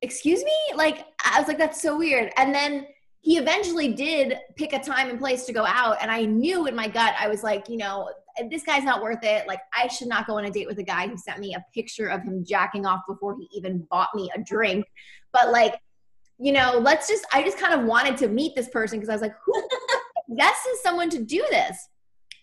excuse 0.00 0.42
me? 0.42 0.52
Like 0.74 1.06
I 1.24 1.38
was 1.38 1.48
like, 1.48 1.58
that's 1.58 1.80
so 1.80 1.98
weird. 1.98 2.32
And 2.36 2.54
then 2.54 2.86
he 3.22 3.38
eventually 3.38 3.92
did 3.92 4.36
pick 4.56 4.72
a 4.72 4.80
time 4.80 5.08
and 5.08 5.18
place 5.18 5.44
to 5.44 5.52
go 5.52 5.64
out. 5.64 5.96
And 6.02 6.10
I 6.10 6.24
knew 6.24 6.66
in 6.66 6.74
my 6.74 6.88
gut, 6.88 7.14
I 7.18 7.28
was 7.28 7.44
like, 7.44 7.68
you 7.68 7.76
know, 7.76 8.10
this 8.50 8.64
guy's 8.64 8.82
not 8.82 9.00
worth 9.00 9.22
it. 9.22 9.46
Like, 9.46 9.60
I 9.76 9.86
should 9.86 10.08
not 10.08 10.26
go 10.26 10.38
on 10.38 10.44
a 10.44 10.50
date 10.50 10.66
with 10.66 10.78
a 10.78 10.82
guy 10.82 11.06
who 11.06 11.16
sent 11.16 11.38
me 11.38 11.54
a 11.54 11.64
picture 11.72 12.08
of 12.08 12.22
him 12.22 12.44
jacking 12.44 12.84
off 12.84 13.02
before 13.06 13.36
he 13.36 13.48
even 13.56 13.86
bought 13.90 14.08
me 14.14 14.28
a 14.34 14.40
drink. 14.40 14.86
But 15.32 15.52
like, 15.52 15.78
you 16.38 16.50
know, 16.50 16.78
let's 16.78 17.06
just, 17.06 17.24
I 17.32 17.44
just 17.44 17.58
kind 17.58 17.78
of 17.78 17.86
wanted 17.86 18.16
to 18.18 18.28
meet 18.28 18.56
this 18.56 18.68
person 18.68 18.98
because 18.98 19.08
I 19.08 19.12
was 19.12 19.22
like, 19.22 19.34
who 19.46 19.68
guesses 20.36 20.82
someone 20.82 21.10
to 21.10 21.22
do 21.22 21.44
this. 21.50 21.88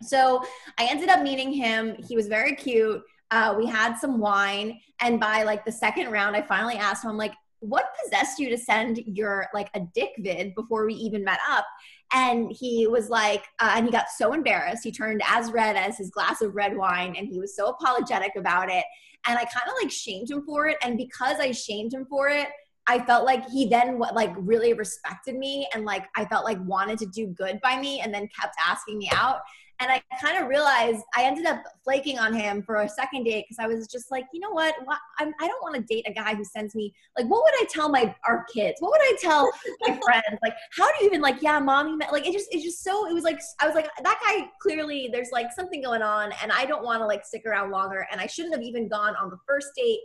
So 0.01 0.43
I 0.77 0.87
ended 0.89 1.09
up 1.09 1.21
meeting 1.21 1.51
him. 1.51 1.95
He 2.07 2.15
was 2.15 2.27
very 2.27 2.55
cute. 2.55 3.01
Uh, 3.31 3.55
we 3.57 3.65
had 3.65 3.95
some 3.95 4.19
wine, 4.19 4.79
and 5.01 5.19
by 5.19 5.43
like 5.43 5.63
the 5.63 5.71
second 5.71 6.09
round, 6.09 6.35
I 6.35 6.41
finally 6.41 6.75
asked 6.75 7.03
him, 7.03 7.11
I'm 7.11 7.17
like, 7.17 7.33
what 7.61 7.93
possessed 8.03 8.39
you 8.39 8.49
to 8.49 8.57
send 8.57 8.97
your 9.05 9.47
like 9.53 9.69
a 9.73 9.81
dick 9.93 10.11
vid 10.19 10.55
before 10.55 10.85
we 10.85 10.93
even 10.93 11.23
met 11.23 11.39
up 11.49 11.65
and 12.13 12.51
he 12.51 12.87
was 12.87 13.09
like 13.09 13.43
uh, 13.59 13.73
and 13.75 13.85
he 13.85 13.91
got 13.91 14.05
so 14.15 14.33
embarrassed 14.33 14.83
he 14.83 14.91
turned 14.91 15.21
as 15.27 15.51
red 15.51 15.75
as 15.75 15.97
his 15.97 16.09
glass 16.09 16.41
of 16.41 16.55
red 16.55 16.75
wine 16.75 17.15
and 17.17 17.27
he 17.27 17.39
was 17.39 17.55
so 17.55 17.67
apologetic 17.67 18.31
about 18.37 18.69
it 18.69 18.85
and 19.27 19.37
i 19.37 19.43
kind 19.43 19.67
of 19.67 19.73
like 19.81 19.91
shamed 19.91 20.29
him 20.29 20.41
for 20.45 20.67
it 20.67 20.77
and 20.83 20.97
because 20.97 21.37
i 21.39 21.51
shamed 21.51 21.93
him 21.93 22.05
for 22.05 22.29
it 22.29 22.47
I 22.89 22.97
felt 23.05 23.23
like 23.23 23.47
he 23.47 23.67
then 23.67 23.99
like 23.99 24.33
really 24.35 24.73
respected 24.73 25.35
me 25.35 25.67
and 25.75 25.85
like 25.85 26.07
I 26.15 26.25
felt 26.25 26.43
like 26.43 26.57
wanted 26.65 26.97
to 26.99 27.05
do 27.05 27.27
good 27.27 27.61
by 27.61 27.79
me 27.79 28.01
and 28.01 28.11
then 28.11 28.27
kept 28.37 28.55
asking 28.59 28.97
me 28.97 29.11
out. 29.13 29.41
And 29.79 29.91
I 29.91 30.01
kind 30.19 30.41
of 30.41 30.49
realized 30.49 31.03
I 31.15 31.23
ended 31.23 31.45
up 31.45 31.63
flaking 31.83 32.17
on 32.17 32.33
him 32.33 32.63
for 32.63 32.77
a 32.77 32.89
second 32.89 33.25
date 33.25 33.45
because 33.47 33.63
I 33.63 33.67
was 33.67 33.87
just 33.87 34.09
like, 34.09 34.25
you 34.33 34.39
know 34.39 34.49
what? 34.49 34.73
I'm, 35.19 35.33
I 35.39 35.47
don't 35.47 35.61
want 35.61 35.75
to 35.75 35.81
date 35.83 36.05
a 36.07 36.11
guy 36.11 36.33
who 36.33 36.43
sends 36.43 36.73
me 36.73 36.91
like, 37.15 37.27
what 37.27 37.43
would 37.43 37.53
I 37.61 37.65
tell 37.69 37.89
my 37.89 38.13
our 38.27 38.43
kids? 38.53 38.77
What 38.79 38.89
would 38.89 39.01
I 39.01 39.15
tell 39.21 39.49
my 39.81 39.99
friends? 40.03 40.39
Like, 40.41 40.55
how 40.75 40.87
do 40.87 41.05
you 41.05 41.11
even 41.11 41.21
like, 41.21 41.43
yeah, 41.43 41.59
mommy 41.59 41.95
met 41.95 42.11
like 42.11 42.27
it 42.27 42.33
just 42.33 42.47
it's 42.51 42.63
just 42.63 42.83
so 42.83 43.07
it 43.07 43.13
was 43.13 43.23
like 43.23 43.39
I 43.61 43.67
was 43.67 43.75
like 43.75 43.87
that 44.03 44.19
guy 44.25 44.49
clearly 44.63 45.09
there's 45.13 45.29
like 45.31 45.51
something 45.53 45.83
going 45.83 46.01
on 46.01 46.31
and 46.41 46.51
I 46.51 46.65
don't 46.65 46.83
want 46.83 47.01
to 47.01 47.05
like 47.05 47.23
stick 47.23 47.43
around 47.45 47.69
longer 47.69 48.07
and 48.11 48.19
I 48.19 48.25
shouldn't 48.25 48.55
have 48.55 48.63
even 48.63 48.87
gone 48.87 49.15
on 49.15 49.29
the 49.29 49.37
first 49.47 49.67
date. 49.77 49.99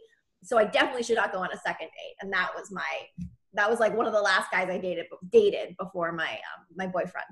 So 0.44 0.59
I 0.59 0.64
definitely 0.64 1.02
should 1.02 1.16
not 1.16 1.33
go 1.33 1.38
on 1.38 1.50
a 1.52 1.59
second 1.59 1.87
date. 1.87 2.16
And 2.20 2.33
that 2.33 2.50
was 2.54 2.70
my 2.70 2.83
that 3.54 3.70
was 3.70 3.80
like 3.80 3.96
one 3.96 4.07
of 4.07 4.12
the 4.12 4.20
last 4.20 4.50
guys 4.50 4.68
I 4.68 4.78
dated 4.78 5.07
dated 5.30 5.76
before 5.78 6.12
my 6.12 6.30
um, 6.33 6.66
my 6.76 6.87
boyfriend. 6.87 7.26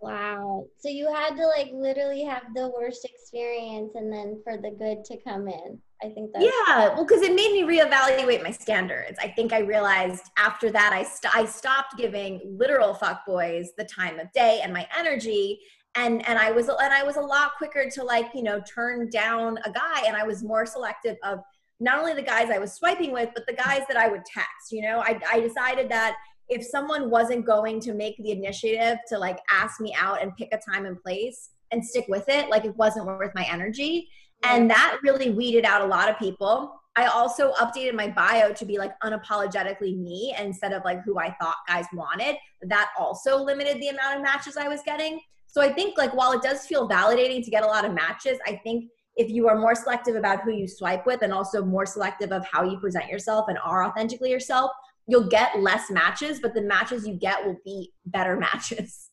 Wow. 0.00 0.66
So 0.78 0.88
you 0.88 1.12
had 1.12 1.36
to 1.36 1.46
like 1.46 1.70
literally 1.72 2.24
have 2.24 2.42
the 2.54 2.70
worst 2.70 3.04
experience 3.04 3.92
and 3.94 4.10
then 4.10 4.40
for 4.42 4.56
the 4.56 4.70
good 4.70 5.04
to 5.04 5.18
come 5.22 5.46
in. 5.46 5.78
I 6.02 6.08
think 6.08 6.32
that. 6.32 6.42
Yeah, 6.42 6.94
well, 6.94 7.04
because 7.04 7.20
it 7.20 7.34
made 7.34 7.52
me 7.52 7.62
reevaluate 7.62 8.42
my 8.42 8.50
standards. 8.50 9.18
I 9.20 9.28
think 9.28 9.52
I 9.52 9.58
realized 9.58 10.24
after 10.38 10.70
that 10.70 10.94
I 10.94 11.02
st- 11.02 11.36
I 11.36 11.44
stopped 11.44 11.98
giving 11.98 12.40
literal 12.58 12.94
fuck 12.94 13.26
boys 13.26 13.72
the 13.76 13.84
time 13.84 14.18
of 14.18 14.32
day 14.32 14.60
and 14.62 14.72
my 14.72 14.88
energy, 14.98 15.60
and 15.94 16.26
and 16.26 16.38
I 16.38 16.50
was 16.52 16.68
and 16.68 16.94
I 16.94 17.02
was 17.02 17.16
a 17.16 17.20
lot 17.20 17.52
quicker 17.58 17.90
to 17.90 18.02
like 18.02 18.30
you 18.34 18.42
know 18.42 18.62
turn 18.62 19.10
down 19.10 19.58
a 19.66 19.70
guy, 19.70 20.04
and 20.06 20.16
I 20.16 20.24
was 20.24 20.42
more 20.42 20.64
selective 20.64 21.18
of 21.22 21.40
not 21.80 21.98
only 21.98 22.14
the 22.14 22.22
guys 22.22 22.50
I 22.50 22.58
was 22.58 22.74
swiping 22.74 23.12
with, 23.12 23.30
but 23.34 23.46
the 23.46 23.54
guys 23.54 23.82
that 23.88 23.96
I 23.96 24.08
would 24.08 24.24
text. 24.24 24.70
You 24.70 24.82
know, 24.82 25.00
I 25.00 25.20
I 25.30 25.40
decided 25.40 25.88
that 25.90 26.16
if 26.48 26.64
someone 26.64 27.10
wasn't 27.10 27.46
going 27.46 27.80
to 27.80 27.94
make 27.94 28.16
the 28.18 28.32
initiative 28.32 28.98
to 29.08 29.18
like 29.18 29.38
ask 29.50 29.80
me 29.80 29.94
out 29.98 30.20
and 30.20 30.36
pick 30.36 30.48
a 30.52 30.58
time 30.58 30.84
and 30.84 31.00
place 31.00 31.50
and 31.70 31.84
stick 31.84 32.04
with 32.08 32.28
it, 32.28 32.50
like 32.50 32.64
it 32.64 32.76
wasn't 32.76 33.06
worth 33.06 33.32
my 33.34 33.46
energy. 33.50 34.08
And 34.42 34.70
that 34.70 34.98
really 35.02 35.30
weeded 35.30 35.64
out 35.64 35.82
a 35.82 35.86
lot 35.86 36.08
of 36.08 36.18
people. 36.18 36.80
I 36.96 37.06
also 37.06 37.52
updated 37.52 37.94
my 37.94 38.08
bio 38.08 38.52
to 38.52 38.64
be 38.64 38.78
like 38.78 38.98
unapologetically 39.00 39.96
me 39.96 40.34
instead 40.38 40.72
of 40.72 40.84
like 40.84 41.02
who 41.04 41.18
I 41.18 41.34
thought 41.40 41.56
guys 41.68 41.86
wanted. 41.92 42.36
That 42.62 42.90
also 42.98 43.36
limited 43.38 43.80
the 43.80 43.88
amount 43.88 44.16
of 44.16 44.22
matches 44.22 44.56
I 44.56 44.66
was 44.66 44.80
getting. 44.84 45.20
So 45.46 45.60
I 45.60 45.72
think 45.72 45.96
like 45.98 46.14
while 46.14 46.32
it 46.32 46.42
does 46.42 46.66
feel 46.66 46.88
validating 46.88 47.44
to 47.44 47.50
get 47.50 47.62
a 47.62 47.66
lot 47.66 47.84
of 47.84 47.92
matches, 47.92 48.38
I 48.46 48.60
think 48.64 48.90
if 49.16 49.30
you 49.30 49.48
are 49.48 49.58
more 49.58 49.74
selective 49.74 50.16
about 50.16 50.42
who 50.42 50.52
you 50.52 50.66
swipe 50.66 51.06
with 51.06 51.22
and 51.22 51.32
also 51.32 51.64
more 51.64 51.86
selective 51.86 52.32
of 52.32 52.44
how 52.46 52.62
you 52.62 52.78
present 52.78 53.08
yourself 53.08 53.46
and 53.48 53.58
are 53.64 53.84
authentically 53.84 54.30
yourself, 54.30 54.70
you'll 55.06 55.28
get 55.28 55.60
less 55.60 55.90
matches, 55.90 56.40
but 56.40 56.54
the 56.54 56.62
matches 56.62 57.06
you 57.06 57.14
get 57.14 57.44
will 57.44 57.58
be 57.64 57.92
better 58.06 58.36
matches. 58.40 59.10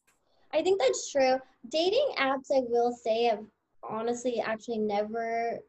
I 0.54 0.62
think 0.62 0.80
that's 0.80 1.12
true. 1.12 1.38
Dating 1.70 2.10
apps, 2.20 2.52
I 2.56 2.62
will 2.70 2.96
say, 3.04 3.26
have 3.26 3.44
honestly 3.84 4.40
actually 4.40 4.80
never 4.80 5.60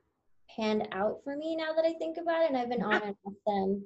panned 0.55 0.89
out 0.93 1.19
for 1.25 1.37
me 1.37 1.57
now 1.57 1.73
that 1.75 1.85
I 1.85 1.95
think 1.95 2.17
about 2.19 2.43
it, 2.43 2.51
and 2.51 2.57
I've 2.57 2.69
been 2.69 2.83
on 2.83 3.03
and 3.03 3.17
off 3.27 3.33
them. 3.47 3.85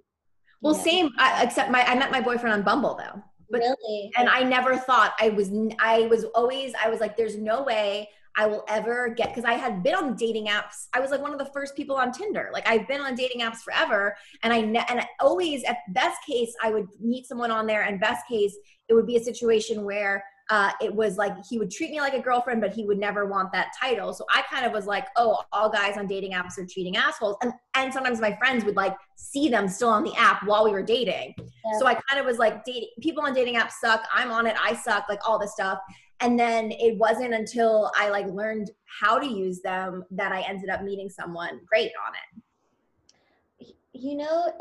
Well, 0.60 0.74
know. 0.74 0.82
same. 0.82 1.10
I, 1.18 1.42
except 1.42 1.70
my, 1.70 1.82
I 1.82 1.94
met 1.94 2.10
my 2.10 2.20
boyfriend 2.20 2.54
on 2.54 2.62
Bumble 2.62 2.96
though. 2.96 3.22
But, 3.50 3.60
really? 3.60 4.10
And 4.16 4.28
I 4.28 4.42
never 4.42 4.76
thought 4.76 5.14
I 5.20 5.30
was. 5.30 5.50
I 5.78 6.06
was 6.06 6.24
always. 6.34 6.72
I 6.82 6.88
was 6.88 7.00
like, 7.00 7.16
"There's 7.16 7.36
no 7.36 7.62
way 7.62 8.08
I 8.36 8.46
will 8.46 8.64
ever 8.68 9.08
get 9.08 9.28
because 9.28 9.44
I 9.44 9.54
had 9.54 9.82
been 9.82 9.94
on 9.94 10.16
dating 10.16 10.46
apps. 10.46 10.88
I 10.92 11.00
was 11.00 11.10
like 11.10 11.20
one 11.20 11.32
of 11.32 11.38
the 11.38 11.50
first 11.52 11.76
people 11.76 11.96
on 11.96 12.12
Tinder. 12.12 12.50
Like 12.52 12.68
I've 12.68 12.88
been 12.88 13.00
on 13.00 13.14
dating 13.14 13.42
apps 13.42 13.58
forever, 13.58 14.16
and 14.42 14.52
I 14.52 14.60
ne- 14.60 14.84
and 14.88 15.02
always 15.20 15.64
at 15.64 15.78
best 15.90 16.18
case 16.28 16.54
I 16.62 16.70
would 16.70 16.86
meet 17.00 17.26
someone 17.26 17.50
on 17.50 17.66
there, 17.66 17.82
and 17.82 18.00
best 18.00 18.26
case 18.28 18.56
it 18.88 18.94
would 18.94 19.06
be 19.06 19.16
a 19.16 19.22
situation 19.22 19.84
where 19.84 20.24
uh, 20.50 20.70
it 20.80 20.94
was 20.94 21.16
like 21.16 21.32
he 21.48 21.58
would 21.58 21.70
treat 21.70 21.90
me 21.90 22.00
like 22.00 22.14
a 22.14 22.20
girlfriend, 22.20 22.60
but 22.60 22.72
he 22.72 22.84
would 22.84 22.98
never 22.98 23.26
want 23.26 23.52
that 23.52 23.68
title. 23.80 24.12
So 24.12 24.26
I 24.30 24.42
kind 24.50 24.66
of 24.66 24.72
was 24.72 24.86
like, 24.86 25.06
oh, 25.16 25.38
all 25.52 25.70
guys 25.70 25.96
on 25.96 26.06
dating 26.06 26.32
apps 26.32 26.58
are 26.58 26.66
cheating 26.66 26.96
assholes, 26.96 27.36
and 27.42 27.52
and 27.74 27.92
sometimes 27.92 28.20
my 28.20 28.36
friends 28.36 28.64
would 28.64 28.76
like 28.76 28.96
see 29.16 29.48
them 29.48 29.68
still 29.68 29.88
on 29.88 30.04
the 30.04 30.14
app 30.16 30.46
while 30.46 30.64
we 30.64 30.72
were 30.72 30.82
dating. 30.82 31.34
Yeah. 31.38 31.78
So 31.78 31.86
I 31.86 31.94
kind 31.94 32.20
of 32.20 32.26
was 32.26 32.38
like, 32.38 32.64
dating 32.64 32.88
people 33.00 33.22
on 33.22 33.34
dating 33.34 33.54
apps 33.54 33.72
suck. 33.80 34.04
I'm 34.12 34.30
on 34.30 34.46
it. 34.46 34.56
I 34.62 34.74
suck. 34.74 35.08
Like 35.08 35.26
all 35.28 35.38
this 35.38 35.52
stuff 35.52 35.78
and 36.22 36.38
then 36.38 36.70
it 36.70 36.96
wasn't 36.96 37.34
until 37.34 37.90
i 37.98 38.08
like 38.08 38.26
learned 38.28 38.70
how 39.00 39.18
to 39.18 39.26
use 39.26 39.60
them 39.60 40.04
that 40.10 40.32
i 40.32 40.40
ended 40.42 40.70
up 40.70 40.82
meeting 40.82 41.10
someone 41.10 41.60
great 41.66 41.92
on 42.06 42.14
it. 42.14 43.74
You 43.92 44.16
know 44.16 44.52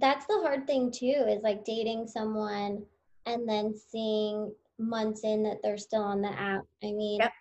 that's 0.00 0.26
the 0.26 0.40
hard 0.42 0.66
thing 0.66 0.90
too 0.90 1.24
is 1.28 1.42
like 1.42 1.64
dating 1.64 2.06
someone 2.06 2.84
and 3.26 3.48
then 3.48 3.74
seeing 3.74 4.52
months 4.78 5.22
in 5.24 5.42
that 5.44 5.58
they're 5.62 5.78
still 5.78 6.02
on 6.02 6.22
the 6.22 6.30
app. 6.30 6.62
I 6.82 6.92
mean 6.92 7.20
yep. 7.20 7.32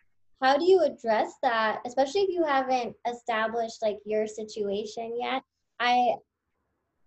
how 0.42 0.58
do 0.58 0.66
you 0.66 0.82
address 0.82 1.34
that? 1.42 1.80
Especially 1.86 2.22
if 2.22 2.30
you 2.30 2.44
haven't 2.44 2.96
established 3.10 3.82
like 3.82 3.98
your 4.06 4.28
situation 4.28 5.18
yet. 5.20 5.44
I 5.80 6.16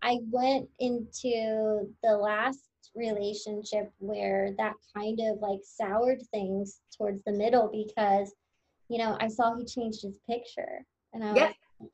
i 0.03 0.19
went 0.31 0.69
into 0.81 1.89
the 2.03 2.17
last 2.17 2.69
relationship 2.95 3.91
where 3.99 4.53
that 4.59 4.75
kind 4.97 5.19
of 5.21 5.39
like 5.41 5.61
soured 5.65 6.21
things 6.33 6.81
towards 6.97 7.23
the 7.25 7.33
middle 7.33 7.69
because 7.73 8.33
you 8.89 8.99
know 8.99 9.17
i 9.21 9.29
saw 9.29 9.57
he 9.57 9.65
changed 9.65 10.03
his 10.03 10.19
picture 10.29 10.85
and 11.13 11.25
i 11.25 11.35
yeah. 11.35 11.47
was 11.81 11.91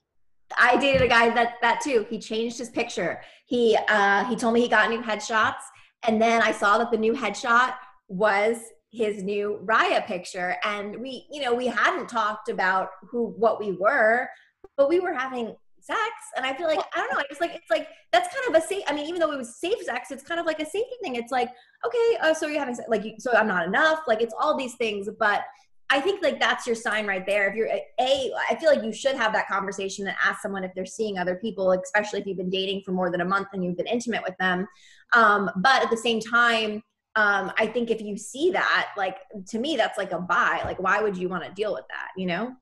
I 0.58 0.76
dated 0.78 1.02
a 1.02 1.08
guy 1.08 1.30
that 1.30 1.54
that 1.62 1.80
too. 1.80 2.06
He 2.10 2.18
changed 2.18 2.58
his 2.58 2.70
picture. 2.70 3.20
He 3.46 3.78
uh 3.88 4.24
he 4.24 4.34
told 4.34 4.52
me 4.54 4.60
he 4.60 4.68
got 4.68 4.90
new 4.90 5.00
headshots 5.00 5.62
and 6.02 6.20
then 6.20 6.42
I 6.42 6.52
saw 6.52 6.78
that 6.78 6.90
the 6.90 6.98
new 6.98 7.12
headshot 7.12 7.74
was 8.08 8.56
his 8.92 9.22
new 9.22 9.60
Raya 9.64 10.04
picture 10.04 10.56
and 10.64 11.00
we 11.00 11.26
you 11.30 11.42
know 11.42 11.54
we 11.54 11.66
hadn't 11.66 12.08
talked 12.08 12.48
about 12.48 12.88
who 13.08 13.26
what 13.36 13.60
we 13.60 13.72
were 13.72 14.28
but 14.76 14.88
we 14.88 14.98
were 14.98 15.12
having 15.12 15.54
sex 15.82 16.10
and 16.36 16.44
i 16.44 16.54
feel 16.54 16.66
like 16.66 16.80
i 16.94 16.98
don't 16.98 17.12
know 17.12 17.22
it's 17.30 17.40
like 17.40 17.52
it's 17.54 17.70
like 17.70 17.88
that's 18.12 18.34
kind 18.34 18.54
of 18.54 18.62
a 18.62 18.66
safe 18.66 18.82
i 18.88 18.92
mean 18.92 19.06
even 19.06 19.20
though 19.20 19.32
it 19.32 19.38
was 19.38 19.56
safe 19.56 19.80
sex 19.82 20.10
it's 20.10 20.22
kind 20.22 20.40
of 20.40 20.46
like 20.46 20.60
a 20.60 20.64
safety 20.64 20.96
thing 21.02 21.14
it's 21.16 21.32
like 21.32 21.50
okay 21.84 22.16
uh, 22.22 22.34
so 22.34 22.46
you're 22.46 22.58
having 22.58 22.76
like 22.88 23.14
so 23.18 23.32
i'm 23.32 23.48
not 23.48 23.66
enough 23.66 24.00
like 24.06 24.20
it's 24.20 24.34
all 24.38 24.56
these 24.56 24.74
things 24.74 25.08
but 25.18 25.42
i 25.90 26.00
think 26.00 26.22
like 26.22 26.38
that's 26.38 26.66
your 26.66 26.76
sign 26.76 27.06
right 27.06 27.26
there 27.26 27.48
if 27.48 27.54
you're 27.54 27.68
a 27.68 28.32
i 28.50 28.54
feel 28.56 28.70
like 28.70 28.84
you 28.84 28.92
should 28.92 29.16
have 29.16 29.32
that 29.32 29.48
conversation 29.48 30.06
and 30.06 30.16
ask 30.24 30.40
someone 30.40 30.64
if 30.64 30.72
they're 30.74 30.86
seeing 30.86 31.18
other 31.18 31.36
people 31.36 31.72
especially 31.72 32.20
if 32.20 32.26
you've 32.26 32.36
been 32.36 32.50
dating 32.50 32.82
for 32.84 32.92
more 32.92 33.10
than 33.10 33.20
a 33.20 33.24
month 33.24 33.48
and 33.52 33.64
you've 33.64 33.76
been 33.76 33.86
intimate 33.86 34.22
with 34.22 34.36
them 34.38 34.66
um, 35.12 35.50
but 35.56 35.82
at 35.82 35.90
the 35.90 35.96
same 35.96 36.20
time 36.20 36.82
um, 37.16 37.50
I 37.58 37.66
think 37.66 37.90
if 37.90 38.00
you 38.00 38.16
see 38.16 38.52
that, 38.52 38.92
like 38.96 39.16
to 39.48 39.58
me, 39.58 39.76
that's 39.76 39.98
like 39.98 40.12
a 40.12 40.20
buy. 40.20 40.62
Like, 40.64 40.80
why 40.80 41.02
would 41.02 41.16
you 41.16 41.28
want 41.28 41.44
to 41.44 41.50
deal 41.50 41.74
with 41.74 41.84
that? 41.88 42.10
You 42.16 42.26
know? 42.26 42.54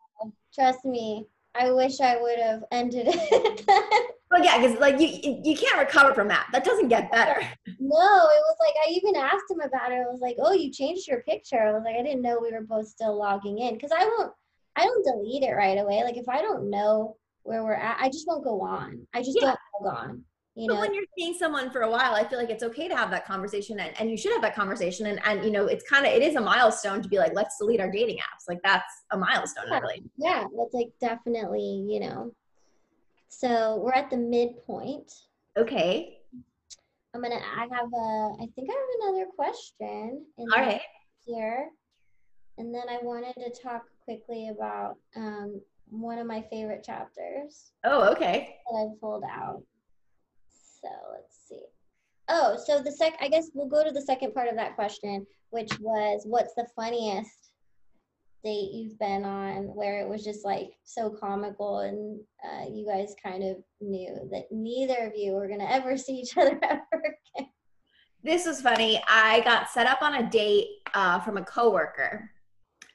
Trust 0.55 0.85
me, 0.85 1.27
I 1.59 1.71
wish 1.71 2.01
I 2.01 2.21
would 2.21 2.38
have 2.38 2.62
ended 2.71 3.07
it. 3.09 3.64
well, 4.31 4.44
yeah, 4.44 4.61
because 4.61 4.79
like 4.79 5.01
you 5.01 5.40
you 5.44 5.57
can't 5.57 5.79
recover 5.79 6.14
from 6.14 6.29
that. 6.29 6.47
That 6.53 6.64
doesn't 6.64 6.88
get 6.88 7.11
better. 7.11 7.40
No, 7.81 7.97
it 7.97 8.42
was 8.44 8.57
like 8.61 8.75
I 8.87 8.90
even 8.90 9.16
asked 9.16 9.51
him 9.51 9.61
about 9.61 9.92
it. 9.92 9.94
I 9.94 10.11
was 10.11 10.21
like, 10.21 10.37
"Oh, 10.40 10.53
you 10.53 10.71
changed 10.71 11.09
your 11.09 11.23
picture." 11.23 11.62
I 11.62 11.73
was 11.73 11.85
like, 11.85 11.97
"I 11.97 12.03
didn't 12.03 12.23
know 12.23 12.38
we 12.38 12.53
were 12.53 12.61
both 12.61 12.87
still 12.87 13.16
logging 13.16 13.61
in 13.61 13.75
because 13.75 13.92
I 13.92 14.05
won't 14.05 14.33
I 14.79 14.85
don't 14.85 15.05
delete 15.05 15.42
it 15.42 15.53
right 15.53 15.79
away. 15.79 16.05
Like 16.05 16.16
if 16.16 16.29
I 16.29 16.40
don't 16.40 16.71
know 16.71 17.16
where 17.42 17.64
we're 17.64 17.75
at, 17.75 17.99
I 18.01 18.09
just 18.09 18.29
won't 18.29 18.44
go 18.44 18.61
on. 18.61 19.07
I 19.12 19.23
just 19.23 19.38
yeah. 19.40 19.55
don't 19.55 19.59
log 19.83 19.94
on. 19.97 20.25
You 20.59 20.66
but 20.66 20.75
know? 20.75 20.81
when 20.81 20.92
you're 20.92 21.05
seeing 21.16 21.35
someone 21.38 21.71
for 21.71 21.83
a 21.83 21.90
while, 21.90 22.14
I 22.14 22.25
feel 22.25 22.37
like 22.37 22.51
it's 22.51 22.64
okay 22.64 22.88
to 22.88 22.97
have 22.97 23.12
that 23.12 23.25
conversation 23.25 23.79
and, 23.79 23.92
and 24.01 24.11
you 24.11 24.16
should 24.16 24.33
have 24.33 24.42
that 24.42 24.57
conversation. 24.57 25.07
And, 25.07 25.21
and, 25.25 25.44
you 25.44 25.53
know, 25.53 25.66
it's 25.66 25.88
kind 25.88 26.05
of, 26.05 26.12
it 26.12 26.21
is 26.21 26.35
a 26.35 26.40
milestone 26.40 27.01
to 27.01 27.09
be 27.09 27.16
like, 27.16 27.33
let's 27.33 27.59
delete 27.59 27.81
our 27.81 27.88
dating 27.88 28.16
apps. 28.16 28.49
Like 28.49 28.59
that's 28.64 28.92
a 29.12 29.16
milestone, 29.16 29.66
yeah. 29.71 29.79
really. 29.79 30.03
Yeah. 30.16 30.44
That's 30.59 30.75
like 30.75 30.88
definitely, 31.01 31.87
you 31.88 32.01
know, 32.01 32.35
so 33.29 33.81
we're 33.85 33.92
at 33.92 34.11
the 34.11 34.16
midpoint. 34.16 35.12
Okay. 35.57 36.18
I'm 37.14 37.21
going 37.21 37.33
to, 37.33 37.38
I 37.38 37.61
have 37.61 37.92
a, 37.94 38.42
I 38.42 38.47
think 38.57 38.68
I 38.68 38.75
have 38.75 39.12
another 39.12 39.27
question. 39.37 40.25
In 40.38 40.47
All 40.53 40.61
right. 40.61 40.81
Here. 41.25 41.68
And 42.59 42.75
then 42.75 42.88
I 42.90 42.99
wanted 43.01 43.35
to 43.35 43.62
talk 43.62 43.85
quickly 44.05 44.49
about 44.49 44.97
um, 45.14 45.61
one 45.87 46.18
of 46.18 46.27
my 46.27 46.44
favorite 46.51 46.83
chapters. 46.83 47.71
Oh, 47.85 48.11
okay. 48.11 48.57
That 48.72 48.76
I 48.76 49.01
pulled 49.01 49.22
out. 49.22 49.62
So 50.81 50.89
let's 51.12 51.37
see. 51.49 51.64
Oh, 52.29 52.59
so 52.64 52.83
the 52.83 52.93
sec, 52.93 53.14
I 53.20 53.29
guess 53.29 53.51
we'll 53.55 53.68
go 53.68 53.85
to 53.85 53.91
the 53.91 54.03
second 54.03 54.35
part 54.35 54.49
of 54.49 54.57
that 54.57 54.74
question, 54.74 55.26
which 55.51 55.79
was 55.81 56.22
what's 56.24 56.55
the 56.55 56.66
funniest 56.76 57.51
date 58.45 58.70
you've 58.72 58.99
been 58.99 59.24
on 59.24 59.64
where 59.74 60.01
it 60.01 60.09
was 60.09 60.22
just 60.22 60.45
like 60.45 60.70
so 60.85 61.11
comical 61.11 61.81
and 61.81 62.20
uh, 62.45 62.64
you 62.72 62.87
guys 62.87 63.14
kind 63.20 63.43
of 63.43 63.57
knew 63.81 64.29
that 64.31 64.45
neither 64.53 65.07
of 65.07 65.12
you 65.16 65.33
were 65.33 65.49
going 65.49 65.59
to 65.59 65.72
ever 65.72 65.97
see 65.97 66.14
each 66.14 66.37
other 66.37 66.59
ever 66.62 66.83
again? 66.93 67.49
This 68.22 68.47
was 68.47 68.61
funny. 68.61 69.03
I 69.09 69.41
got 69.41 69.70
set 69.70 69.87
up 69.87 70.03
on 70.03 70.14
a 70.16 70.31
date 70.31 70.66
uh, 70.95 71.20
from 71.20 71.37
a 71.37 71.45
coworker 71.45 72.31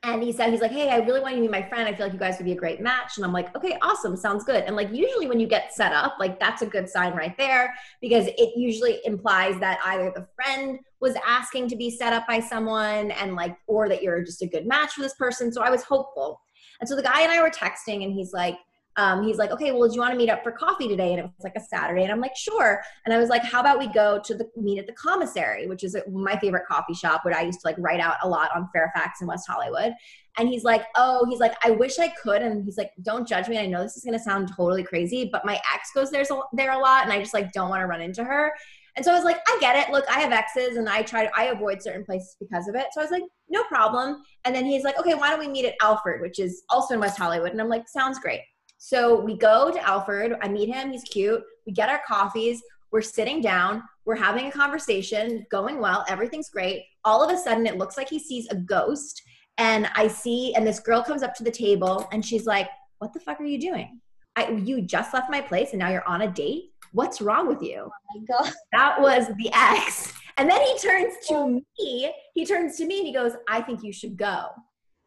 and 0.04 0.22
he 0.22 0.32
said 0.32 0.52
he's 0.52 0.62
like 0.62 0.72
hey 0.72 0.90
i 0.90 0.98
really 0.98 1.20
want 1.20 1.36
you 1.36 1.42
to 1.42 1.48
be 1.48 1.52
my 1.52 1.62
friend. 1.62 1.88
I 1.88 1.94
feel 1.94 2.06
like 2.06 2.14
you 2.14 2.20
guys 2.20 2.38
would 2.38 2.46
be 2.46 2.52
a 2.52 2.56
great 2.58 2.82
match. 2.82 3.18
And 3.18 3.26
i'm 3.26 3.34
like 3.34 3.56
okay 3.56 3.78
awesome. 3.82 4.16
Sounds 4.16 4.44
good. 4.44 4.64
And 4.66 4.76
like 4.76 4.92
usually 4.92 5.28
when 5.28 5.40
you 5.40 5.48
get 5.48 5.74
set 5.74 5.94
up 5.94 6.16
like 6.20 6.40
that's 6.40 6.62
a 6.62 6.66
good 6.66 6.90
sign 6.90 7.14
right 7.14 7.38
there 7.38 7.74
because 8.02 8.28
it 8.28 8.52
usually 8.56 9.00
implies 9.06 9.60
that 9.60 9.80
either 9.86 10.12
the 10.14 10.28
friend 10.36 10.80
was 11.00 11.16
asking 11.26 11.70
to 11.70 11.76
be 11.76 11.90
set 11.90 12.14
up 12.14 12.28
by 12.28 12.40
someone 12.40 13.12
and 13.12 13.36
like 13.36 13.58
or 13.68 13.90
that 13.90 14.04
you're 14.04 14.24
just 14.24 14.42
a 14.42 14.48
good 14.48 14.68
match 14.68 14.94
for 14.94 15.02
this 15.02 15.16
person. 15.16 15.52
So 15.52 15.62
i 15.62 15.70
was 15.70 15.84
hopeful. 15.84 16.42
And 16.80 16.90
so 16.90 16.96
the 16.96 17.04
guy 17.04 17.22
and 17.22 17.32
i 17.32 17.42
were 17.42 17.50
texting 17.50 18.04
and 18.04 18.14
he's 18.14 18.34
like 18.34 18.58
um, 18.96 19.24
he's 19.24 19.38
like, 19.38 19.52
okay, 19.52 19.72
well, 19.72 19.88
do 19.88 19.96
you 19.96 20.02
want 20.02 20.12
to 20.12 20.18
meet 20.18 20.30
up 20.30 20.44
for 20.44 20.52
coffee 20.52 20.88
today? 20.88 21.12
And 21.12 21.20
it 21.20 21.24
was 21.24 21.44
like 21.44 21.56
a 21.56 21.60
Saturday. 21.60 22.04
And 22.04 22.12
I'm 22.12 22.20
like, 22.20 22.36
sure. 22.36 22.82
And 23.06 23.14
I 23.14 23.18
was 23.18 23.30
like, 23.30 23.44
how 23.44 23.60
about 23.60 23.80
we 23.80 23.88
go 23.88 24.22
to 24.24 24.36
the 24.36 24.48
meet 24.56 24.80
at 24.80 24.88
the 24.88 24.94
commissary, 24.94 25.68
which 25.68 25.84
is 25.84 25.98
my 26.12 26.38
favorite 26.38 26.66
coffee 26.68 26.94
shop, 26.94 27.26
where 27.26 27.36
I 27.36 27.42
used 27.42 27.62
to 27.62 27.68
like 27.68 27.76
write 27.80 28.00
out 28.00 28.18
a 28.22 28.28
lot 28.28 28.52
on 28.56 28.70
Fairfax 28.74 29.22
and 29.22 29.28
West 29.28 29.48
Hollywood. 29.48 29.94
And 30.38 30.50
he's 30.50 30.64
like, 30.64 30.84
oh, 30.96 31.26
he's 31.30 31.40
like, 31.40 31.54
I 31.64 31.72
wish 31.72 32.00
I 32.00 32.10
could. 32.10 32.42
And 32.42 32.64
he's 32.64 32.78
like, 32.78 32.92
don't 33.02 33.28
judge 33.28 33.48
me. 33.48 33.58
I 33.58 33.66
know 33.66 33.84
this 33.84 33.98
is 33.98 34.04
going 34.04 34.18
to 34.18 34.24
sound 34.24 34.52
totally 34.56 34.84
crazy, 34.84 35.30
but 35.32 35.46
my 35.46 35.60
ex 35.74 35.90
goes 35.94 36.12
there, 36.12 36.24
there 36.54 36.72
a 36.72 36.78
lot. 36.78 37.04
And 37.04 37.14
I 37.14 37.20
just 37.20 37.34
like 37.34 37.52
don't 37.52 37.70
want 37.70 37.82
to 37.82 37.88
run 37.88 38.02
into 38.02 38.24
her. 38.24 38.52
And 38.96 39.04
so 39.04 39.12
I 39.12 39.16
was 39.16 39.24
like, 39.24 39.40
I 39.48 39.58
get 39.60 39.76
it. 39.76 39.92
Look, 39.92 40.06
I 40.08 40.20
have 40.20 40.32
exes 40.32 40.78
and 40.78 40.88
I 40.88 41.02
try 41.02 41.26
to, 41.26 41.32
I 41.36 41.46
avoid 41.46 41.82
certain 41.82 42.06
places 42.06 42.36
because 42.40 42.68
of 42.68 42.76
it. 42.76 42.88
So 42.92 43.02
I 43.02 43.04
was 43.04 43.12
like, 43.12 43.24
no 43.50 43.64
problem. 43.64 44.22
And 44.46 44.56
then 44.56 44.66
he's 44.66 44.84
like, 44.84 45.00
okay, 45.00 45.16
why 45.16 45.32
don't 45.32 45.40
we 45.40 45.48
meet 45.48 45.66
at 45.66 45.74
Alfred, 45.82 46.22
which 46.22 46.38
is 46.38 46.64
also 46.70 46.94
in 46.94 47.00
West 47.00 47.18
Hollywood? 47.18 47.52
And 47.52 47.60
I'm 47.60 47.70
like, 47.70 47.88
sounds 47.88 48.20
great. 48.20 48.42
So 48.86 49.18
we 49.18 49.38
go 49.38 49.72
to 49.72 49.88
Alfred. 49.88 50.34
I 50.42 50.50
meet 50.50 50.68
him. 50.68 50.92
He's 50.92 51.06
cute. 51.06 51.42
We 51.66 51.72
get 51.72 51.88
our 51.88 52.02
coffees. 52.06 52.62
We're 52.92 53.02
sitting 53.02 53.40
down. 53.40 53.82
We're 54.04 54.18
having 54.18 54.48
a 54.48 54.52
conversation, 54.52 55.46
going 55.50 55.80
well. 55.80 56.04
Everything's 56.10 56.50
great. 56.50 56.84
All 57.06 57.24
of 57.24 57.34
a 57.34 57.38
sudden, 57.38 57.66
it 57.66 57.78
looks 57.78 57.96
like 57.96 58.10
he 58.10 58.20
sees 58.20 58.46
a 58.50 58.56
ghost. 58.56 59.22
And 59.58 59.90
I 59.96 60.10
see, 60.10 60.54
and 60.56 60.68
this 60.68 60.82
girl 60.82 61.02
comes 61.02 61.24
up 61.24 61.34
to 61.36 61.46
the 61.46 61.50
table 61.50 62.06
and 62.12 62.26
she's 62.26 62.46
like, 62.46 62.68
What 62.98 63.14
the 63.14 63.22
fuck 63.22 63.40
are 63.40 63.46
you 63.46 63.58
doing? 63.58 64.02
I, 64.36 64.50
you 64.50 64.82
just 64.82 65.14
left 65.14 65.32
my 65.32 65.40
place 65.40 65.70
and 65.70 65.80
now 65.80 65.90
you're 65.90 66.06
on 66.06 66.24
a 66.24 66.28
date? 66.28 66.74
What's 66.92 67.22
wrong 67.22 67.48
with 67.48 67.62
you? 67.62 67.90
Oh 68.34 68.52
that 68.74 69.00
was 69.00 69.28
the 69.38 69.50
ex. 69.54 70.12
And 70.36 70.50
then 70.50 70.60
he 70.60 70.78
turns 70.78 71.14
to 71.30 71.36
oh. 71.36 71.62
me. 71.80 72.14
He 72.34 72.46
turns 72.46 72.76
to 72.80 72.86
me 72.86 72.98
and 72.98 73.08
he 73.08 73.14
goes, 73.14 73.32
I 73.48 73.62
think 73.62 73.82
you 73.82 73.94
should 73.94 74.18
go. 74.18 74.48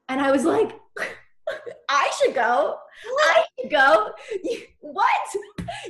And 0.09 0.19
I 0.19 0.31
was 0.31 0.47
like, 0.47 0.81
I 1.89 2.11
should 2.19 2.35
go. 2.35 2.79
I 3.27 3.45
should 3.61 3.71
go. 3.71 4.13
what? 4.81 5.35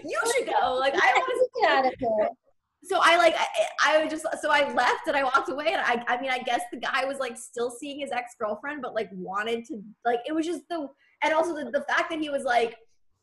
You 0.04 0.20
should 0.34 0.46
go. 0.46 0.74
Like 0.74 0.94
I 0.94 1.12
was 1.16 1.48
get 1.60 1.70
out 1.70 1.86
of 1.86 1.94
here. 1.98 2.28
So 2.84 3.00
I 3.02 3.16
like 3.16 3.34
I, 3.36 4.02
I 4.02 4.08
just 4.08 4.24
so 4.40 4.50
I 4.50 4.72
left 4.72 5.08
and 5.08 5.16
I 5.16 5.24
walked 5.24 5.48
away 5.48 5.66
and 5.68 5.80
I 5.80 6.04
I 6.06 6.20
mean 6.20 6.30
I 6.30 6.38
guess 6.38 6.60
the 6.72 6.78
guy 6.78 7.04
was 7.04 7.18
like 7.18 7.36
still 7.36 7.70
seeing 7.70 7.98
his 7.98 8.12
ex 8.12 8.34
girlfriend 8.40 8.80
but 8.80 8.94
like 8.94 9.08
wanted 9.12 9.64
to 9.66 9.82
like 10.04 10.20
it 10.26 10.32
was 10.32 10.46
just 10.46 10.62
the 10.68 10.88
and 11.22 11.34
also 11.34 11.54
the, 11.54 11.70
the 11.70 11.84
fact 11.88 12.10
that 12.10 12.20
he 12.20 12.30
was 12.30 12.44
like 12.44 12.76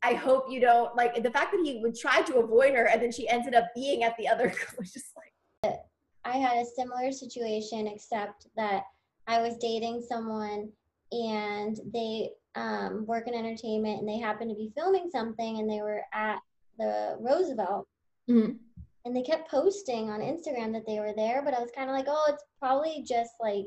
I 0.03 0.15
hope 0.15 0.47
you 0.49 0.59
don't 0.59 0.93
like 0.97 1.15
the 1.23 1.31
fact 1.31 1.53
that 1.53 1.61
he 1.63 1.79
would 1.81 1.95
try 1.95 2.21
to 2.23 2.39
avoid 2.39 2.75
her 2.75 2.89
and 2.89 3.01
then 3.01 3.11
she 3.11 3.29
ended 3.29 3.53
up 3.53 3.67
being 3.73 4.03
at 4.03 4.17
the 4.17 4.27
other 4.27 4.53
was 4.77 4.91
just 4.91 5.13
like 5.15 5.79
I 6.25 6.37
had 6.37 6.57
a 6.57 6.65
similar 6.65 7.11
situation 7.11 7.87
except 7.87 8.47
that 8.57 8.83
I 9.27 9.41
was 9.41 9.57
dating 9.57 10.05
someone 10.07 10.69
and 11.11 11.79
they 11.93 12.31
um, 12.55 13.05
work 13.05 13.27
in 13.27 13.33
entertainment 13.33 13.99
and 13.99 14.07
they 14.07 14.19
happened 14.19 14.49
to 14.49 14.55
be 14.55 14.71
filming 14.75 15.09
something 15.11 15.59
and 15.59 15.69
they 15.69 15.81
were 15.81 16.03
at 16.13 16.39
the 16.77 17.17
Roosevelt. 17.19 17.87
Mm-hmm. 18.29 18.53
And 19.05 19.15
they 19.15 19.21
kept 19.21 19.51
posting 19.51 20.09
on 20.09 20.21
Instagram 20.21 20.71
that 20.73 20.85
they 20.87 20.99
were 20.99 21.13
there, 21.15 21.41
but 21.43 21.53
I 21.53 21.59
was 21.59 21.71
kind 21.75 21.89
of 21.89 21.95
like, 21.95 22.05
oh, 22.07 22.25
it's 22.29 22.43
probably 22.59 23.03
just 23.05 23.31
like, 23.41 23.65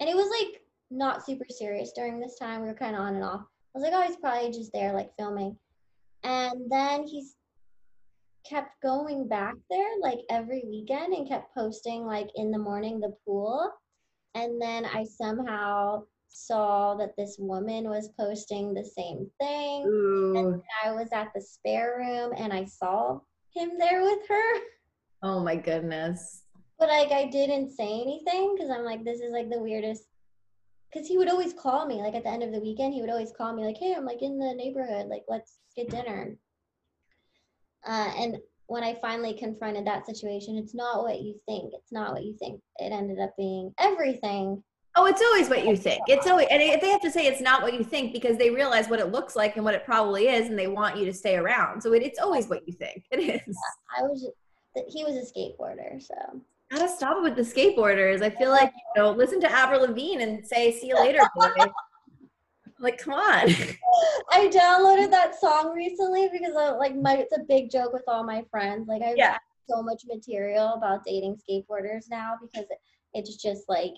and 0.00 0.08
it 0.08 0.16
was 0.16 0.30
like 0.40 0.62
not 0.90 1.24
super 1.24 1.44
serious 1.50 1.92
during 1.94 2.18
this 2.18 2.38
time. 2.38 2.62
We 2.62 2.68
were 2.68 2.74
kind 2.74 2.96
of 2.96 3.02
on 3.02 3.14
and 3.14 3.24
off. 3.24 3.42
I 3.42 3.78
was 3.78 3.82
like, 3.82 3.92
oh, 3.94 4.06
he's 4.06 4.16
probably 4.16 4.50
just 4.50 4.72
there, 4.72 4.92
like 4.92 5.10
filming. 5.18 5.56
And 6.24 6.70
then 6.70 7.06
he's 7.06 7.34
kept 8.48 8.80
going 8.82 9.28
back 9.28 9.54
there 9.70 9.88
like 10.00 10.18
every 10.30 10.64
weekend 10.66 11.14
and 11.14 11.28
kept 11.28 11.54
posting 11.54 12.04
like 12.04 12.28
in 12.36 12.50
the 12.50 12.58
morning 12.58 12.98
the 12.98 13.14
pool. 13.24 13.70
And 14.34 14.60
then 14.60 14.86
I 14.86 15.04
somehow 15.04 16.04
saw 16.32 16.94
that 16.96 17.16
this 17.16 17.36
woman 17.38 17.88
was 17.88 18.10
posting 18.18 18.74
the 18.74 18.84
same 18.84 19.30
thing. 19.40 19.86
Ooh. 19.86 20.36
And 20.36 20.62
I 20.84 20.92
was 20.92 21.08
at 21.12 21.32
the 21.34 21.40
spare 21.40 21.96
room 21.98 22.32
and 22.36 22.52
I 22.52 22.64
saw 22.64 23.20
him 23.54 23.78
there 23.78 24.02
with 24.02 24.26
her. 24.28 24.60
Oh 25.22 25.40
my 25.40 25.56
goodness. 25.56 26.44
But 26.78 26.88
like 26.88 27.12
I 27.12 27.26
didn't 27.26 27.70
say 27.70 28.00
anything 28.00 28.54
because 28.54 28.70
I'm 28.70 28.84
like, 28.84 29.04
this 29.04 29.20
is 29.20 29.32
like 29.32 29.50
the 29.50 29.60
weirdest. 29.60 30.04
Because 30.92 31.08
he 31.08 31.16
would 31.16 31.30
always 31.30 31.54
call 31.54 31.86
me, 31.86 32.02
like 32.02 32.14
at 32.14 32.24
the 32.24 32.28
end 32.28 32.42
of 32.42 32.52
the 32.52 32.60
weekend, 32.60 32.92
he 32.92 33.00
would 33.00 33.08
always 33.08 33.32
call 33.32 33.54
me, 33.54 33.64
like, 33.64 33.78
hey, 33.78 33.94
I'm 33.96 34.04
like 34.04 34.20
in 34.20 34.38
the 34.38 34.52
neighborhood, 34.54 35.06
like 35.06 35.24
let's 35.26 35.58
get 35.74 35.88
dinner. 35.88 36.36
Uh, 37.86 38.12
and 38.18 38.36
when 38.66 38.84
I 38.84 38.98
finally 39.00 39.34
confronted 39.34 39.86
that 39.86 40.06
situation, 40.06 40.56
it's 40.56 40.74
not 40.74 41.02
what 41.02 41.20
you 41.20 41.34
think. 41.46 41.72
It's 41.74 41.92
not 41.92 42.12
what 42.12 42.24
you 42.24 42.36
think. 42.38 42.60
It 42.76 42.92
ended 42.92 43.20
up 43.20 43.34
being 43.38 43.72
everything 43.78 44.62
Oh, 44.94 45.06
it's 45.06 45.22
always 45.22 45.48
what 45.48 45.66
you 45.66 45.74
think. 45.74 46.02
It's 46.06 46.26
always, 46.26 46.48
and 46.50 46.60
if 46.60 46.80
they 46.80 46.90
have 46.90 47.00
to 47.00 47.10
say 47.10 47.26
it's 47.26 47.40
not 47.40 47.62
what 47.62 47.72
you 47.72 47.82
think 47.82 48.12
because 48.12 48.36
they 48.36 48.50
realize 48.50 48.88
what 48.88 49.00
it 49.00 49.10
looks 49.10 49.34
like 49.34 49.56
and 49.56 49.64
what 49.64 49.74
it 49.74 49.84
probably 49.84 50.28
is, 50.28 50.48
and 50.48 50.58
they 50.58 50.66
want 50.66 50.98
you 50.98 51.06
to 51.06 51.14
stay 51.14 51.36
around. 51.36 51.82
So 51.82 51.94
it, 51.94 52.02
it's 52.02 52.18
always 52.18 52.48
what 52.48 52.66
you 52.66 52.74
think. 52.74 53.04
It 53.10 53.20
is. 53.20 53.40
Yeah, 53.46 53.98
I 53.98 54.02
was. 54.02 54.28
He 54.88 55.04
was 55.04 55.16
a 55.16 55.32
skateboarder, 55.32 56.02
so. 56.02 56.14
Gotta 56.70 56.88
stop 56.88 57.18
it 57.18 57.22
with 57.22 57.36
the 57.36 57.42
skateboarders. 57.42 58.22
I 58.22 58.30
feel 58.30 58.50
like 58.50 58.72
you 58.94 59.02
know, 59.02 59.10
listen 59.10 59.40
to 59.42 59.50
Avril 59.50 59.82
Lavigne 59.82 60.22
and 60.22 60.46
say, 60.46 60.72
"See 60.72 60.88
you 60.88 60.94
later, 60.94 61.20
boy." 61.36 61.48
like, 62.82 62.98
come 62.98 63.14
on. 63.14 63.48
I 64.30 64.48
downloaded 64.48 65.10
that 65.10 65.38
song 65.40 65.72
recently 65.74 66.28
because 66.32 66.54
I, 66.56 66.70
like 66.70 66.96
my 66.96 67.16
it's 67.16 67.36
a 67.36 67.44
big 67.48 67.70
joke 67.70 67.92
with 67.92 68.02
all 68.08 68.24
my 68.24 68.44
friends. 68.50 68.88
Like 68.88 69.02
I 69.02 69.14
yeah. 69.16 69.32
have 69.32 69.40
so 69.70 69.82
much 69.82 70.02
material 70.06 70.74
about 70.74 71.04
dating 71.04 71.36
skateboarders 71.36 72.10
now 72.10 72.34
because 72.40 72.66
it, 72.70 72.78
it's 73.14 73.36
just 73.36 73.68
like 73.68 73.92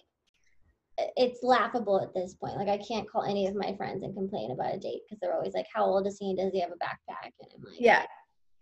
it's 1.16 1.42
laughable 1.42 2.00
at 2.00 2.14
this 2.14 2.34
point. 2.34 2.56
Like 2.56 2.68
I 2.68 2.78
can't 2.78 3.10
call 3.10 3.24
any 3.24 3.46
of 3.46 3.54
my 3.54 3.74
friends 3.76 4.02
and 4.02 4.14
complain 4.14 4.50
about 4.52 4.74
a 4.74 4.78
date 4.78 5.00
because 5.04 5.20
they're 5.20 5.34
always 5.34 5.54
like, 5.54 5.66
"How 5.72 5.84
old 5.84 6.06
is 6.06 6.18
he? 6.18 6.34
Does 6.34 6.52
he 6.52 6.60
have 6.60 6.70
a 6.70 6.74
backpack?" 6.74 7.30
And 7.40 7.50
I'm 7.56 7.62
like, 7.64 7.80
"Yeah, 7.80 8.04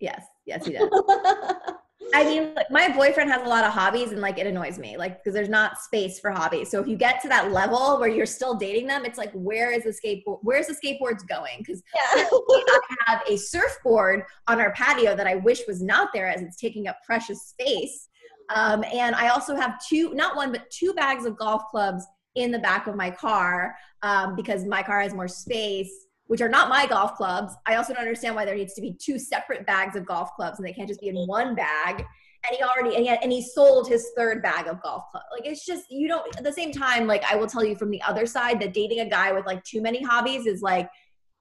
yes, 0.00 0.24
yes, 0.46 0.66
he 0.66 0.72
does." 0.72 0.88
I 2.14 2.24
mean, 2.24 2.52
like, 2.54 2.70
my 2.70 2.88
boyfriend 2.88 3.30
has 3.30 3.42
a 3.42 3.48
lot 3.48 3.64
of 3.64 3.72
hobbies, 3.72 4.10
and 4.12 4.20
like 4.20 4.38
it 4.38 4.46
annoys 4.46 4.78
me, 4.78 4.96
like 4.96 5.18
because 5.18 5.34
there's 5.34 5.48
not 5.48 5.78
space 5.78 6.18
for 6.18 6.30
hobbies. 6.30 6.70
So 6.70 6.80
if 6.80 6.86
you 6.86 6.96
get 6.96 7.20
to 7.22 7.28
that 7.28 7.52
level 7.52 7.98
where 7.98 8.08
you're 8.08 8.26
still 8.26 8.54
dating 8.54 8.86
them, 8.86 9.04
it's 9.04 9.18
like, 9.18 9.32
where 9.32 9.70
is 9.70 9.84
the 9.84 9.90
skateboard? 9.90 10.38
Where's 10.42 10.66
the 10.66 10.74
skateboards 10.74 11.26
going? 11.26 11.58
Because 11.58 11.82
yeah. 11.94 12.24
I 12.32 12.96
have 13.06 13.22
a 13.28 13.36
surfboard 13.36 14.24
on 14.48 14.60
our 14.60 14.72
patio 14.72 15.14
that 15.14 15.26
I 15.26 15.36
wish 15.36 15.60
was 15.66 15.82
not 15.82 16.10
there, 16.12 16.28
as 16.28 16.42
it's 16.42 16.56
taking 16.56 16.88
up 16.88 16.96
precious 17.06 17.46
space. 17.48 18.08
Um, 18.54 18.84
and 18.92 19.14
I 19.14 19.28
also 19.28 19.54
have 19.54 19.80
two, 19.88 20.12
not 20.14 20.36
one, 20.36 20.50
but 20.52 20.68
two 20.70 20.92
bags 20.94 21.24
of 21.24 21.36
golf 21.38 21.62
clubs 21.70 22.06
in 22.34 22.50
the 22.50 22.58
back 22.58 22.86
of 22.86 22.96
my 22.96 23.10
car 23.10 23.74
um, 24.02 24.34
because 24.36 24.64
my 24.64 24.82
car 24.82 25.00
has 25.00 25.14
more 25.14 25.28
space 25.28 26.06
which 26.32 26.40
are 26.40 26.48
not 26.48 26.70
my 26.70 26.86
golf 26.86 27.14
clubs. 27.14 27.52
I 27.66 27.74
also 27.74 27.92
don't 27.92 28.00
understand 28.00 28.34
why 28.34 28.46
there 28.46 28.54
needs 28.54 28.72
to 28.72 28.80
be 28.80 28.96
two 28.98 29.18
separate 29.18 29.66
bags 29.66 29.96
of 29.96 30.06
golf 30.06 30.34
clubs 30.34 30.58
and 30.58 30.66
they 30.66 30.72
can't 30.72 30.88
just 30.88 31.00
be 31.00 31.08
in 31.08 31.26
one 31.26 31.54
bag. 31.54 31.98
And 31.98 32.56
he 32.56 32.62
already 32.62 32.96
and 32.96 33.04
he, 33.04 33.06
had, 33.10 33.18
and 33.22 33.30
he 33.30 33.42
sold 33.42 33.86
his 33.86 34.12
third 34.16 34.42
bag 34.42 34.66
of 34.66 34.82
golf 34.82 35.04
club. 35.10 35.24
Like 35.30 35.46
it's 35.46 35.66
just 35.66 35.90
you 35.90 36.08
don't 36.08 36.34
at 36.38 36.42
the 36.42 36.52
same 36.52 36.72
time 36.72 37.06
like 37.06 37.22
i 37.30 37.36
will 37.36 37.46
tell 37.46 37.62
you 37.62 37.76
from 37.76 37.90
the 37.90 38.00
other 38.02 38.24
side 38.24 38.60
that 38.60 38.72
dating 38.72 39.00
a 39.00 39.08
guy 39.08 39.30
with 39.30 39.44
like 39.44 39.62
too 39.62 39.82
many 39.82 40.02
hobbies 40.02 40.46
is 40.46 40.62
like 40.62 40.88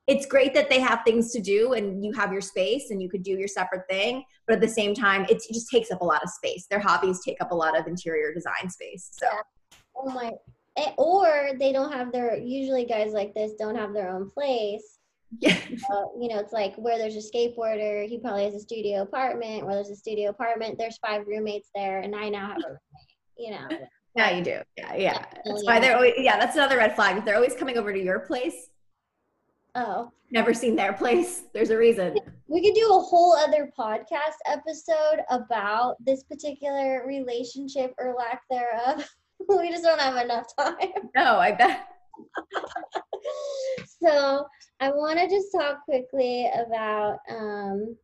it's 0.07 0.25
great 0.25 0.53
that 0.53 0.69
they 0.69 0.81
have 0.81 0.99
things 1.05 1.31
to 1.31 1.39
do 1.39 1.73
and 1.73 2.03
you 2.03 2.11
have 2.11 2.33
your 2.33 2.41
space 2.41 2.91
and 2.91 3.01
you 3.01 3.09
could 3.09 3.23
do 3.23 3.31
your 3.31 3.47
separate 3.47 3.87
thing 3.89 4.23
but 4.45 4.55
at 4.55 4.61
the 4.61 4.67
same 4.67 4.93
time 4.93 5.25
it 5.29 5.41
just 5.51 5.69
takes 5.71 5.89
up 5.89 6.01
a 6.01 6.05
lot 6.05 6.21
of 6.21 6.29
space. 6.29 6.67
Their 6.69 6.79
hobbies 6.79 7.21
take 7.25 7.41
up 7.41 7.51
a 7.51 7.55
lot 7.55 7.79
of 7.79 7.87
interior 7.87 8.33
design 8.33 8.69
space 8.69 9.09
so. 9.13 9.27
Oh 9.95 10.11
my 10.11 10.31
or 10.97 11.51
they 11.59 11.71
don't 11.71 11.91
have 11.91 12.11
their 12.11 12.37
usually 12.37 12.85
guys 12.85 13.13
like 13.13 13.33
this 13.33 13.53
don't 13.59 13.75
have 13.75 13.93
their 13.93 14.09
own 14.09 14.29
place. 14.29 14.99
Yeah. 15.39 15.57
Uh, 15.89 16.05
you 16.19 16.27
know 16.27 16.39
it's 16.39 16.51
like 16.51 16.75
where 16.75 16.97
there's 16.97 17.15
a 17.15 17.19
skateboarder 17.19 18.05
he 18.05 18.19
probably 18.19 18.43
has 18.43 18.53
a 18.53 18.59
studio 18.59 19.03
apartment 19.03 19.65
where 19.65 19.75
there's 19.75 19.89
a 19.89 19.95
studio 19.95 20.29
apartment 20.29 20.77
there's 20.77 20.97
five 20.97 21.25
roommates 21.25 21.69
there 21.73 22.01
and 22.01 22.13
i 22.13 22.27
now 22.27 22.47
have 22.47 22.57
a 22.57 22.67
roommate 22.67 23.11
you 23.37 23.51
know. 23.51 23.67
Yeah 24.13 24.31
you 24.31 24.43
do. 24.43 24.59
Yeah 24.75 24.95
yeah. 24.95 25.25
That's 25.45 25.65
why 25.65 25.79
they're 25.79 25.95
always 25.95 26.15
yeah 26.17 26.37
that's 26.37 26.57
another 26.57 26.75
red 26.75 26.95
flag. 26.95 27.15
If 27.15 27.23
they're 27.23 27.37
always 27.37 27.55
coming 27.55 27.77
over 27.77 27.93
to 27.93 28.03
your 28.03 28.19
place 28.19 28.67
oh. 29.75 30.11
never 30.31 30.53
seen 30.53 30.75
their 30.75 30.93
place. 30.93 31.43
There's 31.53 31.69
a 31.69 31.77
reason. 31.77 32.17
We 32.47 32.61
could 32.61 32.75
do 32.75 32.87
a 32.93 32.99
whole 32.99 33.35
other 33.35 33.71
podcast 33.77 34.37
episode 34.45 35.23
about 35.29 35.95
this 36.03 36.23
particular 36.23 37.05
relationship 37.07 37.93
or 37.97 38.15
lack 38.17 38.41
thereof 38.49 39.09
we 39.49 39.69
just 39.69 39.83
don't 39.83 39.99
have 39.99 40.23
enough 40.23 40.47
time. 40.57 41.09
No, 41.15 41.37
I 41.37 41.51
bet. 41.51 41.87
so 44.01 44.45
I 44.79 44.89
want 44.89 45.19
to 45.19 45.27
just 45.27 45.51
talk 45.51 45.83
quickly 45.85 46.49
about 46.53 47.19
um, 47.29 47.95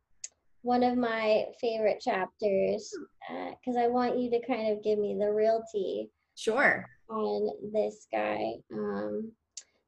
one 0.62 0.84
of 0.84 0.98
my 0.98 1.46
favorite 1.60 2.02
chapters 2.02 2.94
because 3.30 3.76
uh, 3.76 3.82
I 3.82 3.88
want 3.88 4.18
you 4.18 4.30
to 4.32 4.46
kind 4.46 4.72
of 4.72 4.84
give 4.84 5.00
me 5.00 5.18
the 5.20 5.32
realty. 5.32 6.10
Sure. 6.36 6.86
On 7.10 7.50
this 7.74 8.08
guy, 8.12 8.54
um, 8.74 9.32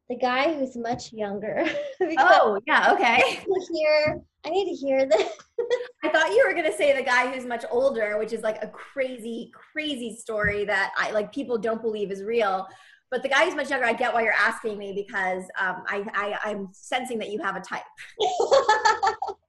the 0.10 0.16
guy 0.16 0.54
who's 0.54 0.76
much 0.76 1.14
younger. 1.14 1.66
oh 2.18 2.60
yeah, 2.66 2.92
okay. 2.94 3.06
I 3.06 3.20
need 3.20 3.46
to 3.46 3.74
hear. 3.74 4.22
I 4.46 4.50
need 4.50 4.66
to 4.66 4.76
hear 4.76 5.06
this. 5.06 5.34
I 6.04 6.10
thought 6.10 6.32
you 6.32 6.44
were 6.48 6.54
gonna 6.54 6.76
say 6.76 6.96
the 6.96 7.04
guy 7.04 7.32
who's 7.32 7.46
much 7.46 7.64
older, 7.70 8.18
which 8.18 8.34
is 8.34 8.42
like 8.42 8.64
a 8.64 8.68
crazy, 8.68 9.52
crazy 9.54 10.16
story 10.16 10.66
that 10.66 10.94
I 10.98 11.12
like 11.12 11.32
people 11.32 11.58
don't 11.58 11.82
believe 11.82 12.12
is 12.12 12.24
real. 12.24 12.68
But 13.12 13.24
the 13.24 13.30
guy 13.30 13.46
who's 13.46 13.56
much 13.56 13.70
younger, 13.70 13.86
I 13.86 13.94
get 13.94 14.14
why 14.14 14.24
you're 14.24 14.34
asking 14.34 14.78
me 14.78 14.94
because 14.94 15.44
um, 15.60 15.84
I, 15.88 16.06
I 16.14 16.50
I'm 16.50 16.70
sensing 16.72 17.18
that 17.20 17.30
you 17.30 17.42
have 17.42 17.56
a 17.56 17.62
type. 17.62 17.84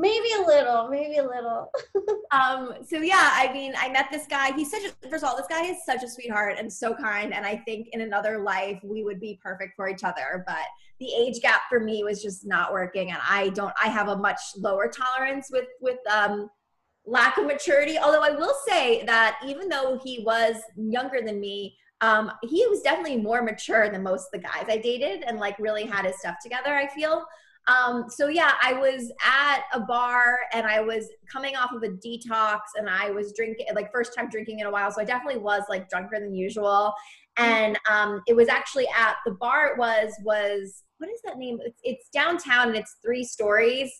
maybe 0.00 0.28
a 0.38 0.46
little, 0.46 0.88
maybe 0.88 1.18
a 1.18 1.22
little. 1.22 1.70
um, 2.30 2.74
so 2.86 2.98
yeah, 2.98 3.30
I 3.34 3.52
mean, 3.52 3.74
I 3.76 3.90
met 3.90 4.06
this 4.10 4.26
guy. 4.26 4.52
He's 4.52 4.70
such 4.70 4.82
a 4.84 5.08
first 5.08 5.22
of 5.22 5.28
all, 5.28 5.36
this 5.36 5.46
guy 5.46 5.64
is 5.66 5.84
such 5.84 6.02
a 6.02 6.08
sweetheart 6.08 6.56
and 6.58 6.72
so 6.72 6.94
kind. 6.94 7.34
And 7.34 7.44
I 7.44 7.56
think 7.56 7.88
in 7.92 8.00
another 8.00 8.38
life 8.38 8.80
we 8.82 9.04
would 9.04 9.20
be 9.20 9.38
perfect 9.42 9.74
for 9.76 9.88
each 9.88 10.02
other. 10.02 10.42
But 10.46 10.64
the 10.98 11.12
age 11.14 11.40
gap 11.42 11.62
for 11.68 11.80
me 11.80 12.02
was 12.02 12.22
just 12.22 12.46
not 12.46 12.72
working, 12.72 13.10
and 13.10 13.20
I 13.28 13.50
don't. 13.50 13.74
I 13.82 13.88
have 13.88 14.08
a 14.08 14.16
much 14.16 14.40
lower 14.56 14.88
tolerance 14.88 15.50
with 15.52 15.68
with 15.80 15.98
um, 16.10 16.48
lack 17.04 17.36
of 17.36 17.46
maturity. 17.46 17.98
Although 17.98 18.22
I 18.22 18.30
will 18.30 18.54
say 18.66 19.04
that 19.04 19.38
even 19.46 19.68
though 19.68 20.00
he 20.02 20.22
was 20.24 20.56
younger 20.76 21.20
than 21.24 21.38
me. 21.38 21.76
Um, 22.02 22.32
he 22.42 22.66
was 22.66 22.80
definitely 22.80 23.18
more 23.18 23.42
mature 23.42 23.90
than 23.90 24.02
most 24.02 24.28
of 24.32 24.40
the 24.40 24.48
guys 24.48 24.64
I 24.70 24.78
dated 24.78 25.22
and 25.22 25.38
like 25.38 25.58
really 25.58 25.84
had 25.84 26.06
his 26.06 26.18
stuff 26.18 26.36
together, 26.42 26.74
I 26.74 26.86
feel. 26.86 27.26
Um, 27.66 28.06
so 28.08 28.28
yeah, 28.28 28.52
I 28.62 28.72
was 28.72 29.12
at 29.24 29.62
a 29.72 29.80
bar 29.80 30.38
and 30.52 30.66
I 30.66 30.80
was 30.80 31.08
coming 31.30 31.56
off 31.56 31.72
of 31.72 31.82
a 31.82 31.88
detox 31.88 32.60
and 32.76 32.88
I 32.88 33.10
was 33.10 33.32
drinking 33.36 33.66
like 33.74 33.92
first 33.92 34.14
time 34.14 34.28
drinking 34.28 34.60
in 34.60 34.66
a 34.66 34.70
while. 34.70 34.90
So 34.90 35.00
I 35.00 35.04
definitely 35.04 35.40
was 35.40 35.62
like 35.68 35.88
drunker 35.88 36.18
than 36.18 36.34
usual. 36.34 36.94
And 37.36 37.78
um, 37.88 38.22
it 38.26 38.34
was 38.34 38.48
actually 38.48 38.88
at 38.96 39.16
the 39.24 39.32
bar 39.32 39.68
it 39.68 39.78
was 39.78 40.12
was 40.24 40.82
what 40.98 41.10
is 41.10 41.20
that 41.24 41.38
name? 41.38 41.58
It's, 41.64 41.80
it's 41.82 42.08
downtown 42.10 42.68
and 42.68 42.76
it's 42.76 42.96
three 43.02 43.24
stories. 43.24 43.90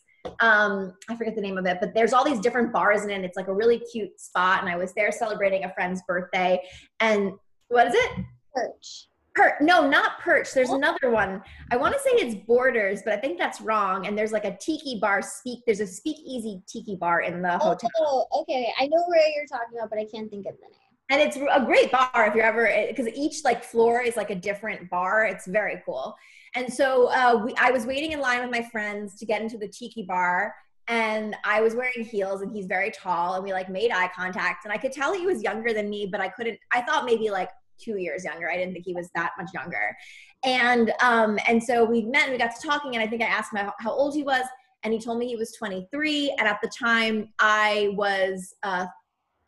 Um, 0.40 0.94
I 1.08 1.16
forget 1.16 1.34
the 1.34 1.40
name 1.40 1.56
of 1.56 1.64
it, 1.64 1.78
but 1.80 1.94
there's 1.94 2.12
all 2.12 2.24
these 2.24 2.40
different 2.40 2.72
bars 2.72 3.04
in 3.04 3.10
it. 3.10 3.24
It's 3.24 3.36
like 3.36 3.48
a 3.48 3.54
really 3.54 3.80
cute 3.92 4.20
spot. 4.20 4.60
And 4.60 4.68
I 4.68 4.76
was 4.76 4.92
there 4.92 5.10
celebrating 5.10 5.64
a 5.64 5.72
friend's 5.72 6.02
birthday. 6.06 6.60
And 7.00 7.32
what 7.68 7.86
is 7.88 7.94
it? 7.94 8.10
Perch. 8.54 9.06
Per, 9.34 9.56
no, 9.60 9.88
not 9.88 10.18
Perch. 10.20 10.52
There's 10.52 10.70
another 10.70 11.10
one. 11.10 11.42
I 11.70 11.76
want 11.76 11.94
to 11.94 12.00
say 12.00 12.10
it's 12.14 12.34
Borders, 12.46 13.02
but 13.04 13.14
I 13.14 13.16
think 13.16 13.38
that's 13.38 13.60
wrong. 13.60 14.06
And 14.06 14.18
there's 14.18 14.32
like 14.32 14.44
a 14.44 14.56
tiki 14.56 14.98
bar. 15.00 15.22
Speak. 15.22 15.60
There's 15.66 15.80
a 15.80 15.86
speakeasy 15.86 16.62
tiki 16.66 16.96
bar 16.96 17.20
in 17.20 17.40
the 17.40 17.56
hotel. 17.58 17.90
Oh, 18.00 18.26
okay. 18.40 18.72
I 18.78 18.86
know 18.86 19.04
where 19.06 19.22
you're 19.34 19.46
talking 19.46 19.78
about, 19.78 19.90
but 19.90 19.98
I 19.98 20.06
can't 20.12 20.28
think 20.30 20.46
of 20.46 20.54
the 20.56 20.66
name. 20.66 20.74
And 21.10 21.20
it's 21.20 21.36
a 21.36 21.64
great 21.64 21.90
bar 21.90 22.26
if 22.26 22.34
you're 22.34 22.44
ever 22.44 22.72
because 22.88 23.08
each 23.14 23.44
like 23.44 23.64
floor 23.64 24.00
is 24.00 24.16
like 24.16 24.30
a 24.30 24.34
different 24.34 24.88
bar. 24.90 25.24
It's 25.24 25.46
very 25.46 25.82
cool. 25.84 26.16
And 26.54 26.72
so 26.72 27.06
uh, 27.08 27.42
we, 27.44 27.54
I 27.56 27.70
was 27.70 27.86
waiting 27.86 28.12
in 28.12 28.20
line 28.20 28.42
with 28.42 28.50
my 28.50 28.68
friends 28.70 29.14
to 29.16 29.26
get 29.26 29.40
into 29.40 29.58
the 29.58 29.68
tiki 29.68 30.02
bar, 30.02 30.54
and 30.88 31.36
I 31.44 31.60
was 31.60 31.74
wearing 31.74 32.04
heels, 32.04 32.42
and 32.42 32.50
he's 32.50 32.66
very 32.66 32.90
tall, 32.90 33.34
and 33.34 33.44
we 33.44 33.52
like 33.52 33.68
made 33.68 33.92
eye 33.92 34.10
contact, 34.14 34.64
and 34.64 34.72
I 34.72 34.76
could 34.76 34.92
tell 34.92 35.14
he 35.14 35.26
was 35.26 35.42
younger 35.42 35.72
than 35.72 35.88
me, 35.88 36.08
but 36.10 36.20
I 36.20 36.28
couldn't. 36.28 36.58
I 36.72 36.80
thought 36.82 37.04
maybe 37.04 37.30
like 37.30 37.50
two 37.82 37.98
years 37.98 38.24
younger. 38.24 38.50
I 38.50 38.56
didn't 38.56 38.72
think 38.72 38.84
he 38.84 38.94
was 38.94 39.08
that 39.14 39.32
much 39.38 39.48
younger. 39.54 39.96
And 40.44 40.92
um, 41.02 41.38
and 41.46 41.62
so 41.62 41.84
we 41.84 42.02
met 42.02 42.24
and 42.24 42.32
we 42.32 42.38
got 42.38 42.54
to 42.54 42.66
talking, 42.66 42.94
and 42.94 43.02
I 43.02 43.06
think 43.06 43.22
I 43.22 43.26
asked 43.26 43.52
him 43.54 43.70
how 43.78 43.92
old 43.92 44.14
he 44.14 44.22
was, 44.22 44.44
and 44.82 44.92
he 44.92 45.00
told 45.00 45.18
me 45.18 45.26
he 45.26 45.36
was 45.36 45.52
23. 45.52 46.34
And 46.38 46.48
at 46.48 46.58
the 46.62 46.70
time, 46.78 47.28
I 47.38 47.90
was 47.94 48.54
uh, 48.62 48.86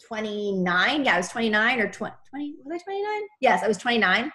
29. 0.07 1.05
Yeah, 1.05 1.15
I 1.15 1.17
was 1.17 1.29
29 1.29 1.81
or 1.81 1.89
20, 1.89 2.15
20 2.31 2.55
was 2.65 2.81
I 2.81 2.85
29? 2.85 3.23
Yes, 3.41 3.63
I 3.63 3.69
was 3.69 3.79
29. 3.79 4.33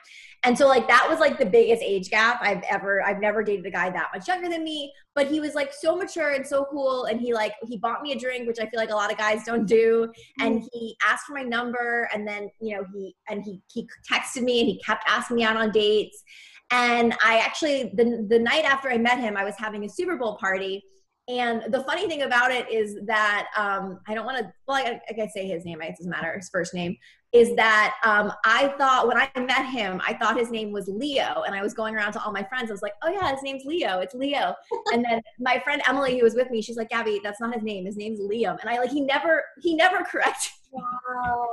And 0.48 0.58
so 0.58 0.66
like 0.66 0.88
that 0.88 1.06
was 1.10 1.20
like 1.20 1.38
the 1.38 1.46
biggest 1.46 1.84
age 1.84 2.10
gap 2.10 2.40
I've 2.42 2.64
ever 2.70 3.04
I've 3.04 3.20
never 3.20 3.44
dated 3.44 3.66
a 3.66 3.70
guy 3.70 3.90
that 3.90 4.08
much 4.16 4.30
younger 4.30 4.48
than 4.48 4.64
me, 4.64 4.94
but 5.14 5.28
he 5.28 5.42
was 5.42 5.56
like 5.56 5.74
so 5.74 5.98
mature 5.98 6.36
and 6.36 6.48
so 6.48 6.66
cool 6.72 7.04
and 7.04 7.20
he 7.20 7.34
like 7.34 7.52
he 7.68 7.76
bought 7.76 8.02
me 8.02 8.14
a 8.14 8.18
drink 8.18 8.48
which 8.48 8.58
I 8.58 8.70
feel 8.70 8.80
like 8.80 8.90
a 8.90 8.96
lot 8.96 9.12
of 9.12 9.18
guys 9.18 9.44
don't 9.44 9.66
do 9.68 10.10
and 10.40 10.62
mm. 10.62 10.68
he 10.72 10.96
asked 11.06 11.26
for 11.26 11.34
my 11.34 11.44
number 11.44 12.08
and 12.14 12.26
then, 12.26 12.50
you 12.62 12.78
know, 12.78 12.86
he 12.94 13.14
and 13.28 13.44
he 13.44 13.62
he 13.70 13.90
texted 14.10 14.44
me 14.44 14.62
and 14.62 14.70
he 14.70 14.80
kept 14.80 15.04
asking 15.06 15.36
me 15.36 15.44
out 15.44 15.58
on 15.58 15.70
dates. 15.70 16.24
And 16.72 17.14
I 17.22 17.40
actually 17.40 17.92
the 17.96 18.26
the 18.30 18.40
night 18.40 18.64
after 18.64 18.90
I 18.90 18.98
met 18.98 19.20
him, 19.20 19.36
I 19.36 19.44
was 19.44 19.56
having 19.58 19.84
a 19.84 19.90
Super 19.90 20.16
Bowl 20.16 20.38
party 20.38 20.82
and 21.30 21.64
the 21.74 21.84
funny 21.84 22.08
thing 22.08 22.22
about 22.22 22.52
it 22.52 22.72
is 22.72 22.98
that 23.06 23.48
um, 23.58 24.00
I 24.08 24.14
don't 24.14 24.26
want 24.26 24.38
to, 24.38 24.54
well, 24.66 24.78
I, 24.78 25.02
I 25.10 25.28
say 25.28 25.46
his 25.46 25.66
name, 25.66 25.82
it 25.82 25.90
doesn't 25.98 26.10
matter, 26.10 26.34
his 26.38 26.50
first 26.50 26.74
name, 26.74 26.96
is 27.34 27.56
that 27.56 27.96
um, 28.04 28.32
I 28.46 28.70
thought 28.78 29.08
when 29.08 29.18
I 29.18 29.30
met 29.40 29.66
him, 29.66 30.02
I 30.06 30.14
thought 30.14 30.38
his 30.38 30.50
name 30.50 30.72
was 30.72 30.88
Leo. 30.88 31.44
And 31.46 31.54
I 31.54 31.62
was 31.62 31.74
going 31.74 31.94
around 31.96 32.14
to 32.14 32.24
all 32.24 32.32
my 32.32 32.44
friends. 32.44 32.70
I 32.70 32.74
was 32.74 32.82
like, 32.82 32.94
oh, 33.04 33.10
yeah, 33.10 33.32
his 33.32 33.44
name's 33.44 33.66
Leo. 33.66 34.00
It's 34.00 34.16
Leo. 34.16 34.56
and 34.94 35.04
then 35.04 35.22
my 35.40 35.60
friend 35.60 35.82
Emily, 35.88 36.18
who 36.18 36.24
was 36.24 36.36
with 36.36 36.50
me, 36.50 36.62
she's 36.62 36.78
like, 36.78 36.90
Gabi, 36.90 37.20
that's 37.22 37.42
not 37.42 37.54
his 37.54 37.64
name. 37.64 37.86
His 37.86 37.98
name's 37.98 38.20
Liam. 38.20 38.58
And 38.62 38.70
I 38.70 38.78
like, 38.78 38.92
he 38.92 39.02
never, 39.02 39.44
he 39.62 39.76
never 39.76 40.04
corrected 40.12 40.54
Wow. 40.72 41.48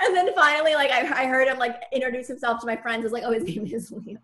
And 0.00 0.16
then 0.16 0.34
finally, 0.34 0.74
like 0.74 0.90
I, 0.90 1.24
I 1.24 1.26
heard 1.26 1.48
him 1.48 1.58
like 1.58 1.82
introduce 1.92 2.28
himself 2.28 2.60
to 2.60 2.66
my 2.66 2.76
friends. 2.76 3.00
I 3.00 3.04
was 3.04 3.12
like, 3.12 3.24
oh, 3.24 3.32
his 3.32 3.44
name 3.56 3.66
is 3.66 3.90
Liam. 3.90 4.18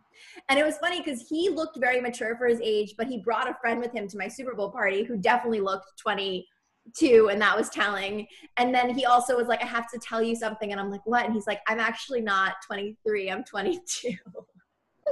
And 0.49 0.59
it 0.59 0.64
was 0.64 0.78
funny 0.78 1.01
because 1.01 1.26
he 1.28 1.49
looked 1.49 1.78
very 1.78 2.01
mature 2.01 2.36
for 2.36 2.47
his 2.47 2.61
age, 2.61 2.95
but 2.97 3.07
he 3.07 3.18
brought 3.18 3.49
a 3.49 3.57
friend 3.61 3.80
with 3.80 3.93
him 3.93 4.09
to 4.09 4.18
my 4.18 4.28
Super 4.28 4.55
Bowl 4.55 4.70
party 4.70 5.05
who 5.05 5.16
definitely 5.16 5.61
looked 5.61 5.93
22, 6.85 7.28
and 7.30 7.41
that 7.41 7.57
was 7.57 7.68
telling. 7.68 8.26
And 8.57 8.74
then 8.74 8.91
he 8.91 9.05
also 9.05 9.37
was 9.37 9.49
like, 9.49 9.62
I 9.62 9.66
have 9.66 9.91
to 9.91 9.99
tell 9.99 10.22
you 10.22 10.35
something. 10.35 10.72
And 10.72 10.80
I'm 10.80 10.91
like, 10.91 11.05
what? 11.05 11.24
And 11.24 11.35
he's 11.35 11.47
like, 11.47 11.61
I'm 11.68 11.80
actually 11.80 12.20
not 12.20 12.55
23, 12.66 13.30
I'm 13.30 13.45
22. 13.45 14.12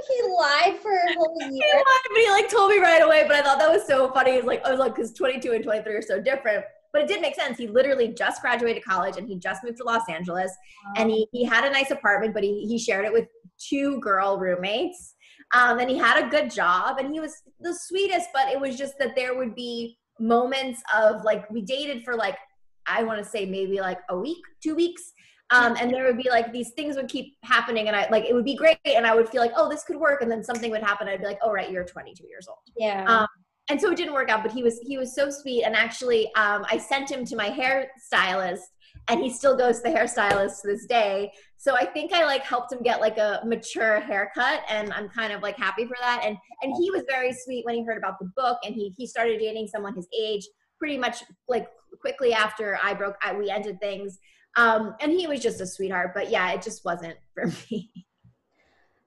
He 0.07 0.21
lied 0.39 0.77
for 0.77 0.93
a 0.93 1.13
whole 1.13 1.37
year. 1.41 1.51
He 1.51 1.59
lied, 1.59 1.99
but 2.09 2.17
he 2.17 2.29
like 2.31 2.49
told 2.49 2.71
me 2.71 2.79
right 2.79 3.03
away. 3.03 3.25
But 3.27 3.35
I 3.35 3.41
thought 3.43 3.59
that 3.59 3.69
was 3.69 3.85
so 3.85 4.09
funny. 4.13 4.35
He's 4.35 4.45
like, 4.45 4.65
I 4.65 4.71
was 4.71 4.79
like, 4.79 4.95
because 4.95 5.13
22 5.13 5.51
and 5.51 5.63
23 5.63 5.93
are 5.93 6.01
so 6.01 6.19
different 6.19 6.63
but 6.93 7.01
it 7.01 7.07
did 7.07 7.21
make 7.21 7.35
sense. 7.35 7.57
He 7.57 7.67
literally 7.67 8.09
just 8.09 8.41
graduated 8.41 8.83
college 8.83 9.17
and 9.17 9.27
he 9.27 9.37
just 9.37 9.63
moved 9.63 9.77
to 9.77 9.83
Los 9.83 10.07
Angeles 10.09 10.51
wow. 10.85 10.93
and 10.97 11.09
he, 11.09 11.27
he 11.31 11.43
had 11.45 11.65
a 11.65 11.71
nice 11.71 11.91
apartment, 11.91 12.33
but 12.33 12.43
he, 12.43 12.65
he 12.67 12.77
shared 12.77 13.05
it 13.05 13.13
with 13.13 13.27
two 13.57 13.99
girl 13.99 14.37
roommates. 14.37 15.15
Um, 15.53 15.79
and 15.79 15.89
he 15.89 15.97
had 15.97 16.23
a 16.23 16.29
good 16.29 16.49
job 16.49 16.97
and 16.97 17.11
he 17.13 17.19
was 17.19 17.33
the 17.59 17.73
sweetest, 17.73 18.29
but 18.33 18.49
it 18.49 18.59
was 18.59 18.77
just 18.77 18.97
that 18.99 19.15
there 19.15 19.37
would 19.37 19.55
be 19.55 19.97
moments 20.21 20.81
of 20.95 21.23
like, 21.23 21.49
we 21.49 21.61
dated 21.61 22.03
for 22.03 22.15
like, 22.15 22.37
I 22.85 23.03
want 23.03 23.23
to 23.23 23.29
say 23.29 23.45
maybe 23.45 23.79
like 23.79 23.99
a 24.09 24.17
week, 24.17 24.39
two 24.63 24.75
weeks. 24.75 25.13
Um, 25.51 25.75
and 25.79 25.93
there 25.93 26.05
would 26.05 26.17
be 26.17 26.29
like 26.29 26.53
these 26.53 26.69
things 26.71 26.95
would 26.95 27.09
keep 27.09 27.35
happening 27.43 27.87
and 27.87 27.95
I 27.95 28.07
like 28.09 28.23
it 28.23 28.33
would 28.33 28.45
be 28.45 28.55
great 28.55 28.77
and 28.85 29.05
I 29.05 29.13
would 29.13 29.27
feel 29.27 29.41
like 29.41 29.51
oh 29.57 29.69
this 29.69 29.83
could 29.83 29.97
work. 29.97 30.21
And 30.21 30.31
then 30.31 30.43
something 30.45 30.71
would 30.71 30.81
happen. 30.81 31.09
I'd 31.09 31.19
be 31.19 31.25
like 31.25 31.39
oh 31.43 31.51
right 31.51 31.69
you're 31.69 31.83
22 31.83 32.25
years 32.25 32.47
old. 32.47 32.59
Yeah. 32.77 33.03
Um, 33.05 33.27
and 33.69 33.79
so 33.79 33.91
it 33.91 33.97
didn't 33.97 34.13
work 34.13 34.29
out 34.29 34.43
but 34.43 34.53
he 34.53 34.63
was 34.63 34.79
he 34.79 34.97
was 34.97 35.13
so 35.13 35.29
sweet. 35.29 35.63
And 35.63 35.75
actually 35.75 36.27
um, 36.35 36.65
i 36.69 36.77
sent 36.77 37.11
him 37.11 37.25
to 37.25 37.35
my 37.35 37.49
hairstylist 37.49 38.61
and 39.09 39.19
he 39.19 39.29
still 39.29 39.57
goes 39.57 39.81
to 39.81 39.83
the 39.83 39.89
hairstylist 39.89 40.61
to 40.61 40.67
this 40.67 40.85
day 40.85 41.33
so 41.61 41.75
i 41.75 41.85
think 41.85 42.11
i 42.11 42.25
like 42.25 42.43
helped 42.43 42.73
him 42.73 42.81
get 42.81 42.99
like 42.99 43.17
a 43.19 43.39
mature 43.45 43.99
haircut 43.99 44.61
and 44.67 44.91
i'm 44.93 45.07
kind 45.07 45.31
of 45.31 45.43
like 45.43 45.55
happy 45.57 45.85
for 45.85 45.95
that. 46.01 46.23
And 46.25 46.35
and 46.63 46.73
he 46.75 46.89
was 46.89 47.03
very 47.07 47.31
sweet 47.31 47.65
when 47.65 47.75
he 47.75 47.85
heard 47.85 47.99
about 47.99 48.17
the 48.19 48.31
book 48.35 48.57
and 48.65 48.73
he 48.73 48.93
he 48.97 49.05
started 49.05 49.39
dating 49.39 49.67
someone 49.67 49.95
his 49.95 50.07
age 50.19 50.47
pretty 50.79 50.97
much 50.97 51.23
like 51.47 51.67
quickly 51.99 52.33
after 52.33 52.79
i 52.83 52.93
broke 52.93 53.15
I, 53.23 53.33
we 53.33 53.49
ended 53.49 53.79
things. 53.79 54.17
Um 54.57 54.95
and 54.99 55.11
he 55.11 55.27
was 55.27 55.39
just 55.39 55.61
a 55.61 55.67
sweetheart 55.67 56.11
but 56.15 56.31
yeah 56.31 56.51
it 56.51 56.63
just 56.63 56.83
wasn't 56.83 57.17
for 57.33 57.45
me. 57.45 57.91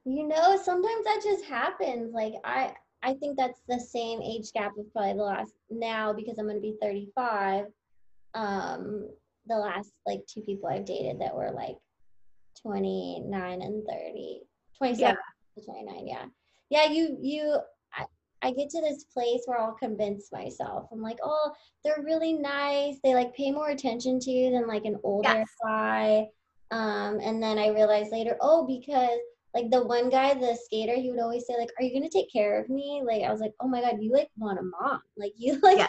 You 0.05 0.29
know 0.29 0.57
sometimes 0.63 1.05
that 1.05 1.21
just 1.25 1.45
happens. 1.45 2.15
Like 2.15 2.35
i 2.45 2.73
I 3.03 3.15
think 3.15 3.37
that's 3.37 3.61
the 3.69 3.79
same 3.81 4.23
age 4.23 4.51
gap 4.55 4.73
of 4.79 4.91
probably 4.93 5.13
the 5.13 5.25
last 5.25 5.53
now 5.71 6.15
because 6.15 6.39
I'm 6.39 6.47
going 6.47 6.57
to 6.57 6.63
be 6.63 6.75
35. 6.81 7.67
Um, 8.33 9.11
the 9.47 9.57
last 9.57 9.93
like 10.07 10.21
two 10.27 10.41
people 10.41 10.71
I've 10.71 10.87
dated 10.87 11.21
that 11.21 11.37
were 11.37 11.51
like 11.51 11.77
29 12.61 13.63
and 13.63 13.83
30, 13.89 14.41
27 14.79 14.99
yeah. 14.99 15.63
to 15.63 15.65
29. 15.65 16.07
Yeah. 16.07 16.25
Yeah. 16.71 16.91
You, 16.91 17.17
you, 17.21 17.57
I, 17.93 18.05
I 18.43 18.53
get 18.53 18.71
to 18.71 18.81
this 18.81 19.05
place 19.05 19.43
where 19.47 19.59
I'll 19.59 19.75
convince 19.75 20.33
myself. 20.33 20.89
I'm 20.93 21.03
like, 21.03 21.19
oh, 21.23 21.53
they're 21.85 22.03
really 22.05 22.33
nice. 22.33 22.97
They 23.03 23.15
like 23.15 23.35
pay 23.35 23.51
more 23.51 23.71
attention 23.71 24.19
to 24.21 24.31
you 24.31 24.51
than 24.51 24.67
like 24.67 24.85
an 24.85 24.99
older 25.03 25.29
yes. 25.29 25.49
guy. 25.65 26.27
Um, 26.71 27.21
and 27.21 27.43
then 27.43 27.59
I 27.59 27.69
realize 27.69 28.11
later, 28.11 28.37
oh, 28.41 28.67
because 28.67 29.19
like 29.55 29.71
the 29.71 29.85
one 29.85 30.11
guy, 30.11 30.35
the 30.35 30.57
skater, 30.57 30.95
he 30.95 31.11
would 31.11 31.21
always 31.21 31.47
say 31.47 31.57
like, 31.57 31.71
"Are 31.79 31.85
you 31.85 31.95
gonna 31.95 32.11
take 32.11 32.33
care 32.33 32.61
of 32.61 32.69
me?" 32.69 33.03
Like 33.07 33.23
I 33.23 33.31
was 33.31 33.41
like, 33.41 33.53
"Oh 33.61 33.69
my 33.69 33.81
god, 33.81 33.99
you 34.01 34.13
like 34.13 34.29
want 34.37 34.59
a 34.59 34.63
mom? 34.63 35.01
Like 35.17 35.33
you 35.37 35.61
like." 35.63 35.79
Yeah. 35.79 35.87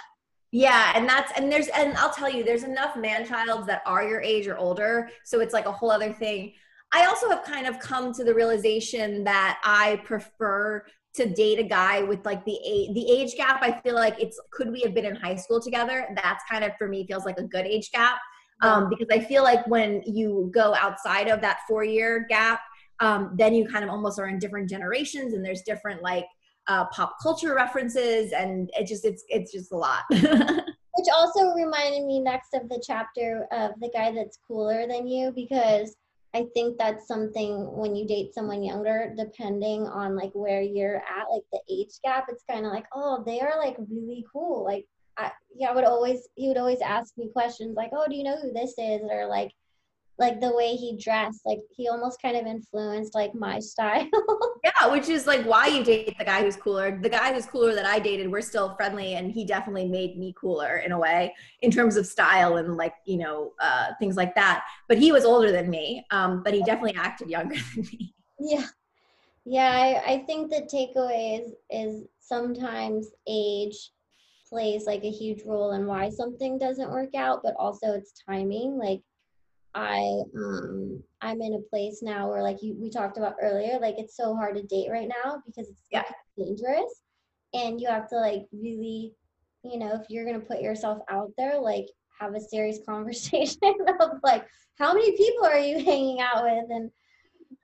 Yeah, 0.56 0.94
and 0.96 1.08
that's 1.08 1.34
and 1.38 1.52
there's 1.52 1.68
and 1.68 1.98
I'll 1.98 2.14
tell 2.14 2.30
you, 2.30 2.42
there's 2.46 2.64
enough 2.64 2.96
man 2.96 3.28
childs 3.28 3.68
that 3.68 3.82
are 3.86 4.08
your 4.08 4.22
age 4.22 4.48
or 4.48 4.58
older, 4.58 5.10
so 5.26 5.42
it's 5.42 5.54
like 5.54 5.66
a 5.66 5.72
whole 5.72 5.92
other 5.92 6.14
thing. 6.14 6.54
I 6.94 7.08
also 7.08 7.30
have 7.30 7.44
kind 7.44 7.68
of 7.68 7.78
come 7.80 8.14
to 8.14 8.24
the 8.24 8.34
realization 8.34 9.26
that 9.26 9.60
I 9.66 10.02
prefer 10.06 10.86
to 11.16 11.26
date 11.26 11.60
a 11.60 11.64
guy 11.64 12.04
with 12.04 12.26
like 12.26 12.46
the 12.46 12.58
age 12.66 12.94
the 12.94 13.12
age 13.12 13.36
gap. 13.36 13.62
I 13.62 13.82
feel 13.82 13.96
like 13.96 14.16
it's 14.18 14.40
could 14.52 14.72
we 14.72 14.80
have 14.84 14.94
been 14.94 15.04
in 15.06 15.18
high 15.18 15.36
school 15.36 15.62
together? 15.62 16.08
That's 16.24 16.44
kind 16.50 16.64
of 16.64 16.72
for 16.78 16.88
me 16.88 17.06
feels 17.06 17.26
like 17.26 17.38
a 17.38 17.44
good 17.44 17.66
age 17.66 17.92
gap 17.92 18.20
um, 18.62 18.90
because 18.90 19.08
i 19.12 19.20
feel 19.20 19.44
like 19.44 19.66
when 19.68 20.02
you 20.06 20.50
go 20.54 20.74
outside 20.76 21.28
of 21.28 21.42
that 21.42 21.60
four 21.68 21.84
year 21.84 22.26
gap 22.30 22.62
um, 23.02 23.36
then 23.38 23.54
you 23.54 23.68
kind 23.68 23.84
of 23.84 23.90
almost 23.90 24.20
are 24.20 24.28
in 24.28 24.40
different 24.40 24.70
generations 24.70 25.34
and 25.34 25.44
there's 25.44 25.62
different 25.64 26.02
like 26.02 26.26
uh, 26.68 26.86
pop 26.86 27.16
culture 27.22 27.54
references 27.56 28.32
and 28.32 28.70
it 28.78 28.88
just 28.88 29.06
it's 29.06 29.24
it's 29.30 29.52
just 29.52 29.72
a 29.72 29.78
lot 29.78 30.04
which 30.10 31.08
also 31.14 31.54
reminded 31.54 32.06
me 32.06 32.20
next 32.20 32.54
of 32.54 32.68
the 32.70 32.82
chapter 32.86 33.48
of 33.52 33.72
the 33.80 33.90
guy 33.94 34.12
that's 34.12 34.40
cooler 34.48 34.88
than 34.88 35.08
you 35.08 35.32
because 35.36 35.96
I 36.36 36.48
think 36.54 36.78
that's 36.78 37.08
something 37.08 37.72
when 37.78 37.96
you 37.96 38.06
date 38.06 38.34
someone 38.34 38.62
younger, 38.62 39.14
depending 39.16 39.88
on 39.88 40.18
like 40.18 40.32
where 40.34 40.62
you're 40.62 40.98
at, 40.98 41.32
like 41.32 41.44
the 41.54 41.62
age 41.70 41.94
gap, 42.04 42.26
it's 42.28 42.44
kind 42.50 42.66
of 42.66 42.74
like, 42.74 42.86
oh, 42.94 43.24
they 43.26 43.40
are 43.40 43.58
like 43.58 43.78
really 43.90 44.26
cool. 44.34 44.66
Like, 44.66 44.86
I, 45.16 45.32
yeah, 45.56 45.70
I 45.70 45.74
would 45.74 45.86
always, 45.86 46.28
he 46.36 46.50
would 46.50 46.58
always 46.58 46.82
ask 46.82 47.18
me 47.18 47.30
questions 47.32 47.78
like, 47.78 47.92
oh, 47.94 48.06
do 48.10 48.18
you 48.18 48.26
know 48.26 48.36
who 48.36 48.52
this 48.52 48.74
is? 48.78 49.02
Or 49.10 49.28
like, 49.28 49.54
like 50.18 50.40
the 50.40 50.56
way 50.56 50.76
he 50.76 50.98
dressed 50.98 51.42
like 51.46 51.60
he 51.76 51.90
almost 51.90 52.22
kind 52.22 52.38
of 52.38 52.46
influenced 52.46 53.14
like 53.14 53.34
my 53.36 53.60
style. 53.72 54.08
Yeah 54.64 54.92
which 54.92 55.10
is 55.10 55.28
like 55.28 55.46
why 55.46 55.68
you 55.68 55.84
date 55.84 56.18
the 56.18 56.26
guy 56.26 56.42
who's 56.42 56.56
cooler. 56.56 56.98
The 57.02 57.10
guy 57.10 57.34
who's 57.34 57.46
cooler 57.46 57.74
that 57.76 57.86
i 57.86 58.00
dated 58.00 58.32
we're 58.32 58.42
still 58.42 58.76
friendly 58.76 59.16
and 59.16 59.32
he 59.32 59.46
definitely 59.46 59.88
made 59.88 60.18
me 60.18 60.34
cooler 60.40 60.78
in 60.78 60.92
a 60.92 61.00
way 61.00 61.34
in 61.62 61.72
terms 61.72 61.98
of 61.98 62.06
style 62.06 62.58
and 62.58 62.78
like 62.78 62.94
you 63.06 63.18
know 63.18 63.54
uh, 63.60 63.88
things 64.00 64.16
like 64.16 64.36
that. 64.36 64.64
But 64.88 64.98
he 64.98 65.12
was 65.12 65.26
older 65.26 65.52
than 65.52 65.70
me 65.70 66.06
um, 66.12 66.44
but 66.44 66.54
he 66.54 66.64
definitely 66.64 66.96
acted 66.96 67.30
younger 67.30 67.56
than 67.76 67.86
me. 67.86 68.14
Yeah. 68.38 68.66
Yeah 69.46 69.72
I, 69.72 70.14
I 70.14 70.18
think 70.26 70.50
the 70.50 70.68
takeaway 70.72 71.40
is 71.40 71.54
is 71.70 72.06
sometimes 72.20 73.12
age 73.28 73.92
plays 74.50 74.86
like 74.86 75.04
a 75.04 75.10
huge 75.10 75.44
role 75.46 75.72
in 75.72 75.88
why 75.88 76.10
something 76.10 76.58
doesn't 76.58 76.92
work 76.92 77.16
out 77.16 77.42
but 77.44 77.56
also 77.58 77.94
it's 77.94 78.14
timing. 78.28 78.78
Like 78.78 79.02
I 79.76 80.22
um 80.36 81.04
I'm 81.22 81.42
in 81.42 81.56
a 81.56 81.70
place 81.70 82.02
now 82.02 82.30
where 82.30 82.42
like 82.42 82.64
you 82.64 82.76
we 82.80 82.90
talked 82.90 83.18
about 83.18 83.36
earlier, 83.42 83.78
like 83.80 83.96
it's 83.98 84.16
so 84.16 84.34
hard 84.34 84.56
to 84.56 84.64
date 84.64 84.90
right 84.90 85.10
now 85.24 85.42
because 85.46 85.70
it's 85.70 85.82
yeah. 85.92 86.04
dangerous. 86.38 87.02
And 87.54 87.80
you 87.80 87.88
have 87.88 88.10
to 88.10 88.16
like 88.16 88.46
really, 88.54 89.14
you 89.64 89.78
know, 89.78 89.94
if 89.94 90.10
you're 90.10 90.26
gonna 90.26 90.40
put 90.40 90.62
yourself 90.62 91.00
out 91.10 91.32
there, 91.38 91.60
like 91.60 91.88
have 92.20 92.34
a 92.36 92.40
serious 92.40 92.80
conversation 92.88 93.76
of 94.00 94.12
like 94.24 94.48
how 94.80 94.94
many 94.94 95.12
people 95.12 95.46
are 95.46 95.60
you 95.60 95.84
hanging 95.86 96.22
out 96.22 96.44
with? 96.44 96.66
And 96.70 96.90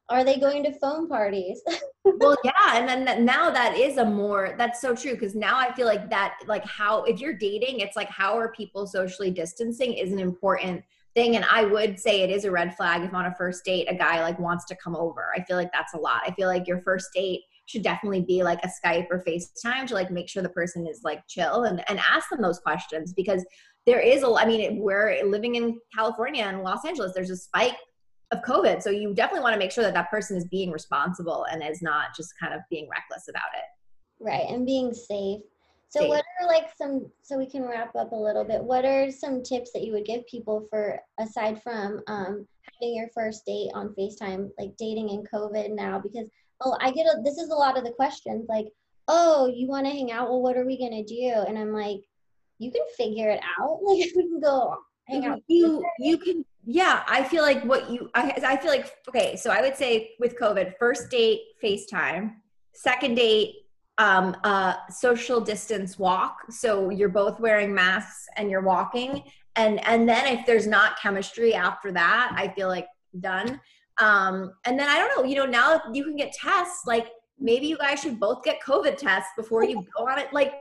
are 0.10 0.26
they 0.26 0.38
going 0.38 0.64
to 0.64 0.78
phone 0.80 1.08
parties? 1.08 1.62
Well 2.04 2.36
yeah 2.44 2.78
and 2.78 2.90
then 2.90 3.06
that, 3.06 3.22
now 3.22 3.52
that 3.52 3.78
is 3.78 3.98
a 3.98 4.06
more 4.06 4.56
that's 4.58 4.82
so 4.82 4.96
true 4.96 5.14
because 5.14 5.36
now 5.36 5.60
i 5.60 5.72
feel 5.74 5.86
like 5.86 6.10
that 6.10 6.38
like 6.48 6.66
how 6.66 7.04
if 7.04 7.20
you're 7.20 7.34
dating 7.34 7.80
it's 7.80 7.96
like 7.96 8.10
how 8.10 8.38
are 8.38 8.52
people 8.54 8.88
socially 8.88 9.30
distancing 9.30 9.94
is 9.94 10.12
an 10.12 10.18
important 10.18 10.84
thing 11.14 11.36
and 11.36 11.46
i 11.52 11.64
would 11.64 12.00
say 12.00 12.22
it 12.22 12.30
is 12.30 12.46
a 12.46 12.52
red 12.52 12.76
flag 12.76 13.04
if 13.04 13.14
on 13.14 13.26
a 13.26 13.36
first 13.36 13.64
date 13.66 13.88
a 13.90 13.96
guy 13.96 14.22
like 14.22 14.40
wants 14.40 14.66
to 14.66 14.76
come 14.76 14.96
over. 14.96 15.32
I 15.36 15.44
feel 15.44 15.58
like 15.58 15.72
that's 15.72 15.94
a 15.94 15.98
lot. 15.98 16.22
I 16.26 16.32
feel 16.32 16.48
like 16.48 16.68
your 16.68 16.82
first 16.82 17.10
date 17.14 17.42
should 17.66 17.84
definitely 17.84 18.22
be 18.22 18.44
like 18.44 18.60
a 18.64 18.70
skype 18.70 19.08
or 19.10 19.24
facetime 19.24 19.88
to 19.88 19.94
like 19.94 20.12
make 20.12 20.28
sure 20.28 20.44
the 20.44 20.50
person 20.50 20.88
is 20.88 21.02
like 21.04 21.22
chill 21.28 21.64
and, 21.64 21.84
and 21.90 22.00
ask 22.00 22.30
them 22.30 22.42
those 22.42 22.60
questions 22.60 23.14
because 23.14 23.46
there 23.86 24.00
is 24.00 24.24
a 24.24 24.34
i 24.38 24.46
mean 24.46 24.80
we're 24.80 25.24
living 25.26 25.56
in 25.56 25.80
california 25.96 26.44
and 26.44 26.64
los 26.64 26.86
angeles 26.86 27.14
there's 27.14 27.30
a 27.30 27.38
spike 27.38 27.78
of 28.32 28.40
covid 28.42 28.82
so 28.82 28.90
you 28.90 29.14
definitely 29.14 29.42
want 29.42 29.54
to 29.54 29.60
make 29.60 29.72
sure 29.72 29.84
that 29.84 29.94
that 29.94 30.10
person 30.10 30.36
is 30.36 30.46
being 30.46 30.72
responsible 30.72 31.46
and 31.52 31.64
is 31.64 31.82
not 31.82 32.08
just 32.16 32.34
kind 32.40 32.54
of 32.54 32.62
being 32.70 32.88
reckless 32.90 33.28
about 33.30 33.50
it. 33.56 34.24
Right 34.24 34.46
and 34.50 34.66
being 34.66 34.94
safe 34.94 35.42
so 35.92 36.08
what 36.08 36.24
are 36.40 36.48
like 36.48 36.70
some 36.78 37.12
so 37.22 37.38
we 37.38 37.46
can 37.46 37.64
wrap 37.64 37.94
up 37.98 38.14
a 38.14 38.16
little 38.16 38.46
bit. 38.46 38.64
What 38.64 38.86
are 38.86 39.12
some 39.12 39.44
tips 39.44 39.74
that 39.74 39.84
you 39.84 39.92
would 39.92 40.06
give 40.06 40.26
people 40.26 40.66
for 40.70 40.98
aside 41.20 41.62
from 41.62 42.00
um, 42.08 42.48
having 42.64 42.96
your 42.96 43.10
first 43.14 43.46
date 43.46 43.72
on 43.74 43.94
FaceTime, 44.00 44.52
like 44.58 44.78
dating 44.78 45.10
in 45.10 45.26
COVID 45.26 45.76
now? 45.76 46.00
Because 46.00 46.28
oh, 46.62 46.78
I 46.80 46.92
get 46.92 47.08
a, 47.08 47.22
this 47.26 47.38
is 47.38 47.50
a 47.50 47.56
lot 47.56 47.78
of 47.78 47.84
the 47.84 47.92
questions 47.92 48.46
like, 48.48 48.68
oh, 49.10 49.52
you 49.54 49.68
want 49.68 49.86
to 49.86 49.92
hang 49.92 50.14
out? 50.14 50.30
Well, 50.30 50.42
what 50.42 50.56
are 50.56 50.66
we 50.66 50.80
gonna 50.80 51.04
do? 51.04 51.44
And 51.46 51.60
I'm 51.60 51.74
like, 51.74 52.00
you 52.58 52.72
can 52.72 52.84
figure 52.98 53.30
it 53.30 53.42
out. 53.60 53.80
Like 53.84 54.12
we 54.16 54.30
can 54.30 54.40
go 54.40 54.78
hang 55.10 55.26
out. 55.26 55.40
You 55.48 55.84
you 56.00 56.18
can 56.18 56.46
yeah. 56.64 57.04
I 57.06 57.22
feel 57.22 57.44
like 57.44 57.66
what 57.66 57.92
you 57.92 58.10
I 58.14 58.34
I 58.46 58.56
feel 58.56 58.72
like 58.72 58.94
okay. 59.10 59.36
So 59.36 59.52
I 59.52 59.60
would 59.60 59.76
say 59.76 60.12
with 60.22 60.40
COVID, 60.40 60.76
first 60.80 61.10
date 61.10 61.42
FaceTime, 61.62 62.36
second 62.74 63.16
date 63.16 63.56
um, 64.02 64.36
a 64.44 64.78
social 64.90 65.40
distance 65.40 66.00
walk. 66.00 66.38
So 66.50 66.90
you're 66.90 67.10
both 67.10 67.40
wearing 67.40 67.72
masks 67.72 68.26
and 68.36 68.50
you're 68.50 68.64
walking. 68.64 69.24
And 69.56 69.86
and 69.86 70.10
then 70.10 70.26
if 70.26 70.46
there's 70.48 70.66
not 70.66 71.00
chemistry 71.00 71.54
after 71.54 71.92
that, 71.92 72.34
I 72.36 72.48
feel 72.56 72.68
like 72.68 72.88
done. 73.20 73.62
Um, 74.00 74.54
and 74.66 74.80
then 74.80 74.90
I 74.90 74.98
don't 74.98 75.16
know, 75.16 75.30
you 75.30 75.36
know, 75.36 75.46
now 75.46 75.82
you 75.94 76.04
can 76.04 76.16
get 76.16 76.34
tests, 76.34 76.88
like 76.88 77.10
maybe 77.40 77.68
you 77.68 77.78
guys 77.78 78.02
should 78.02 78.20
both 78.20 78.44
get 78.44 78.58
COVID 78.66 78.98
tests 78.98 79.30
before 79.38 79.64
you 79.64 79.86
go 79.96 80.08
on 80.08 80.18
it. 80.18 80.34
Like, 80.34 80.54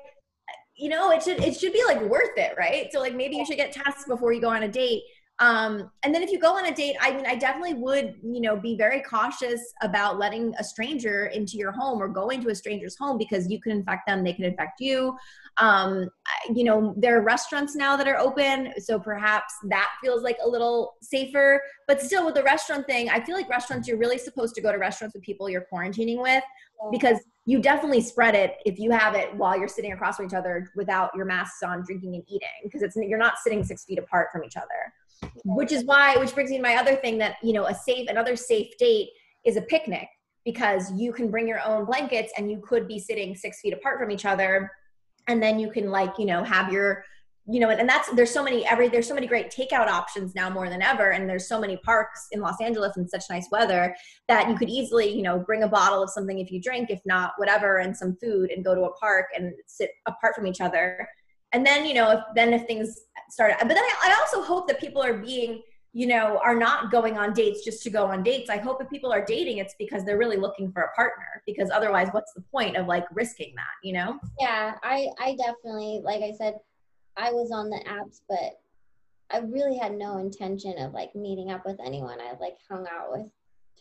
you 0.76 0.90
know, 0.90 1.10
it 1.10 1.22
should 1.22 1.42
it 1.42 1.56
should 1.56 1.72
be 1.72 1.82
like 1.86 2.02
worth 2.02 2.36
it, 2.36 2.54
right? 2.58 2.88
So 2.92 3.00
like 3.00 3.14
maybe 3.14 3.36
you 3.36 3.46
should 3.46 3.56
get 3.56 3.72
tests 3.72 4.04
before 4.06 4.34
you 4.34 4.42
go 4.42 4.50
on 4.50 4.64
a 4.64 4.68
date. 4.68 5.02
Um, 5.40 5.90
and 6.02 6.14
then 6.14 6.22
if 6.22 6.30
you 6.30 6.38
go 6.38 6.54
on 6.54 6.66
a 6.66 6.74
date, 6.74 6.96
I 7.00 7.12
mean, 7.12 7.24
I 7.26 7.34
definitely 7.34 7.72
would, 7.74 8.16
you 8.22 8.42
know, 8.42 8.56
be 8.56 8.76
very 8.76 9.00
cautious 9.00 9.72
about 9.80 10.18
letting 10.18 10.54
a 10.58 10.64
stranger 10.64 11.26
into 11.26 11.56
your 11.56 11.72
home 11.72 12.00
or 12.00 12.08
going 12.08 12.42
to 12.42 12.50
a 12.50 12.54
stranger's 12.54 12.94
home 12.98 13.16
because 13.16 13.50
you 13.50 13.58
can 13.58 13.72
infect 13.72 14.06
them, 14.06 14.22
they 14.22 14.34
can 14.34 14.44
infect 14.44 14.80
you. 14.80 15.16
Um, 15.56 16.10
you 16.54 16.64
know, 16.64 16.94
there 16.98 17.18
are 17.18 17.22
restaurants 17.22 17.74
now 17.74 17.96
that 17.96 18.06
are 18.06 18.18
open, 18.18 18.74
so 18.78 18.98
perhaps 18.98 19.54
that 19.68 19.88
feels 20.04 20.22
like 20.22 20.36
a 20.44 20.48
little 20.48 20.96
safer. 21.00 21.62
But 21.88 22.02
still, 22.02 22.26
with 22.26 22.34
the 22.34 22.42
restaurant 22.42 22.86
thing, 22.86 23.08
I 23.08 23.24
feel 23.24 23.34
like 23.34 23.48
restaurants, 23.48 23.88
you're 23.88 23.98
really 23.98 24.18
supposed 24.18 24.54
to 24.56 24.60
go 24.60 24.70
to 24.70 24.78
restaurants 24.78 25.14
with 25.14 25.22
people 25.22 25.48
you're 25.48 25.66
quarantining 25.72 26.20
with 26.20 26.44
because 26.90 27.18
you 27.46 27.60
definitely 27.60 28.00
spread 28.00 28.34
it 28.34 28.56
if 28.64 28.78
you 28.78 28.90
have 28.90 29.14
it 29.14 29.34
while 29.34 29.58
you're 29.58 29.68
sitting 29.68 29.92
across 29.92 30.16
from 30.16 30.26
each 30.26 30.34
other 30.34 30.70
without 30.76 31.10
your 31.16 31.24
masks 31.24 31.62
on, 31.62 31.82
drinking 31.84 32.14
and 32.14 32.24
eating 32.28 32.48
because 32.62 32.82
it's 32.82 32.96
you're 32.96 33.18
not 33.18 33.34
sitting 33.42 33.64
six 33.64 33.84
feet 33.84 33.98
apart 33.98 34.28
from 34.32 34.44
each 34.44 34.56
other 34.56 34.92
which 35.44 35.72
is 35.72 35.84
why 35.84 36.16
which 36.16 36.34
brings 36.34 36.50
me 36.50 36.56
to 36.56 36.62
my 36.62 36.76
other 36.76 36.96
thing 36.96 37.18
that 37.18 37.36
you 37.42 37.52
know 37.52 37.66
a 37.66 37.74
safe 37.74 38.08
another 38.08 38.36
safe 38.36 38.76
date 38.78 39.10
is 39.44 39.56
a 39.56 39.62
picnic 39.62 40.08
because 40.44 40.92
you 40.92 41.12
can 41.12 41.30
bring 41.30 41.46
your 41.46 41.60
own 41.64 41.84
blankets 41.84 42.32
and 42.36 42.50
you 42.50 42.60
could 42.66 42.88
be 42.88 42.98
sitting 42.98 43.34
six 43.34 43.60
feet 43.60 43.72
apart 43.72 43.98
from 44.00 44.10
each 44.10 44.24
other. 44.24 44.70
And 45.28 45.42
then 45.42 45.58
you 45.58 45.70
can 45.70 45.90
like 45.90 46.18
you 46.18 46.26
know 46.26 46.42
have 46.42 46.72
your 46.72 47.04
you 47.46 47.60
know 47.60 47.70
and, 47.70 47.80
and 47.80 47.88
that's 47.88 48.10
there's 48.14 48.30
so 48.30 48.42
many 48.42 48.66
every 48.66 48.88
there's 48.88 49.06
so 49.06 49.14
many 49.14 49.26
great 49.26 49.50
takeout 49.50 49.86
options 49.86 50.34
now 50.34 50.48
more 50.50 50.68
than 50.68 50.82
ever. 50.82 51.10
And 51.10 51.28
there's 51.28 51.46
so 51.46 51.60
many 51.60 51.76
parks 51.78 52.26
in 52.32 52.40
los 52.40 52.60
angeles 52.60 52.96
in 52.96 53.08
such 53.08 53.24
nice 53.28 53.48
weather 53.52 53.94
that 54.28 54.48
you 54.48 54.56
could 54.56 54.68
easily 54.68 55.14
you 55.14 55.22
know 55.22 55.38
bring 55.38 55.62
a 55.62 55.68
bottle 55.68 56.02
of 56.02 56.10
something 56.10 56.38
if 56.38 56.50
you 56.50 56.60
drink 56.60 56.90
if 56.90 57.00
not 57.04 57.32
whatever 57.36 57.78
and 57.78 57.96
some 57.96 58.16
food 58.16 58.50
and 58.50 58.64
go 58.64 58.74
to 58.74 58.82
a 58.82 58.92
park 58.94 59.26
and 59.36 59.52
sit 59.66 59.90
apart 60.06 60.34
from 60.34 60.46
each 60.46 60.60
other 60.60 61.08
and 61.52 61.66
then 61.66 61.84
you 61.84 61.94
know 61.94 62.10
if 62.10 62.20
then 62.34 62.52
if 62.52 62.66
things 62.66 63.00
start 63.28 63.54
but 63.60 63.68
then 63.68 63.78
I, 63.78 64.10
I 64.10 64.16
also 64.20 64.42
hope 64.42 64.68
that 64.68 64.80
people 64.80 65.02
are 65.02 65.14
being 65.14 65.62
you 65.92 66.06
know 66.06 66.40
are 66.44 66.54
not 66.54 66.90
going 66.90 67.18
on 67.18 67.32
dates 67.32 67.64
just 67.64 67.82
to 67.82 67.90
go 67.90 68.06
on 68.06 68.22
dates. 68.22 68.48
I 68.48 68.58
hope 68.58 68.80
if 68.82 68.88
people 68.88 69.12
are 69.12 69.24
dating 69.24 69.58
it's 69.58 69.74
because 69.78 70.04
they're 70.04 70.18
really 70.18 70.36
looking 70.36 70.70
for 70.72 70.82
a 70.82 70.92
partner 70.92 71.42
because 71.46 71.70
otherwise 71.70 72.08
what's 72.12 72.32
the 72.32 72.42
point 72.42 72.76
of 72.76 72.86
like 72.86 73.04
risking 73.12 73.52
that 73.56 73.74
you 73.82 73.92
know? 73.92 74.18
Yeah 74.38 74.74
i 74.82 75.08
i 75.18 75.36
definitely 75.36 76.00
like 76.04 76.22
i 76.22 76.32
said 76.32 76.54
i 77.16 77.32
was 77.32 77.50
on 77.50 77.70
the 77.70 77.82
apps 77.88 78.20
but 78.28 78.60
i 79.32 79.38
really 79.38 79.78
had 79.78 79.92
no 79.92 80.18
intention 80.18 80.78
of 80.78 80.92
like 80.92 81.14
meeting 81.14 81.50
up 81.50 81.64
with 81.66 81.78
anyone. 81.84 82.20
I 82.20 82.36
like 82.40 82.56
hung 82.68 82.86
out 82.86 83.12
with 83.12 83.26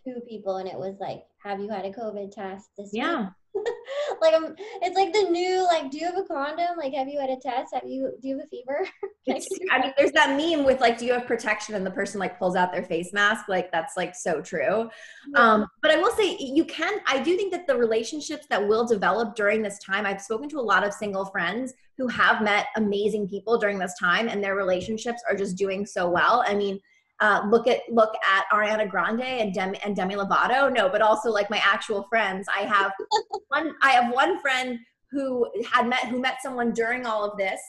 two 0.03 0.21
people 0.27 0.57
and 0.57 0.67
it 0.67 0.77
was 0.77 0.95
like 0.99 1.23
have 1.43 1.59
you 1.59 1.69
had 1.69 1.85
a 1.85 1.91
covid 1.91 2.31
test 2.31 2.69
this 2.77 2.89
yeah. 2.93 3.19
week? 3.19 3.29
like 4.21 4.33
I'm, 4.33 4.55
it's 4.81 4.95
like 4.95 5.13
the 5.13 5.29
new 5.29 5.63
like 5.65 5.91
do 5.91 5.97
you 5.97 6.05
have 6.05 6.17
a 6.17 6.23
condom? 6.23 6.77
Like 6.77 6.93
have 6.93 7.07
you 7.07 7.19
had 7.19 7.29
a 7.29 7.37
test? 7.37 7.73
Have 7.73 7.87
you 7.87 8.13
do 8.21 8.27
you 8.27 8.37
have 8.37 8.45
a 8.45 8.47
fever? 8.47 8.87
Like, 9.27 9.43
i 9.71 9.79
mean 9.79 9.93
there's 9.95 10.11
that 10.13 10.35
meme 10.35 10.65
with 10.65 10.81
like 10.81 10.97
do 10.97 11.05
you 11.05 11.13
have 11.13 11.27
protection? 11.27 11.75
And 11.75 11.85
the 11.85 11.91
person 11.91 12.19
like 12.19 12.39
pulls 12.39 12.55
out 12.55 12.71
their 12.71 12.83
face 12.83 13.13
mask. 13.13 13.47
Like 13.47 13.71
that's 13.71 13.95
like 13.95 14.15
so 14.15 14.41
true. 14.41 14.89
Yeah. 15.35 15.39
um 15.39 15.67
but 15.83 15.91
i 15.91 15.97
will 15.97 16.11
say 16.11 16.35
you 16.39 16.65
can 16.65 16.99
i 17.05 17.19
do 17.19 17.35
think 17.37 17.51
that 17.51 17.67
the 17.67 17.77
relationships 17.77 18.47
that 18.49 18.65
will 18.65 18.85
develop 18.87 19.35
during 19.35 19.61
this 19.61 19.77
time 19.79 20.05
i've 20.05 20.21
spoken 20.21 20.49
to 20.49 20.59
a 20.59 20.61
lot 20.61 20.83
of 20.83 20.93
single 20.93 21.25
friends 21.25 21.73
who 21.97 22.07
have 22.07 22.41
met 22.41 22.67
amazing 22.77 23.27
people 23.27 23.57
during 23.59 23.77
this 23.77 23.93
time 23.99 24.29
and 24.29 24.43
their 24.43 24.55
relationships 24.55 25.21
are 25.29 25.35
just 25.35 25.57
doing 25.57 25.85
so 25.85 26.09
well. 26.09 26.43
I 26.47 26.55
mean 26.55 26.79
uh, 27.21 27.41
look 27.49 27.67
at 27.67 27.81
look 27.91 28.13
at 28.27 28.45
Ariana 28.51 28.89
Grande 28.89 29.21
and 29.21 29.53
Demi 29.53 29.79
and 29.83 29.95
Demi 29.95 30.15
Lovato. 30.15 30.71
No, 30.71 30.89
but 30.89 31.01
also 31.01 31.29
like 31.29 31.49
my 31.49 31.61
actual 31.63 32.03
friends. 32.03 32.47
I 32.53 32.61
have 32.61 32.91
one. 33.49 33.75
I 33.81 33.91
have 33.91 34.13
one 34.13 34.39
friend 34.39 34.79
who 35.11 35.49
had 35.71 35.87
met 35.87 36.07
who 36.07 36.19
met 36.19 36.41
someone 36.41 36.71
during 36.71 37.05
all 37.05 37.29
of 37.29 37.37
this, 37.37 37.59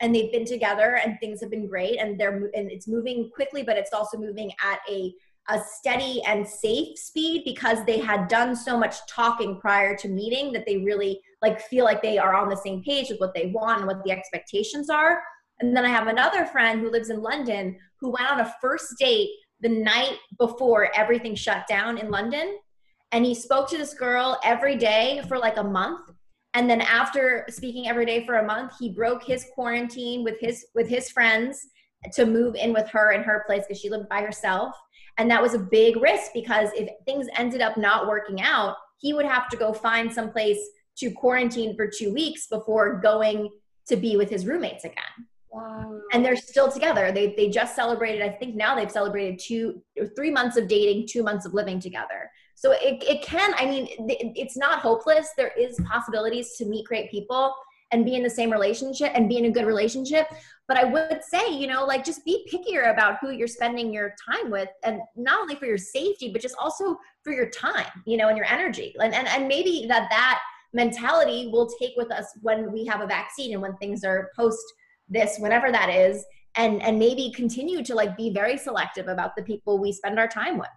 and 0.00 0.14
they've 0.14 0.32
been 0.32 0.44
together 0.44 0.98
and 1.04 1.18
things 1.20 1.40
have 1.40 1.50
been 1.50 1.68
great. 1.68 1.98
And 1.98 2.18
they're 2.18 2.50
and 2.54 2.70
it's 2.70 2.88
moving 2.88 3.30
quickly, 3.34 3.62
but 3.62 3.76
it's 3.76 3.92
also 3.92 4.18
moving 4.18 4.50
at 4.62 4.80
a 4.88 5.14
a 5.48 5.60
steady 5.78 6.22
and 6.26 6.46
safe 6.46 6.98
speed 6.98 7.42
because 7.44 7.84
they 7.84 7.98
had 7.98 8.28
done 8.28 8.54
so 8.54 8.78
much 8.78 8.96
talking 9.08 9.58
prior 9.60 9.96
to 9.96 10.08
meeting 10.08 10.52
that 10.52 10.64
they 10.66 10.78
really 10.78 11.20
like 11.42 11.60
feel 11.60 11.84
like 11.84 12.02
they 12.02 12.18
are 12.18 12.34
on 12.34 12.48
the 12.48 12.56
same 12.56 12.82
page 12.82 13.08
with 13.08 13.18
what 13.18 13.34
they 13.34 13.46
want 13.46 13.78
and 13.78 13.86
what 13.86 14.02
the 14.04 14.10
expectations 14.10 14.90
are. 14.90 15.22
And 15.60 15.76
then 15.76 15.84
I 15.84 15.88
have 15.88 16.06
another 16.06 16.46
friend 16.46 16.80
who 16.80 16.90
lives 16.90 17.10
in 17.10 17.22
London 17.22 17.76
who 18.00 18.10
went 18.10 18.30
on 18.30 18.40
a 18.40 18.54
first 18.60 18.98
date 18.98 19.30
the 19.60 19.68
night 19.68 20.16
before 20.38 20.90
everything 20.96 21.34
shut 21.34 21.66
down 21.66 21.98
in 21.98 22.10
London. 22.10 22.58
And 23.12 23.24
he 23.24 23.34
spoke 23.34 23.68
to 23.70 23.78
this 23.78 23.94
girl 23.94 24.38
every 24.44 24.76
day 24.76 25.22
for 25.28 25.38
like 25.38 25.56
a 25.56 25.64
month. 25.64 26.10
And 26.54 26.68
then 26.68 26.80
after 26.80 27.46
speaking 27.48 27.88
every 27.88 28.06
day 28.06 28.24
for 28.24 28.36
a 28.36 28.46
month, 28.46 28.72
he 28.78 28.90
broke 28.90 29.22
his 29.24 29.46
quarantine 29.54 30.24
with 30.24 30.40
his 30.40 30.66
with 30.74 30.88
his 30.88 31.10
friends 31.10 31.68
to 32.14 32.24
move 32.24 32.54
in 32.54 32.72
with 32.72 32.88
her 32.88 33.12
in 33.12 33.22
her 33.22 33.44
place 33.46 33.64
because 33.66 33.80
she 33.80 33.90
lived 33.90 34.08
by 34.08 34.22
herself. 34.22 34.74
And 35.18 35.30
that 35.30 35.42
was 35.42 35.54
a 35.54 35.58
big 35.58 35.96
risk 35.96 36.30
because 36.32 36.70
if 36.74 36.88
things 37.04 37.26
ended 37.36 37.60
up 37.60 37.76
not 37.76 38.08
working 38.08 38.40
out, 38.40 38.76
he 38.98 39.12
would 39.12 39.26
have 39.26 39.48
to 39.50 39.56
go 39.56 39.72
find 39.72 40.12
some 40.12 40.30
place 40.30 40.58
to 40.98 41.10
quarantine 41.10 41.76
for 41.76 41.86
two 41.86 42.12
weeks 42.12 42.46
before 42.46 43.00
going 43.00 43.50
to 43.88 43.96
be 43.96 44.16
with 44.16 44.30
his 44.30 44.46
roommates 44.46 44.84
again. 44.84 45.28
Wow. 45.52 46.00
And 46.12 46.24
they're 46.24 46.36
still 46.36 46.70
together. 46.70 47.10
They 47.10 47.34
they 47.36 47.48
just 47.48 47.74
celebrated, 47.74 48.22
I 48.22 48.28
think 48.28 48.54
now 48.54 48.74
they've 48.74 48.90
celebrated 48.90 49.40
two 49.40 49.82
or 49.98 50.06
three 50.06 50.30
months 50.30 50.56
of 50.56 50.68
dating, 50.68 51.08
two 51.08 51.22
months 51.22 51.44
of 51.44 51.54
living 51.54 51.80
together. 51.80 52.30
So 52.54 52.72
it, 52.72 53.02
it 53.02 53.22
can, 53.22 53.54
I 53.56 53.64
mean, 53.64 53.88
it's 54.36 54.56
not 54.56 54.80
hopeless. 54.80 55.30
There 55.36 55.52
is 55.58 55.80
possibilities 55.88 56.56
to 56.58 56.66
meet 56.66 56.86
great 56.86 57.10
people 57.10 57.54
and 57.90 58.04
be 58.04 58.14
in 58.14 58.22
the 58.22 58.30
same 58.30 58.52
relationship 58.52 59.10
and 59.14 59.28
be 59.28 59.38
in 59.38 59.46
a 59.46 59.50
good 59.50 59.66
relationship. 59.66 60.26
But 60.68 60.76
I 60.76 60.84
would 60.84 61.20
say, 61.26 61.50
you 61.52 61.66
know, 61.66 61.84
like 61.84 62.04
just 62.04 62.24
be 62.24 62.46
pickier 62.52 62.92
about 62.92 63.16
who 63.20 63.30
you're 63.30 63.48
spending 63.48 63.92
your 63.92 64.14
time 64.30 64.50
with 64.50 64.68
and 64.84 65.00
not 65.16 65.40
only 65.40 65.56
for 65.56 65.66
your 65.66 65.78
safety, 65.78 66.30
but 66.30 66.42
just 66.42 66.54
also 66.60 66.96
for 67.24 67.32
your 67.32 67.48
time, 67.48 67.90
you 68.06 68.16
know, 68.16 68.28
and 68.28 68.36
your 68.36 68.46
energy. 68.46 68.94
And, 69.00 69.14
and, 69.14 69.26
and 69.26 69.48
maybe 69.48 69.86
that 69.88 70.08
that 70.10 70.40
mentality 70.72 71.50
we'll 71.52 71.70
take 71.80 71.94
with 71.96 72.12
us 72.12 72.26
when 72.42 72.70
we 72.70 72.86
have 72.86 73.00
a 73.00 73.06
vaccine 73.06 73.52
and 73.52 73.62
when 73.62 73.76
things 73.78 74.04
are 74.04 74.30
post 74.36 74.62
this 75.10 75.36
whenever 75.38 75.70
that 75.70 75.90
is 75.90 76.24
and 76.56 76.82
and 76.82 76.98
maybe 76.98 77.32
continue 77.34 77.82
to 77.84 77.94
like 77.94 78.16
be 78.16 78.30
very 78.30 78.56
selective 78.56 79.08
about 79.08 79.36
the 79.36 79.42
people 79.42 79.78
we 79.78 79.92
spend 79.92 80.18
our 80.18 80.28
time 80.28 80.58
with. 80.58 80.68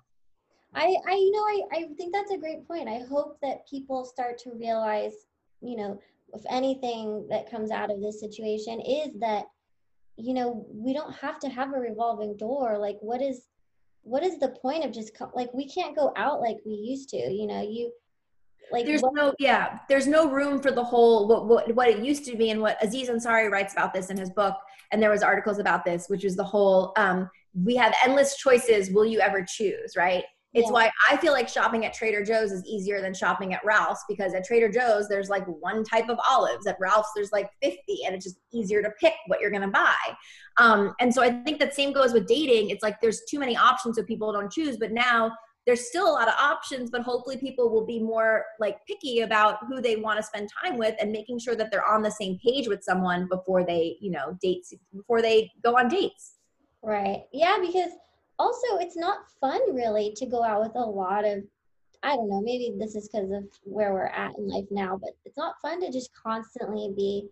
I 0.75 0.95
i 1.07 1.13
you 1.13 1.31
know 1.31 1.43
i 1.43 1.61
i 1.73 1.88
think 1.97 2.13
that's 2.13 2.31
a 2.31 2.38
great 2.38 2.67
point. 2.67 2.89
I 2.89 2.99
hope 3.09 3.38
that 3.41 3.67
people 3.67 4.05
start 4.05 4.38
to 4.39 4.51
realize 4.51 5.13
you 5.61 5.77
know 5.77 5.99
if 6.34 6.41
anything 6.49 7.27
that 7.29 7.49
comes 7.49 7.71
out 7.71 7.91
of 7.91 8.01
this 8.01 8.19
situation 8.19 8.81
is 8.81 9.09
that 9.19 9.45
you 10.17 10.34
know 10.34 10.65
we 10.69 10.93
don't 10.93 11.13
have 11.13 11.39
to 11.39 11.49
have 11.49 11.73
a 11.73 11.79
revolving 11.79 12.38
door. 12.38 12.77
Like 12.77 12.97
what 13.01 13.21
is 13.21 13.47
what 14.03 14.23
is 14.23 14.38
the 14.38 14.49
point 14.49 14.84
of 14.84 14.91
just 14.91 15.11
like 15.34 15.53
we 15.53 15.67
can't 15.67 15.95
go 15.95 16.11
out 16.17 16.41
like 16.41 16.57
we 16.65 16.73
used 16.73 17.09
to 17.09 17.17
you 17.17 17.47
know 17.47 17.61
you 17.61 17.91
like 18.72 18.86
there's 18.86 19.01
what- 19.01 19.14
no 19.14 19.34
yeah, 19.39 19.80
there's 19.89 20.07
no 20.07 20.30
room 20.30 20.61
for 20.61 20.72
the 20.72 20.84
whole 20.84 21.28
what, 21.28 21.47
what 21.47 21.76
what 21.76 21.89
it 21.89 21.99
used 21.99 22.26
to 22.26 22.36
be 22.36 22.49
and 22.49 22.61
what 22.61 22.78
Aziz 22.84 23.09
Ansari 23.09 23.49
writes 23.49 23.74
about 23.74 23.93
this 23.93 24.09
in 24.09 24.18
his 24.18 24.30
book 24.30 24.55
and 24.91 25.01
there 25.01 25.11
was 25.11 25.24
articles 25.24 25.59
about 25.59 25.86
this 25.86 26.07
which 26.07 26.26
is 26.26 26.36
the 26.36 26.43
whole 26.43 26.93
um 26.97 27.30
we 27.64 27.76
have 27.76 27.93
endless 28.03 28.38
choices 28.38 28.91
will 28.91 29.05
you 29.05 29.20
ever 29.20 29.45
choose, 29.47 29.95
right? 29.95 30.24
It's 30.53 30.68
yeah. 30.68 30.72
why 30.72 30.91
I 31.09 31.18
feel 31.18 31.34
like 31.34 31.49
shopping 31.49 31.84
at 31.86 31.93
Trader 31.93 32.24
Joe's 32.24 32.51
is 32.51 32.64
easier 32.66 33.01
than 33.01 33.14
shopping 33.14 33.55
at 33.55 33.66
Ralph's 33.66 34.03
because 34.07 34.36
at 34.36 34.45
Trader 34.45 34.70
Joe's 34.70 35.07
there's 35.07 35.30
like 35.30 35.45
one 35.45 35.84
type 35.84 36.09
of 36.09 36.20
olives. 36.28 36.68
At 36.68 36.78
Ralph's 36.80 37.09
there's 37.16 37.32
like 37.32 37.49
50 37.64 37.80
and 38.05 38.14
it's 38.14 38.24
just 38.24 38.38
easier 38.53 38.84
to 38.84 38.91
pick 38.99 39.14
what 39.28 39.41
you're 39.41 39.49
going 39.49 39.64
to 39.64 39.68
buy. 39.68 39.95
Um, 40.57 40.93
and 40.99 41.14
so 41.14 41.24
I 41.24 41.32
think 41.43 41.59
that 41.59 41.74
same 41.74 41.91
goes 41.91 42.14
with 42.14 42.28
dating. 42.28 42.70
It's 42.70 42.84
like 42.84 43.01
there's 43.01 43.22
too 43.28 43.39
many 43.39 43.57
options 43.57 43.97
so 43.97 44.03
people 44.03 44.32
don't 44.32 44.51
choose. 44.51 44.78
But 44.78 44.91
now 44.91 45.32
there's 45.66 45.88
still 45.88 46.09
a 46.09 46.11
lot 46.11 46.28
of 46.28 46.34
options 46.39 46.89
but 46.89 47.01
hopefully 47.01 47.38
people 47.38 47.70
will 47.70 47.86
be 47.86 47.99
more 47.99 48.45
like 48.59 48.78
picky 48.86 49.22
about 49.22 49.57
who 49.68 49.82
they 49.82 49.95
want 49.95 50.18
to 50.18 50.24
spend 50.24 50.49
time 50.64 50.78
with 50.78 50.95
and 50.99 51.11
making 51.11 51.39
sure 51.39 51.55
that 51.55 51.72
they're 51.72 51.88
on 51.88 52.01
the 52.01 52.11
same 52.11 52.38
page 52.45 52.68
with 52.68 52.84
someone 52.84 53.28
before 53.30 53.66
they 53.66 53.95
you 53.99 54.11
know 54.11 54.38
dates 54.41 54.74
before 54.95 55.22
they 55.22 55.51
go 55.64 55.78
on 55.78 55.88
dates. 55.88 56.36
Right. 56.82 57.24
Yeah 57.32 57.57
because 57.61 57.91
also 58.39 58.78
it's 58.80 58.97
not 58.97 59.20
fun 59.39 59.61
really 59.74 60.14
to 60.18 60.26
go 60.26 60.43
out 60.43 60.61
with 60.61 60.76
a 60.76 60.80
lot 60.80 61.26
of 61.26 61.43
i 62.01 62.16
don't 62.16 62.30
know 62.30 62.41
maybe 62.41 62.74
this 62.78 62.95
is 62.95 63.07
because 63.07 63.32
of 63.32 63.43
where 63.64 63.93
we're 63.93 64.07
at 64.07 64.38
in 64.38 64.47
life 64.47 64.66
now 64.72 64.97
but 64.99 65.11
it's 65.26 65.38
not 65.38 65.55
fun 65.61 65.80
to 65.80 65.91
just 65.91 66.09
constantly 66.14 66.91
be 66.95 67.28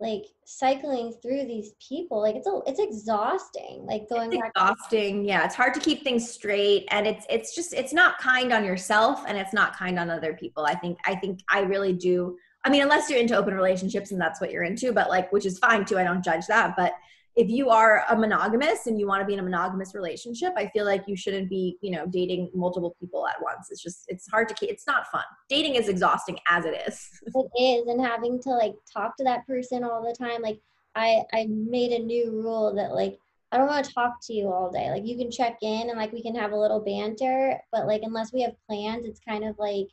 like 0.00 0.24
cycling 0.44 1.12
through 1.22 1.44
these 1.44 1.72
people 1.86 2.20
like 2.20 2.34
it's 2.34 2.46
a 2.46 2.60
it's 2.66 2.80
exhausting 2.80 3.84
like 3.86 4.08
going 4.08 4.32
it's 4.32 4.42
exhausting 4.48 5.24
yeah 5.24 5.44
it's 5.44 5.54
hard 5.54 5.74
to 5.74 5.80
keep 5.80 6.02
things 6.02 6.28
straight 6.28 6.86
and 6.90 7.06
it's 7.06 7.26
it's 7.28 7.54
just 7.54 7.74
it's 7.74 7.92
not 7.92 8.18
kind 8.18 8.52
on 8.52 8.64
yourself 8.64 9.22
and 9.28 9.36
it's 9.36 9.52
not 9.52 9.76
kind 9.76 9.98
on 9.98 10.10
other 10.10 10.32
people 10.32 10.64
i 10.64 10.74
think 10.74 10.98
i 11.04 11.14
think 11.14 11.40
i 11.50 11.60
really 11.60 11.92
do 11.92 12.36
i 12.64 12.70
mean 12.70 12.82
unless 12.82 13.10
you're 13.10 13.20
into 13.20 13.36
open 13.36 13.54
relationships 13.54 14.10
and 14.10 14.20
that's 14.20 14.40
what 14.40 14.50
you're 14.50 14.64
into 14.64 14.92
but 14.92 15.08
like 15.08 15.30
which 15.32 15.46
is 15.46 15.58
fine 15.58 15.84
too 15.84 15.98
i 15.98 16.04
don't 16.04 16.24
judge 16.24 16.46
that 16.46 16.74
but 16.76 16.92
if 17.36 17.48
you 17.48 17.70
are 17.70 18.04
a 18.10 18.16
monogamous 18.16 18.86
and 18.86 18.98
you 18.98 19.06
want 19.06 19.20
to 19.20 19.26
be 19.26 19.34
in 19.34 19.40
a 19.40 19.42
monogamous 19.42 19.94
relationship 19.94 20.52
i 20.56 20.66
feel 20.68 20.84
like 20.84 21.02
you 21.06 21.16
shouldn't 21.16 21.48
be 21.48 21.76
you 21.80 21.90
know 21.90 22.06
dating 22.06 22.50
multiple 22.54 22.94
people 23.00 23.26
at 23.26 23.36
once. 23.42 23.68
It's 23.70 23.82
just 23.82 24.04
it's 24.08 24.28
hard 24.28 24.48
to 24.48 24.54
keep 24.54 24.70
it's 24.70 24.86
not 24.86 25.06
fun. 25.08 25.24
Dating 25.48 25.74
is 25.74 25.88
exhausting 25.88 26.38
as 26.48 26.64
it 26.64 26.80
is. 26.86 27.08
It 27.34 27.62
is 27.62 27.88
and 27.88 28.04
having 28.04 28.40
to 28.42 28.50
like 28.50 28.74
talk 28.92 29.16
to 29.16 29.24
that 29.24 29.46
person 29.46 29.84
all 29.84 30.02
the 30.02 30.14
time 30.14 30.42
like 30.42 30.60
i 30.94 31.22
i 31.32 31.46
made 31.48 31.92
a 31.92 31.98
new 32.02 32.30
rule 32.30 32.74
that 32.74 32.94
like 32.94 33.18
i 33.52 33.56
don't 33.56 33.68
want 33.68 33.84
to 33.84 33.92
talk 33.92 34.14
to 34.26 34.32
you 34.32 34.52
all 34.52 34.70
day. 34.70 34.90
Like 34.90 35.06
you 35.06 35.16
can 35.16 35.30
check 35.30 35.58
in 35.62 35.88
and 35.88 35.98
like 35.98 36.12
we 36.12 36.22
can 36.22 36.34
have 36.34 36.52
a 36.52 36.56
little 36.56 36.80
banter 36.80 37.58
but 37.72 37.86
like 37.86 38.02
unless 38.02 38.32
we 38.32 38.42
have 38.42 38.54
plans 38.66 39.06
it's 39.06 39.20
kind 39.20 39.44
of 39.44 39.58
like 39.58 39.86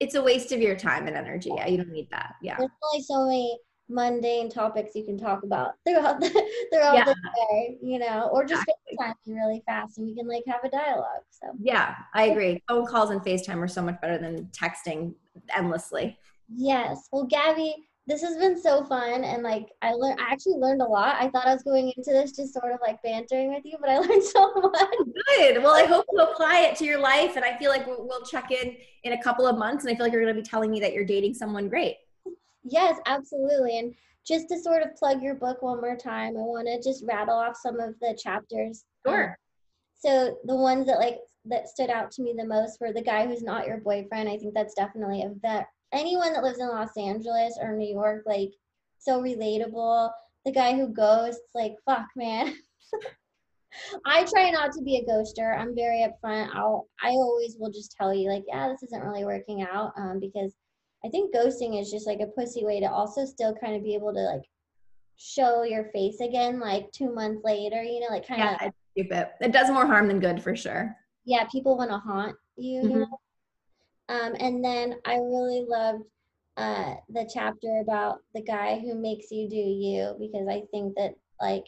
it's 0.00 0.14
a 0.14 0.22
waste 0.22 0.50
of 0.52 0.60
your 0.60 0.76
time 0.76 1.06
and 1.06 1.16
energy. 1.16 1.52
Yeah 1.54 1.66
you 1.66 1.76
don't 1.76 1.92
need 1.92 2.08
that. 2.10 2.34
Yeah. 2.42 2.56
There's 2.58 2.70
only 2.92 3.02
so 3.02 3.26
many 3.26 3.58
mundane 3.90 4.48
topics 4.48 4.94
you 4.94 5.04
can 5.04 5.18
talk 5.18 5.42
about 5.42 5.72
throughout 5.86 6.20
the 6.20 6.28
throughout 6.72 6.94
yeah. 6.94 7.04
the 7.04 7.14
day, 7.14 7.78
you 7.82 7.98
know, 7.98 8.30
or 8.32 8.44
just 8.44 8.64
exactly. 8.88 9.34
FaceTime 9.34 9.36
really 9.36 9.62
fast 9.66 9.98
and 9.98 10.06
we 10.06 10.14
can 10.14 10.28
like 10.28 10.44
have 10.46 10.64
a 10.64 10.70
dialogue. 10.70 11.22
So 11.30 11.48
yeah, 11.60 11.96
I 12.14 12.26
agree. 12.26 12.62
Phone 12.68 12.86
calls 12.86 13.10
and 13.10 13.20
FaceTime 13.20 13.58
are 13.58 13.68
so 13.68 13.82
much 13.82 14.00
better 14.00 14.18
than 14.18 14.46
texting 14.46 15.14
endlessly. 15.54 16.16
Yes. 16.48 17.08
Well, 17.12 17.28
Gabi, 17.28 17.72
this 18.06 18.22
has 18.22 18.36
been 18.36 18.60
so 18.60 18.84
fun 18.84 19.24
and 19.24 19.42
like 19.42 19.68
I 19.82 19.92
learned 19.92 20.20
I 20.20 20.32
actually 20.32 20.56
learned 20.56 20.82
a 20.82 20.86
lot. 20.86 21.16
I 21.18 21.28
thought 21.28 21.46
I 21.46 21.52
was 21.52 21.62
going 21.62 21.92
into 21.96 22.10
this 22.10 22.32
just 22.32 22.54
sort 22.54 22.72
of 22.72 22.78
like 22.80 23.02
bantering 23.02 23.52
with 23.52 23.64
you, 23.64 23.76
but 23.80 23.90
I 23.90 23.98
learned 24.00 24.24
so 24.24 24.52
much. 24.54 24.94
Good. 25.36 25.62
Well, 25.62 25.74
I 25.74 25.84
hope 25.84 26.06
you 26.12 26.20
apply 26.20 26.60
it 26.60 26.76
to 26.76 26.84
your 26.84 27.00
life 27.00 27.36
and 27.36 27.44
I 27.44 27.56
feel 27.56 27.70
like 27.70 27.86
we'll, 27.86 28.06
we'll 28.06 28.24
check 28.24 28.50
in 28.50 28.76
in 29.04 29.12
a 29.12 29.22
couple 29.22 29.46
of 29.46 29.58
months 29.58 29.84
and 29.84 29.92
I 29.92 29.96
feel 29.96 30.06
like 30.06 30.12
you're 30.12 30.22
going 30.22 30.34
to 30.34 30.40
be 30.40 30.48
telling 30.48 30.70
me 30.70 30.80
that 30.80 30.92
you're 30.92 31.04
dating 31.04 31.34
someone 31.34 31.68
great. 31.68 31.96
Yes, 32.62 32.98
absolutely. 33.06 33.78
And 33.78 33.94
just 34.26 34.48
to 34.48 34.58
sort 34.60 34.82
of 34.82 34.94
plug 34.96 35.22
your 35.22 35.34
book 35.34 35.62
one 35.62 35.80
more 35.80 35.96
time, 35.96 36.36
I 36.36 36.40
want 36.40 36.66
to 36.66 36.88
just 36.88 37.04
rattle 37.06 37.36
off 37.36 37.56
some 37.56 37.80
of 37.80 37.94
the 38.00 38.18
chapters. 38.22 38.84
Sure. 39.06 39.30
Um, 39.30 39.34
so 39.94 40.38
the 40.44 40.56
ones 40.56 40.86
that 40.86 40.98
like 40.98 41.18
that 41.46 41.68
stood 41.68 41.90
out 41.90 42.10
to 42.12 42.22
me 42.22 42.34
the 42.36 42.46
most 42.46 42.80
were 42.80 42.92
the 42.92 43.02
guy 43.02 43.26
who's 43.26 43.42
not 43.42 43.66
your 43.66 43.78
boyfriend. 43.78 44.28
I 44.28 44.36
think 44.36 44.54
that's 44.54 44.74
definitely 44.74 45.22
a 45.22 45.30
vet. 45.40 45.66
Anyone 45.92 46.32
that 46.32 46.42
lives 46.42 46.58
in 46.58 46.68
Los 46.68 46.96
Angeles 46.96 47.58
or 47.60 47.74
New 47.74 47.90
York, 47.90 48.22
like 48.26 48.50
so 48.98 49.20
relatable. 49.20 50.10
The 50.44 50.52
guy 50.52 50.74
who 50.74 50.88
ghosts, 50.88 51.42
like 51.54 51.74
fuck, 51.84 52.06
man. 52.16 52.54
I 54.06 54.24
try 54.24 54.50
not 54.50 54.72
to 54.72 54.82
be 54.82 54.96
a 54.96 55.10
ghoster. 55.10 55.58
I'm 55.58 55.74
very 55.74 56.06
upfront. 56.06 56.54
I'll 56.54 56.86
I 57.02 57.10
always 57.10 57.56
will 57.58 57.70
just 57.70 57.94
tell 57.98 58.14
you 58.14 58.30
like, 58.30 58.44
yeah, 58.48 58.68
this 58.68 58.82
isn't 58.84 59.04
really 59.04 59.24
working 59.24 59.62
out 59.62 59.92
um, 59.96 60.18
because 60.20 60.54
I 61.04 61.08
think 61.08 61.34
ghosting 61.34 61.80
is 61.80 61.90
just 61.90 62.06
like 62.06 62.20
a 62.20 62.26
pussy 62.26 62.64
way 62.64 62.80
to 62.80 62.86
also 62.86 63.24
still 63.24 63.54
kind 63.54 63.74
of 63.74 63.82
be 63.82 63.94
able 63.94 64.12
to 64.12 64.20
like 64.20 64.42
show 65.16 65.62
your 65.62 65.84
face 65.92 66.20
again 66.20 66.60
like 66.60 66.90
two 66.92 67.14
months 67.14 67.42
later, 67.44 67.82
you 67.82 68.00
know, 68.00 68.08
like 68.10 68.26
kind 68.26 68.42
of. 68.42 68.56
Yeah, 68.60 68.70
stupid. 68.96 69.28
It 69.40 69.52
does 69.52 69.70
more 69.70 69.86
harm 69.86 70.08
than 70.08 70.20
good 70.20 70.42
for 70.42 70.54
sure. 70.54 70.94
Yeah, 71.24 71.44
people 71.50 71.76
want 71.76 71.90
to 71.90 71.98
haunt 71.98 72.36
you. 72.56 72.80
Mm-hmm. 72.82 72.90
you 72.90 72.98
know? 73.00 73.18
um, 74.08 74.34
and 74.38 74.64
then 74.64 74.96
I 75.06 75.14
really 75.16 75.64
loved 75.66 76.04
uh, 76.56 76.94
the 77.08 77.28
chapter 77.32 77.80
about 77.82 78.18
the 78.34 78.42
guy 78.42 78.78
who 78.78 78.94
makes 78.94 79.30
you 79.30 79.48
do 79.48 79.56
you 79.56 80.16
because 80.18 80.46
I 80.48 80.62
think 80.70 80.94
that 80.96 81.14
like 81.40 81.64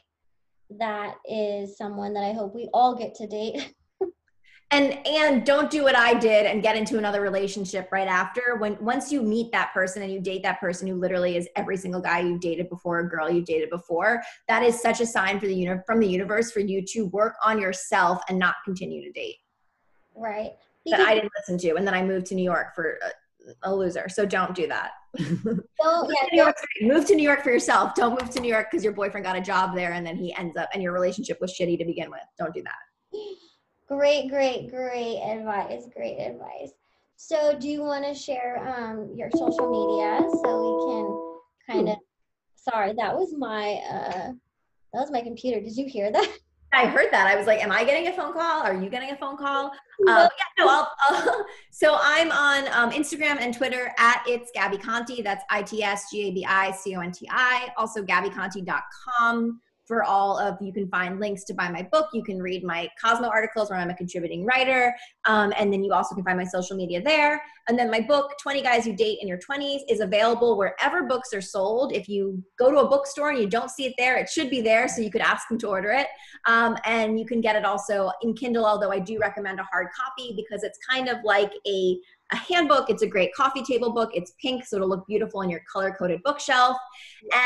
that 0.79 1.15
is 1.27 1.77
someone 1.77 2.13
that 2.15 2.25
I 2.25 2.33
hope 2.33 2.55
we 2.55 2.69
all 2.73 2.95
get 2.95 3.15
to 3.17 3.27
date. 3.27 3.75
and 4.73 5.07
and 5.07 5.45
don't 5.45 5.71
do 5.71 5.83
what 5.85 5.95
i 5.95 6.15
did 6.15 6.47
and 6.47 6.63
get 6.63 6.77
into 6.77 6.99
another 6.99 7.21
relationship 7.21 7.93
right 7.93 8.09
after. 8.09 8.57
When 8.59 8.77
once 8.81 9.13
you 9.13 9.23
meet 9.23 9.53
that 9.53 9.73
person 9.73 10.03
and 10.03 10.11
you 10.11 10.21
date 10.21 10.43
that 10.43 10.59
person 10.61 10.89
who 10.89 10.95
literally 10.95 11.37
is 11.37 11.49
every 11.55 11.77
single 11.77 12.01
guy 12.01 12.21
you've 12.21 12.41
dated 12.41 12.69
before 12.69 12.99
a 13.01 13.09
girl 13.09 13.31
you've 13.31 13.45
dated 13.45 13.71
before 13.71 14.23
that 14.49 14.63
is 14.63 14.81
such 14.81 15.01
a 15.01 15.07
sign 15.07 15.39
for 15.39 15.47
the 15.47 15.55
uni- 15.55 15.81
from 15.87 16.01
the 16.01 16.09
universe 16.09 16.51
for 16.51 16.61
you 16.61 16.83
to 16.87 17.07
work 17.09 17.35
on 17.45 17.61
yourself 17.61 18.23
and 18.29 18.39
not 18.39 18.57
continue 18.65 19.03
to 19.05 19.13
date. 19.13 19.37
Right. 20.17 20.53
That 20.87 21.01
i 21.01 21.15
didn't 21.15 21.31
listen 21.39 21.59
to 21.59 21.77
and 21.77 21.87
then 21.87 21.95
i 21.95 22.03
moved 22.03 22.27
to 22.27 22.35
new 22.35 22.43
york 22.43 22.75
for 22.75 22.99
a, 23.03 23.71
a 23.71 23.75
loser. 23.75 24.09
So 24.09 24.25
don't 24.25 24.55
do 24.55 24.67
that. 24.69 24.93
Don't, 25.19 26.11
yeah, 26.33 26.45
don't. 26.45 26.57
move 26.81 27.05
to 27.07 27.15
new 27.15 27.23
york 27.23 27.43
for 27.43 27.51
yourself. 27.51 27.95
Don't 27.95 28.19
move 28.19 28.31
to 28.31 28.41
new 28.41 28.49
york 28.49 28.69
because 28.71 28.83
your 28.83 28.95
boyfriend 28.95 29.27
got 29.27 29.37
a 29.37 29.43
job 29.43 29.75
there 29.75 29.93
and 29.93 30.07
then 30.07 30.17
he 30.17 30.35
ends 30.37 30.57
up 30.57 30.71
and 30.73 30.83
your 30.83 30.93
relationship 30.93 31.39
was 31.39 31.53
shitty 31.53 31.77
to 31.79 31.85
begin 31.85 32.11
with. 32.11 32.23
Don't 32.39 32.55
do 32.55 32.63
that 32.63 33.21
Great, 33.89 34.31
great, 34.31 34.71
great 34.71 35.19
advice. 35.19 35.85
Great 35.95 36.19
advice. 36.19 36.73
So, 37.17 37.57
do 37.59 37.69
you 37.69 37.83
want 37.83 38.05
to 38.05 38.15
share 38.15 38.59
um, 38.67 39.11
your 39.15 39.31
social 39.31 39.71
media 39.71 40.19
so 40.43 41.37
we 41.67 41.75
can 41.75 41.77
kind 41.77 41.89
of? 41.91 41.97
Sorry, 42.57 42.95
that 42.97 43.15
was 43.15 43.35
my 43.37 43.81
uh, 43.89 44.33
that 44.93 45.01
was 45.01 45.11
my 45.11 45.21
computer. 45.21 45.61
Did 45.61 45.77
you 45.77 45.87
hear 45.87 46.11
that? 46.11 46.29
I 46.75 46.87
heard 46.87 47.13
that. 47.13 47.27
I 47.27 47.37
was 47.37 47.47
like, 47.47 47.63
"Am 47.63 47.71
I 47.71 47.85
getting 47.85 48.09
a 48.09 48.13
phone 48.13 48.33
call? 48.33 48.63
Are 48.63 48.75
you 48.75 48.89
getting 48.89 49.11
a 49.11 49.17
phone 49.17 49.37
call?" 49.37 49.73
Um, 50.09 50.09
yeah, 50.17 50.65
no. 50.65 50.69
I'll, 50.69 50.93
I'll, 51.11 51.47
so 51.71 51.97
I'm 52.01 52.33
on 52.33 52.67
um, 52.73 52.91
Instagram 52.91 53.37
and 53.39 53.55
Twitter 53.55 53.93
at 53.99 54.25
it's 54.27 54.51
Gabi 54.57 54.83
Conti. 54.83 55.23
That's 55.23 55.45
I 55.49 55.63
T 55.63 55.81
S 55.81 56.11
G 56.11 56.29
A 56.29 56.33
B 56.33 56.45
I 56.49 56.73
C 56.73 56.97
O 56.97 57.01
N 57.01 57.13
T 57.13 57.29
I. 57.31 57.69
Also, 57.77 58.03
GabiConti.com 58.03 59.61
for 59.87 60.05
all 60.05 60.39
of 60.39 60.57
you 60.61 60.73
can 60.73 60.89
find 60.89 61.21
links 61.21 61.45
to 61.45 61.55
buy 61.55 61.69
my 61.71 61.83
book 61.93 62.09
you 62.13 62.23
can 62.23 62.41
read 62.41 62.65
my 62.65 62.89
cosmo 63.01 63.29
articles 63.29 63.71
where 63.71 63.79
i'm 63.79 63.91
a 63.91 63.95
contributing 63.95 64.45
writer 64.45 64.95
um, 65.27 65.53
and 65.59 65.73
then 65.73 65.83
you 65.83 65.93
also 65.93 66.15
can 66.15 66.25
find 66.25 66.39
my 66.39 66.45
social 66.45 66.77
media 66.77 67.01
there 67.03 67.43
and 67.69 67.79
then 67.79 67.91
my 67.91 68.01
book 68.01 68.33
20 68.41 68.63
guys 68.63 68.87
you 68.87 68.95
date 68.95 69.19
in 69.21 69.29
your 69.29 69.39
20s 69.39 69.81
is 69.89 70.01
available 70.01 70.57
wherever 70.57 71.05
books 71.05 71.33
are 71.33 71.41
sold 71.41 71.93
if 71.93 72.09
you 72.09 72.43
go 72.59 72.71
to 72.71 72.79
a 72.79 72.89
bookstore 72.89 73.31
and 73.31 73.39
you 73.39 73.49
don't 73.49 73.71
see 73.71 73.85
it 73.85 73.95
there 73.99 74.17
it 74.17 74.29
should 74.29 74.51
be 74.51 74.61
there 74.61 74.89
so 74.89 75.01
you 75.01 75.11
could 75.11 75.21
ask 75.21 75.49
them 75.49 75.59
to 75.59 75.69
order 75.69 75.91
it 75.91 76.07
um, 76.47 76.77
and 76.85 77.19
you 77.19 77.27
can 77.27 77.41
get 77.41 77.57
it 77.57 77.65
also 77.65 78.11
in 78.23 78.35
kindle 78.35 78.65
although 78.65 78.91
i 78.91 78.99
do 78.99 79.19
recommend 79.19 79.61
a 79.61 79.65
hard 79.65 79.89
copy 79.97 80.35
because 80.37 80.63
it's 80.63 80.79
kind 80.89 81.09
of 81.09 81.19
like 81.25 81.53
a 81.67 81.99
a 82.33 82.37
handbook. 82.37 82.91
It's 82.91 83.03
a 83.03 83.07
great 83.07 83.33
coffee 83.35 83.63
table 83.63 83.93
book. 83.93 84.11
It's 84.15 84.33
pink, 84.41 84.65
so 84.65 84.77
it'll 84.77 84.89
look 84.89 85.07
beautiful 85.07 85.41
on 85.41 85.51
your 85.51 85.63
color 85.71 85.95
coded 85.97 86.23
bookshelf. 86.25 86.77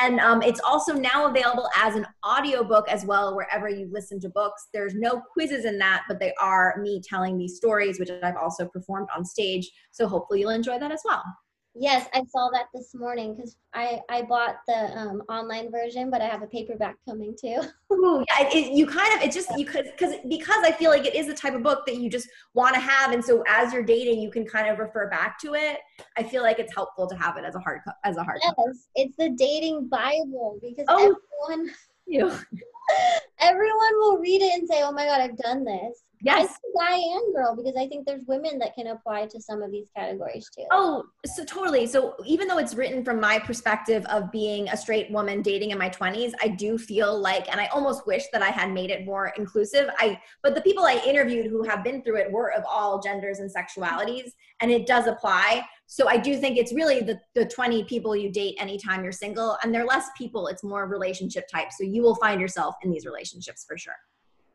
And 0.03 0.21
um, 0.21 0.43
it's 0.43 0.61
also 0.61 0.93
now 0.95 1.27
available 1.27 1.69
as 1.77 1.97
an 1.97 2.07
audiobook 2.25 2.89
as 2.89 3.05
well, 3.05 3.35
wherever 3.35 3.69
you 3.69 3.89
listen 3.91 4.21
to 4.21 4.29
books. 4.29 4.69
There's 4.73 4.95
no 4.95 5.21
quizzes 5.33 5.65
in 5.65 5.79
that, 5.79 6.05
but 6.09 6.21
they 6.21 6.33
are 6.41 6.77
me 6.81 7.03
telling 7.07 7.37
these 7.37 7.57
stories, 7.57 7.99
which 7.99 8.11
I've 8.23 8.37
also 8.37 8.67
performed 8.67 9.09
on 9.15 9.25
stage. 9.25 9.71
So 9.91 10.06
hopefully 10.09 10.41
you'll 10.41 10.51
enjoy 10.51 10.79
that 10.79 10.93
as 10.93 11.03
well. 11.05 11.23
Yes, 11.79 12.09
I 12.15 12.25
saw 12.25 12.49
that 12.55 12.67
this 12.73 12.95
morning 12.95 13.35
because 13.35 13.57
I 13.75 14.01
I 14.09 14.23
bought 14.23 14.57
the 14.67 14.99
um, 14.99 15.23
online 15.29 15.71
version, 15.71 16.11
but 16.11 16.23
I 16.23 16.27
have 16.27 16.41
a 16.41 16.47
paperback 16.47 16.97
coming 17.07 17.37
too. 17.39 17.61
Ooh, 17.93 18.25
yeah, 18.29 18.49
it, 18.49 18.73
you 18.73 18.87
kind 18.87 19.15
of 19.15 19.21
it 19.21 19.31
just 19.31 19.51
you 19.59 19.67
could 19.67 19.85
because 19.85 20.15
because 20.27 20.65
I 20.65 20.73
feel 20.73 20.91
like 20.91 21.05
it 21.05 21.15
is 21.15 21.27
the 21.27 21.35
type 21.35 21.53
of 21.53 21.63
book 21.63 21.85
that 21.87 21.97
you 21.97 22.09
just 22.09 22.29
want 22.55 22.75
to 22.75 22.81
have, 22.81 23.13
and 23.13 23.23
so 23.23 23.45
as 23.47 23.75
you're 23.75 23.83
dating, 23.83 24.21
you 24.21 24.31
can 24.31 24.47
kind 24.47 24.69
of 24.69 24.79
refer 24.79 25.11
back 25.11 25.39
to 25.41 25.53
it. 25.53 25.81
I 26.17 26.23
feel 26.23 26.43
like 26.43 26.59
it's 26.59 26.75
helpful 26.75 27.07
to 27.09 27.17
have 27.17 27.37
it 27.37 27.45
as 27.45 27.55
a 27.57 27.61
hard 27.61 27.81
as 28.05 28.17
a 28.17 28.25
hard. 28.25 28.39
Yes, 28.43 28.55
cover. 28.57 28.73
it's 28.95 29.17
the 29.19 29.31
dating 29.37 29.89
bible 29.89 30.59
because 30.63 30.87
oh, 30.89 31.15
everyone. 31.49 31.75
You. 32.07 32.33
everyone 33.41 33.99
will 33.99 34.19
read 34.19 34.41
it 34.41 34.59
and 34.59 34.67
say, 34.67 34.81
"Oh 34.83 34.93
my 34.93 35.05
god, 35.05 35.21
I've 35.21 35.37
done 35.37 35.63
this." 35.63 36.06
Yes. 36.23 36.57
guy 36.79 36.97
and 36.97 37.35
girl, 37.35 37.55
because 37.57 37.75
I 37.77 37.89
think 37.89 38.07
there's 38.07 38.23
women 38.27 38.59
that 38.59 38.75
can 38.75 38.89
apply 38.89 39.27
to 39.27 39.41
some 39.41 39.63
of 39.63 39.71
these 39.71 39.89
categories 39.97 40.49
too. 40.55 40.65
Oh, 40.71 41.05
so 41.25 41.45
totally. 41.45 41.87
So 41.87 42.15
even 42.25 42.49
though 42.49 42.59
it's 42.59 42.75
written 42.75 43.05
from 43.05 43.21
my 43.21 43.39
perspective 43.39 44.05
of 44.07 44.31
being 44.31 44.69
a 44.69 44.77
straight 44.77 45.11
woman 45.11 45.43
dating 45.43 45.71
in 45.71 45.79
my 45.79 45.89
20s, 45.89 46.33
I 46.43 46.49
do 46.49 46.79
feel 46.79 47.19
like, 47.19 47.51
and 47.51 47.61
I 47.61 47.67
almost 47.67 48.07
wish 48.07 48.25
that 48.33 48.43
I 48.43 48.51
had 48.51 48.73
made 48.73 48.91
it 48.91 49.05
more 49.05 49.33
inclusive. 49.37 49.89
I, 49.99 50.21
but 50.43 50.55
the 50.55 50.61
people 50.61 50.85
I 50.85 51.03
interviewed 51.07 51.47
who 51.47 51.63
have 51.65 51.83
been 51.85 52.03
through 52.03 52.19
it 52.19 52.31
were 52.31 52.53
of 52.53 52.65
all 52.69 53.01
genders 53.01 53.39
and 53.39 53.51
sexualities, 53.51 54.33
and 54.61 54.71
it 54.71 54.87
does 54.87 55.07
apply. 55.07 55.65
So 55.87 56.09
I 56.09 56.17
do 56.17 56.37
think 56.37 56.59
it's 56.59 56.73
really 56.73 57.01
the, 57.01 57.21
the 57.35 57.47
20 57.47 57.85
people 57.85 58.17
you 58.17 58.31
date 58.31 58.57
anytime 58.59 59.03
you're 59.03 59.13
single, 59.13 59.57
and 59.63 59.75
they're 59.75 59.87
less 59.87 60.09
people, 60.17 60.49
it's 60.49 60.65
more 60.65 60.87
relationship 60.87 61.45
type. 61.53 61.69
So 61.73 61.85
you 61.85 62.03
will 62.03 62.17
find 62.17 62.41
yourself 62.41 62.75
in 62.83 62.91
these 62.91 63.07
relationships 63.07 63.65
for 63.67 63.79
sure. 63.79 63.95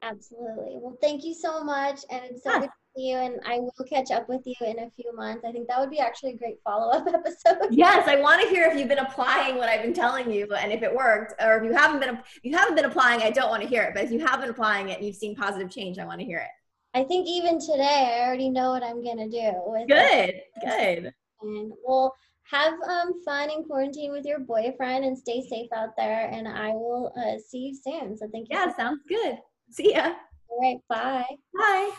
Absolutely. 0.03 0.77
Well, 0.81 0.97
thank 0.99 1.23
you 1.23 1.33
so 1.33 1.63
much. 1.63 1.99
And 2.09 2.21
it's 2.25 2.43
so 2.43 2.59
good 2.59 2.67
to 2.67 2.71
see 2.95 3.09
you. 3.11 3.17
And 3.17 3.39
I 3.45 3.59
will 3.59 3.85
catch 3.87 4.09
up 4.09 4.27
with 4.27 4.41
you 4.45 4.55
in 4.61 4.79
a 4.79 4.89
few 4.89 5.15
months. 5.15 5.43
I 5.45 5.51
think 5.51 5.67
that 5.67 5.79
would 5.79 5.91
be 5.91 5.99
actually 5.99 6.31
a 6.31 6.37
great 6.37 6.57
follow 6.63 6.91
up 6.91 7.07
episode. 7.13 7.69
Yes, 7.69 8.07
I 8.07 8.19
want 8.19 8.41
to 8.41 8.49
hear 8.49 8.67
if 8.67 8.77
you've 8.77 8.87
been 8.87 8.97
applying 8.97 9.57
what 9.57 9.69
I've 9.69 9.83
been 9.83 9.93
telling 9.93 10.31
you 10.31 10.51
and 10.53 10.71
if 10.71 10.81
it 10.81 10.93
worked. 10.93 11.39
Or 11.41 11.57
if 11.57 11.63
you 11.63 11.73
haven't 11.73 11.99
been 11.99 12.15
if 12.15 12.39
you 12.43 12.57
haven't 12.57 12.75
been 12.75 12.85
applying, 12.85 13.21
I 13.21 13.29
don't 13.29 13.49
want 13.49 13.61
to 13.61 13.69
hear 13.69 13.83
it. 13.83 13.93
But 13.93 14.05
if 14.05 14.11
you 14.11 14.19
have 14.25 14.41
been 14.41 14.49
applying 14.49 14.89
it 14.89 14.97
and 14.97 15.05
you've 15.05 15.15
seen 15.15 15.35
positive 15.35 15.69
change, 15.69 15.99
I 15.99 16.05
want 16.05 16.19
to 16.19 16.25
hear 16.25 16.39
it. 16.39 16.49
I 16.93 17.03
think 17.03 17.27
even 17.27 17.59
today 17.59 18.17
I 18.19 18.25
already 18.25 18.49
know 18.49 18.71
what 18.71 18.83
I'm 18.83 19.03
gonna 19.03 19.29
do. 19.29 19.51
With 19.65 19.87
good, 19.87 20.29
it. 20.29 20.43
good. 20.61 21.13
And 21.41 21.71
well, 21.85 22.13
have 22.43 22.73
um, 22.87 23.23
fun 23.23 23.49
in 23.49 23.63
quarantine 23.63 24.11
with 24.11 24.25
your 24.25 24.39
boyfriend 24.39 25.05
and 25.05 25.17
stay 25.17 25.41
safe 25.47 25.69
out 25.73 25.95
there. 25.95 26.29
And 26.31 26.47
I 26.47 26.71
will 26.71 27.13
uh, 27.15 27.39
see 27.47 27.59
you 27.59 27.75
soon. 27.75 28.17
So 28.17 28.27
thank 28.31 28.49
you. 28.49 28.57
Yeah, 28.57 28.75
sounds 28.75 29.01
good. 29.07 29.37
See 29.71 29.93
ya. 29.93 30.13
All 30.49 30.59
right. 30.61 30.79
Bye. 30.89 31.37
Bye. 31.55 31.91